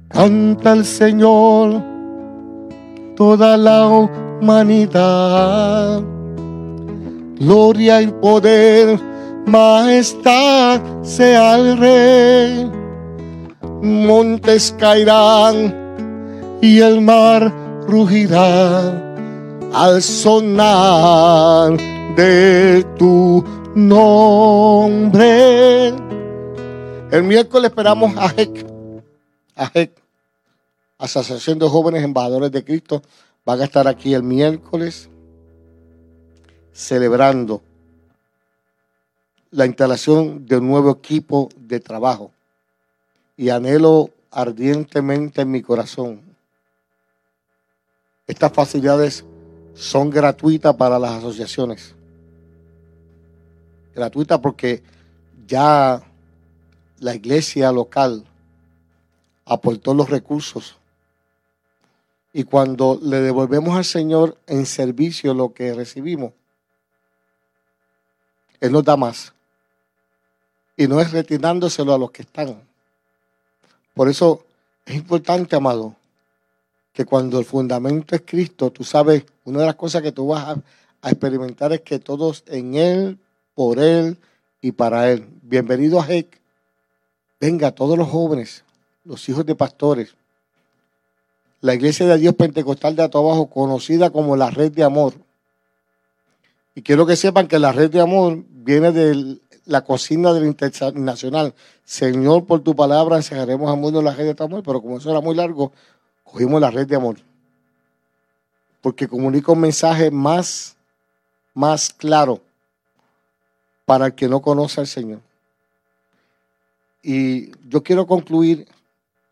Canta 0.09 0.71
al 0.71 0.85
Señor 0.85 1.83
toda 3.15 3.57
la 3.57 4.07
humanidad. 4.39 6.01
Gloria 7.39 8.01
y 8.01 8.07
poder, 8.07 8.99
majestad 9.45 10.81
sea 11.03 11.55
el 11.55 11.77
Rey. 11.77 12.71
Montes 13.81 14.73
caerán 14.79 16.59
y 16.61 16.79
el 16.79 17.01
mar 17.01 17.51
rugirá 17.87 19.13
al 19.73 20.01
sonar 20.01 21.77
de 22.15 22.85
tu 22.97 23.43
nombre. 23.75 25.89
El 27.11 27.23
miércoles 27.23 27.69
esperamos 27.69 28.15
a 28.17 28.33
Hek, 28.35 28.65
a 29.55 29.71
Hek, 29.73 30.01
Asociación 30.97 31.59
de 31.59 31.67
Jóvenes 31.67 32.03
Embajadores 32.03 32.51
de 32.51 32.63
Cristo, 32.63 33.01
van 33.45 33.61
a 33.61 33.65
estar 33.65 33.87
aquí 33.87 34.13
el 34.13 34.23
miércoles 34.23 35.09
celebrando 36.71 37.61
la 39.53 39.67
instalación 39.67 40.47
de 40.47 40.57
un 40.57 40.67
nuevo 40.67 40.89
equipo 40.89 41.47
de 41.55 41.79
trabajo. 41.79 42.31
Y 43.37 43.49
anhelo 43.49 44.09
ardientemente 44.31 45.41
en 45.41 45.51
mi 45.51 45.61
corazón. 45.61 46.21
Estas 48.25 48.51
facilidades 48.51 49.23
son 49.75 50.09
gratuitas 50.09 50.75
para 50.75 50.97
las 50.97 51.11
asociaciones. 51.11 51.93
Gratuitas 53.93 54.39
porque 54.39 54.81
ya 55.45 56.01
la 56.99 57.13
iglesia 57.13 57.71
local 57.71 58.25
aportó 59.45 59.93
los 59.93 60.09
recursos 60.09 60.77
y 62.33 62.43
cuando 62.43 62.99
le 62.99 63.17
devolvemos 63.17 63.77
al 63.77 63.85
Señor 63.85 64.35
en 64.47 64.65
servicio 64.65 65.35
lo 65.35 65.53
que 65.53 65.75
recibimos, 65.75 66.33
Él 68.59 68.71
nos 68.71 68.83
da 68.83 68.97
más. 68.97 69.31
Y 70.75 70.87
no 70.87 70.99
es 70.99 71.11
retirándoselo 71.11 71.93
a 71.93 71.97
los 71.97 72.11
que 72.11 72.23
están. 72.23 72.61
Por 73.93 74.09
eso 74.09 74.43
es 74.85 74.95
importante, 74.95 75.55
amado, 75.55 75.95
que 76.93 77.05
cuando 77.05 77.39
el 77.39 77.45
fundamento 77.45 78.15
es 78.15 78.23
Cristo, 78.25 78.71
tú 78.71 78.83
sabes, 78.83 79.23
una 79.45 79.59
de 79.59 79.65
las 79.67 79.75
cosas 79.75 80.01
que 80.01 80.11
tú 80.11 80.27
vas 80.27 80.57
a, 81.01 81.09
experimentar 81.09 81.73
es 81.73 81.81
que 81.81 81.99
todos 81.99 82.43
en 82.47 82.75
Él, 82.75 83.17
por 83.55 83.77
Él 83.77 84.17
y 84.61 84.71
para 84.71 85.11
Él. 85.11 85.27
Bienvenido 85.41 85.99
a 85.99 86.07
Heck. 86.07 86.39
Venga, 87.41 87.71
todos 87.71 87.97
los 87.97 88.07
jóvenes, 88.07 88.63
los 89.03 89.27
hijos 89.27 89.45
de 89.45 89.53
pastores, 89.53 90.15
la 91.59 91.73
Iglesia 91.73 92.05
de 92.05 92.17
Dios 92.17 92.35
Pentecostal 92.35 92.95
de 92.95 93.03
Abajo, 93.03 93.47
conocida 93.47 94.11
como 94.11 94.37
la 94.37 94.49
Red 94.49 94.71
de 94.71 94.83
Amor. 94.83 95.13
Y 96.73 96.81
quiero 96.81 97.05
que 97.05 97.17
sepan 97.17 97.47
que 97.47 97.59
la 97.59 97.73
Red 97.73 97.91
de 97.91 97.99
Amor 97.99 98.43
viene 98.49 98.91
de 98.93 99.39
la 99.65 99.83
cocina 99.83 100.33
del 100.33 100.45
internacional. 100.45 101.53
Señor, 101.85 102.45
por 102.45 102.61
tu 102.61 102.75
palabra 102.75 103.17
enseñaremos 103.17 103.71
a 103.71 103.75
mundo 103.75 104.01
la 104.01 104.13
red 104.13 104.35
de 104.35 104.43
amor, 104.43 104.63
pero 104.63 104.81
como 104.81 104.97
eso 104.97 105.09
era 105.09 105.21
muy 105.21 105.35
largo, 105.35 105.71
cogimos 106.23 106.59
la 106.61 106.71
red 106.71 106.87
de 106.87 106.95
amor. 106.95 107.17
Porque 108.81 109.07
comunica 109.07 109.51
un 109.51 109.61
mensaje 109.61 110.11
más, 110.11 110.75
más 111.53 111.89
claro 111.91 112.41
para 113.85 114.07
el 114.07 114.15
que 114.15 114.27
no 114.27 114.41
conoce 114.41 114.81
al 114.81 114.87
Señor. 114.87 115.19
Y 117.01 117.51
yo 117.69 117.83
quiero 117.83 118.07
concluir 118.07 118.67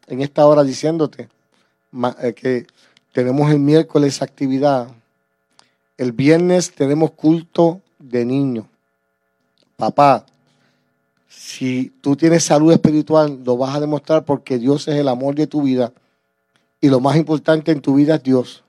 en 0.08 0.22
esta 0.22 0.46
hora 0.46 0.64
diciéndote, 0.64 1.30
eh, 2.22 2.34
que 2.34 2.68
tenemos 3.12 3.52
el 3.52 3.60
miércoles 3.60 4.22
actividad. 4.22 4.90
El 5.98 6.12
viernes 6.12 6.74
tenemos 6.74 7.12
culto 7.12 7.82
de 8.00 8.26
niños. 8.26 8.66
Papá, 9.82 10.28
si 11.28 11.92
tú 12.02 12.16
tienes 12.16 12.44
salud 12.44 12.72
espiritual, 12.72 13.40
lo 13.44 13.58
vas 13.58 13.76
a 13.76 13.80
demostrar 13.80 14.24
porque 14.24 14.60
Dios 14.60 14.88
es 14.88 14.94
el 14.96 15.08
amor 15.08 15.34
de 15.34 15.48
tu 15.48 15.64
vida. 15.64 15.92
Y 16.80 16.90
lo 16.90 17.00
más 17.00 17.16
importante 17.16 17.72
en 17.72 17.82
tu 17.82 17.96
vida 17.96 18.14
es 18.14 18.22
Dios. 18.22 18.64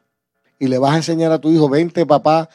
Y 0.58 0.68
le 0.68 0.78
vas 0.78 0.94
a 0.94 0.96
enseñar 0.96 1.30
a 1.30 1.38
tu 1.38 1.50
hijo, 1.50 1.68
vente 1.68 2.06
papá, 2.06 2.48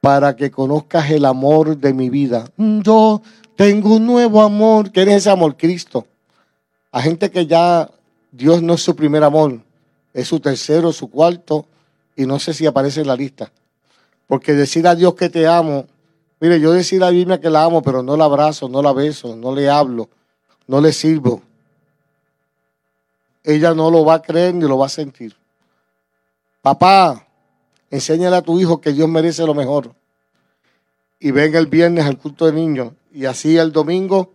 para 0.00 0.34
que 0.34 0.50
conozcas 0.50 1.08
el 1.12 1.24
amor 1.24 1.76
de 1.76 1.94
mi 1.94 2.10
vida. 2.10 2.50
Yo 2.56 3.22
tengo 3.54 3.94
un 3.94 4.06
nuevo 4.06 4.42
amor. 4.42 4.90
¿Quién 4.90 5.08
es 5.10 5.18
ese 5.18 5.30
amor? 5.30 5.56
Cristo. 5.56 6.04
A 6.90 7.02
gente 7.02 7.30
que 7.30 7.46
ya 7.46 7.88
Dios 8.32 8.60
no 8.60 8.74
es 8.74 8.82
su 8.82 8.96
primer 8.96 9.22
amor 9.22 9.60
es 10.12 10.26
su 10.26 10.40
tercero, 10.40 10.92
su 10.92 11.08
cuarto, 11.08 11.64
y 12.16 12.26
no 12.26 12.40
sé 12.40 12.54
si 12.54 12.66
aparece 12.66 13.02
en 13.02 13.06
la 13.06 13.14
lista. 13.14 13.52
Porque 14.26 14.54
decir 14.54 14.88
a 14.88 14.96
Dios 14.96 15.14
que 15.14 15.28
te 15.28 15.46
amo, 15.46 15.86
mire, 16.40 16.60
yo 16.60 16.72
decir 16.72 17.02
a 17.02 17.06
la 17.06 17.12
Biblia 17.12 17.40
que 17.40 17.50
la 17.50 17.64
amo, 17.64 17.82
pero 17.82 18.02
no 18.02 18.16
la 18.16 18.24
abrazo, 18.24 18.68
no 18.68 18.82
la 18.82 18.92
beso, 18.92 19.36
no 19.36 19.54
le 19.54 19.68
hablo, 19.68 20.08
no 20.66 20.80
le 20.80 20.92
sirvo. 20.92 21.42
Ella 23.44 23.74
no 23.74 23.90
lo 23.90 24.04
va 24.04 24.14
a 24.14 24.22
creer 24.22 24.54
ni 24.54 24.66
lo 24.66 24.78
va 24.78 24.86
a 24.86 24.90
sentir. 24.90 25.36
Papá, 26.62 27.26
enséñale 27.90 28.36
a 28.36 28.42
tu 28.42 28.58
hijo 28.58 28.80
que 28.80 28.92
Dios 28.92 29.08
merece 29.08 29.46
lo 29.46 29.54
mejor. 29.54 29.94
Y 31.18 31.30
venga 31.30 31.58
el 31.58 31.66
viernes 31.66 32.06
al 32.06 32.18
culto 32.18 32.46
de 32.46 32.52
niños. 32.52 32.92
Y 33.12 33.24
así 33.26 33.56
el 33.56 33.72
domingo 33.72 34.32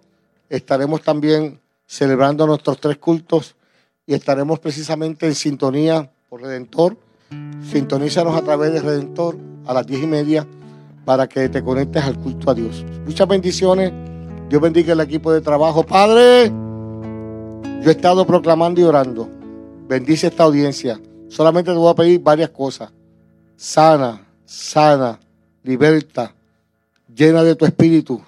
estaremos 0.49 1.01
también 1.01 1.60
celebrando 1.88 2.45
nuestros 2.47 2.80
tres 2.80 2.97
cultos 2.97 3.56
y 4.06 4.14
estaremos 4.14 4.60
precisamente 4.60 5.26
en 5.26 5.36
sintonía 5.36 6.12
por 6.30 6.41
Redentor. 6.41 6.97
Sintonízanos 7.72 8.36
a 8.36 8.43
través 8.43 8.74
de 8.74 8.82
Redentor 8.82 9.38
a 9.66 9.74
las 9.74 9.86
diez 9.88 10.03
y 10.03 10.08
media 10.08 10.47
para 11.06 11.28
que 11.28 11.47
te 11.47 11.64
conectes 11.64 12.03
al 12.03 12.20
culto 12.20 12.51
a 12.51 12.56
Dios. 12.56 12.84
Muchas 13.06 13.28
bendiciones. 13.28 13.93
Dios 14.49 14.62
bendiga 14.62 14.93
el 14.93 14.99
equipo 14.99 15.32
de 15.32 15.41
trabajo. 15.41 15.84
Padre, 15.84 16.49
yo 16.49 17.89
he 17.89 17.91
estado 17.91 18.26
proclamando 18.26 18.82
y 18.82 18.84
orando. 18.84 19.30
Bendice 19.88 20.28
esta 20.28 20.43
audiencia. 20.43 20.99
Solamente 21.30 21.72
te 21.72 21.78
voy 21.78 21.91
a 21.91 21.95
pedir 21.95 22.20
varias 22.22 22.49
cosas. 22.49 22.91
Sana, 23.56 24.26
sana, 24.45 25.20
liberta, 25.64 26.34
llena 27.16 27.43
de 27.43 27.56
tu 27.56 27.66
espíritu 27.66 28.22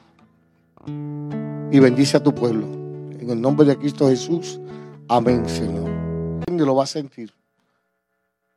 y 1.72 1.80
bendice 1.80 2.18
a 2.18 2.24
tu 2.24 2.34
pueblo. 2.34 2.66
En 3.20 3.30
el 3.30 3.42
nombre 3.42 3.66
de 3.66 3.78
Cristo 3.78 4.08
Jesús. 4.08 4.60
Amén, 5.08 5.48
Señor. 5.50 5.90
Y 6.48 6.58
lo 6.58 6.76
va 6.76 6.84
a 6.84 6.88
sentir. 6.88 7.34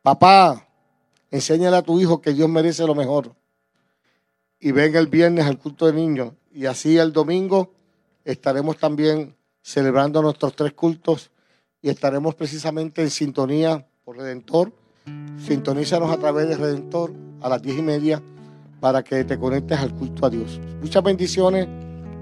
Papá, 0.02 0.66
enséñale 1.30 1.76
a 1.76 1.82
tu 1.82 1.98
hijo 2.00 2.20
que 2.20 2.32
Dios 2.32 2.48
merece 2.48 2.86
lo 2.86 2.94
mejor. 2.94 3.32
Y 4.60 4.72
venga 4.72 5.00
el 5.00 5.06
viernes 5.06 5.46
al 5.46 5.58
culto 5.58 5.86
de 5.86 5.94
niños. 5.94 6.34
Y 6.52 6.66
así 6.66 6.98
el 6.98 7.12
domingo 7.12 7.72
estaremos 8.24 8.76
también 8.76 9.34
celebrando 9.62 10.20
nuestros 10.22 10.54
tres 10.54 10.74
cultos 10.74 11.30
y 11.82 11.88
estaremos 11.88 12.34
precisamente 12.34 13.02
en 13.02 13.10
sintonía 13.10 13.86
por 14.04 14.18
Redentor. 14.18 14.72
Sintonízanos 15.38 16.10
a 16.10 16.18
través 16.18 16.48
de 16.48 16.56
Redentor 16.56 17.12
a 17.40 17.48
las 17.48 17.62
diez 17.62 17.78
y 17.78 17.82
media 17.82 18.22
para 18.80 19.02
que 19.02 19.24
te 19.24 19.38
conectes 19.38 19.78
al 19.78 19.94
culto 19.94 20.26
a 20.26 20.30
Dios. 20.30 20.60
Muchas 20.80 21.02
bendiciones. 21.02 21.66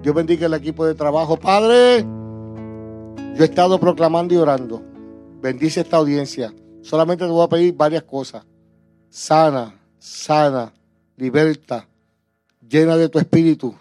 Dios 0.03 0.15
bendiga 0.15 0.47
el 0.47 0.55
equipo 0.55 0.87
de 0.87 0.95
trabajo. 0.95 1.37
Padre, 1.37 2.03
yo 2.03 3.43
he 3.43 3.45
estado 3.45 3.81
proclamando 3.81 4.35
y 4.35 4.37
orando. 4.37 4.83
Bendice 5.41 5.81
esta 5.81 5.97
audiencia. 5.97 6.55
Solamente 6.83 7.25
te 7.25 7.31
voy 7.31 7.45
a 7.45 7.49
pedir 7.49 7.75
varias 7.75 8.05
cosas. 8.05 8.45
Sana, 9.09 9.75
sana, 9.99 10.73
liberta, 11.17 11.88
llena 12.69 12.97
de 12.97 13.09
tu 13.09 13.19
espíritu 13.19 13.75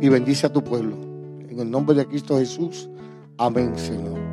y 0.00 0.08
bendice 0.08 0.46
a 0.46 0.52
tu 0.52 0.62
pueblo. 0.62 0.96
En 1.48 1.60
el 1.60 1.70
nombre 1.70 1.96
de 1.96 2.06
Cristo 2.06 2.38
Jesús. 2.38 2.88
Amén, 3.38 3.76
Señor. 3.78 4.25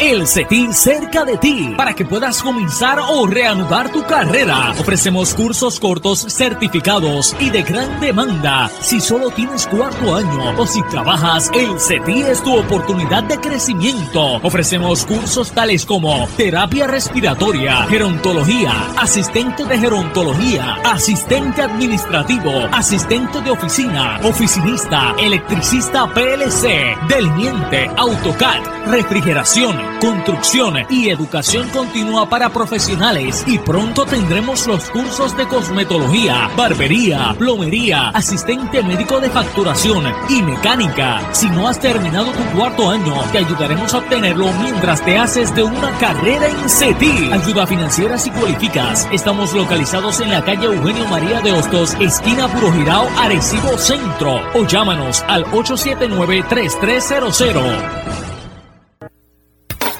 El 0.00 0.28
CETI 0.28 0.72
cerca 0.72 1.24
de 1.24 1.36
ti 1.38 1.74
para 1.76 1.92
que 1.92 2.04
puedas 2.04 2.40
comenzar 2.40 3.00
o 3.00 3.26
reanudar 3.26 3.90
tu 3.90 4.04
carrera. 4.06 4.70
Ofrecemos 4.78 5.34
cursos 5.34 5.80
cortos 5.80 6.20
certificados 6.20 7.34
y 7.40 7.50
de 7.50 7.62
gran 7.62 7.98
demanda. 8.00 8.70
Si 8.80 9.00
solo 9.00 9.30
tienes 9.30 9.66
cuarto 9.66 10.14
año 10.14 10.54
o 10.56 10.66
si 10.68 10.80
trabajas, 10.84 11.50
el 11.52 11.80
CETI 11.80 12.22
es 12.22 12.42
tu 12.44 12.56
oportunidad 12.56 13.24
de 13.24 13.40
crecimiento. 13.40 14.36
Ofrecemos 14.36 15.04
cursos 15.04 15.50
tales 15.50 15.84
como 15.84 16.28
terapia 16.36 16.86
respiratoria, 16.86 17.82
gerontología, 17.88 18.72
asistente 18.96 19.64
de 19.64 19.78
gerontología, 19.78 20.76
asistente 20.84 21.60
administrativo, 21.60 22.68
asistente 22.70 23.40
de 23.40 23.50
oficina, 23.50 24.20
oficinista, 24.22 25.16
electricista 25.18 26.06
PLC, 26.14 26.96
delineante, 27.08 27.90
AutoCAD, 27.96 28.86
refrigeración 28.86 29.87
construcción 30.00 30.74
y 30.90 31.08
educación 31.08 31.68
continua 31.70 32.28
para 32.28 32.50
profesionales 32.50 33.44
y 33.46 33.58
pronto 33.58 34.04
tendremos 34.04 34.66
los 34.66 34.90
cursos 34.90 35.36
de 35.36 35.46
cosmetología, 35.46 36.50
barbería, 36.56 37.34
plomería, 37.38 38.10
asistente 38.10 38.82
médico 38.82 39.20
de 39.20 39.30
facturación 39.30 40.04
y 40.28 40.42
mecánica. 40.42 41.20
Si 41.32 41.48
no 41.50 41.68
has 41.68 41.80
terminado 41.80 42.30
tu 42.32 42.56
cuarto 42.56 42.90
año, 42.90 43.14
te 43.32 43.38
ayudaremos 43.38 43.92
a 43.94 43.98
obtenerlo 43.98 44.52
mientras 44.62 45.04
te 45.04 45.18
haces 45.18 45.54
de 45.54 45.62
una 45.64 45.90
carrera 45.98 46.48
en 46.48 46.68
CETI. 46.68 47.32
Ayuda 47.32 47.66
financiera 47.66 48.18
si 48.18 48.30
cualificas. 48.30 49.08
Estamos 49.12 49.52
localizados 49.52 50.20
en 50.20 50.30
la 50.30 50.44
calle 50.44 50.66
Eugenio 50.66 51.06
María 51.08 51.40
de 51.40 51.52
Hostos, 51.52 51.94
esquina 52.00 52.48
Puro 52.48 52.72
Girao, 52.72 53.08
Arecibo 53.18 53.76
Centro. 53.78 54.40
O 54.54 54.66
llámanos 54.66 55.24
al 55.28 55.42
879 55.44 56.44
3300. 56.48 58.27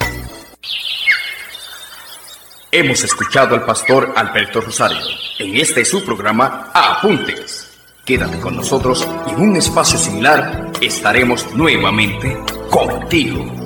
Hemos 2.73 3.05
escuchado 3.05 3.55
al 3.55 3.65
pastor 3.65 4.13
Alberto 4.17 4.61
Rosario. 4.61 4.99
En 5.39 5.57
este 5.57 5.85
su 5.85 6.05
programa, 6.05 6.73
Apuntes. 6.75 7.63
Quédate 8.05 8.39
con 8.39 8.57
nosotros 8.57 9.07
y 9.27 9.31
en 9.31 9.41
un 9.41 9.57
espacio 9.57 9.99
similar 9.99 10.71
estaremos 10.81 11.53
nuevamente 11.55 12.37
contigo. 12.71 13.66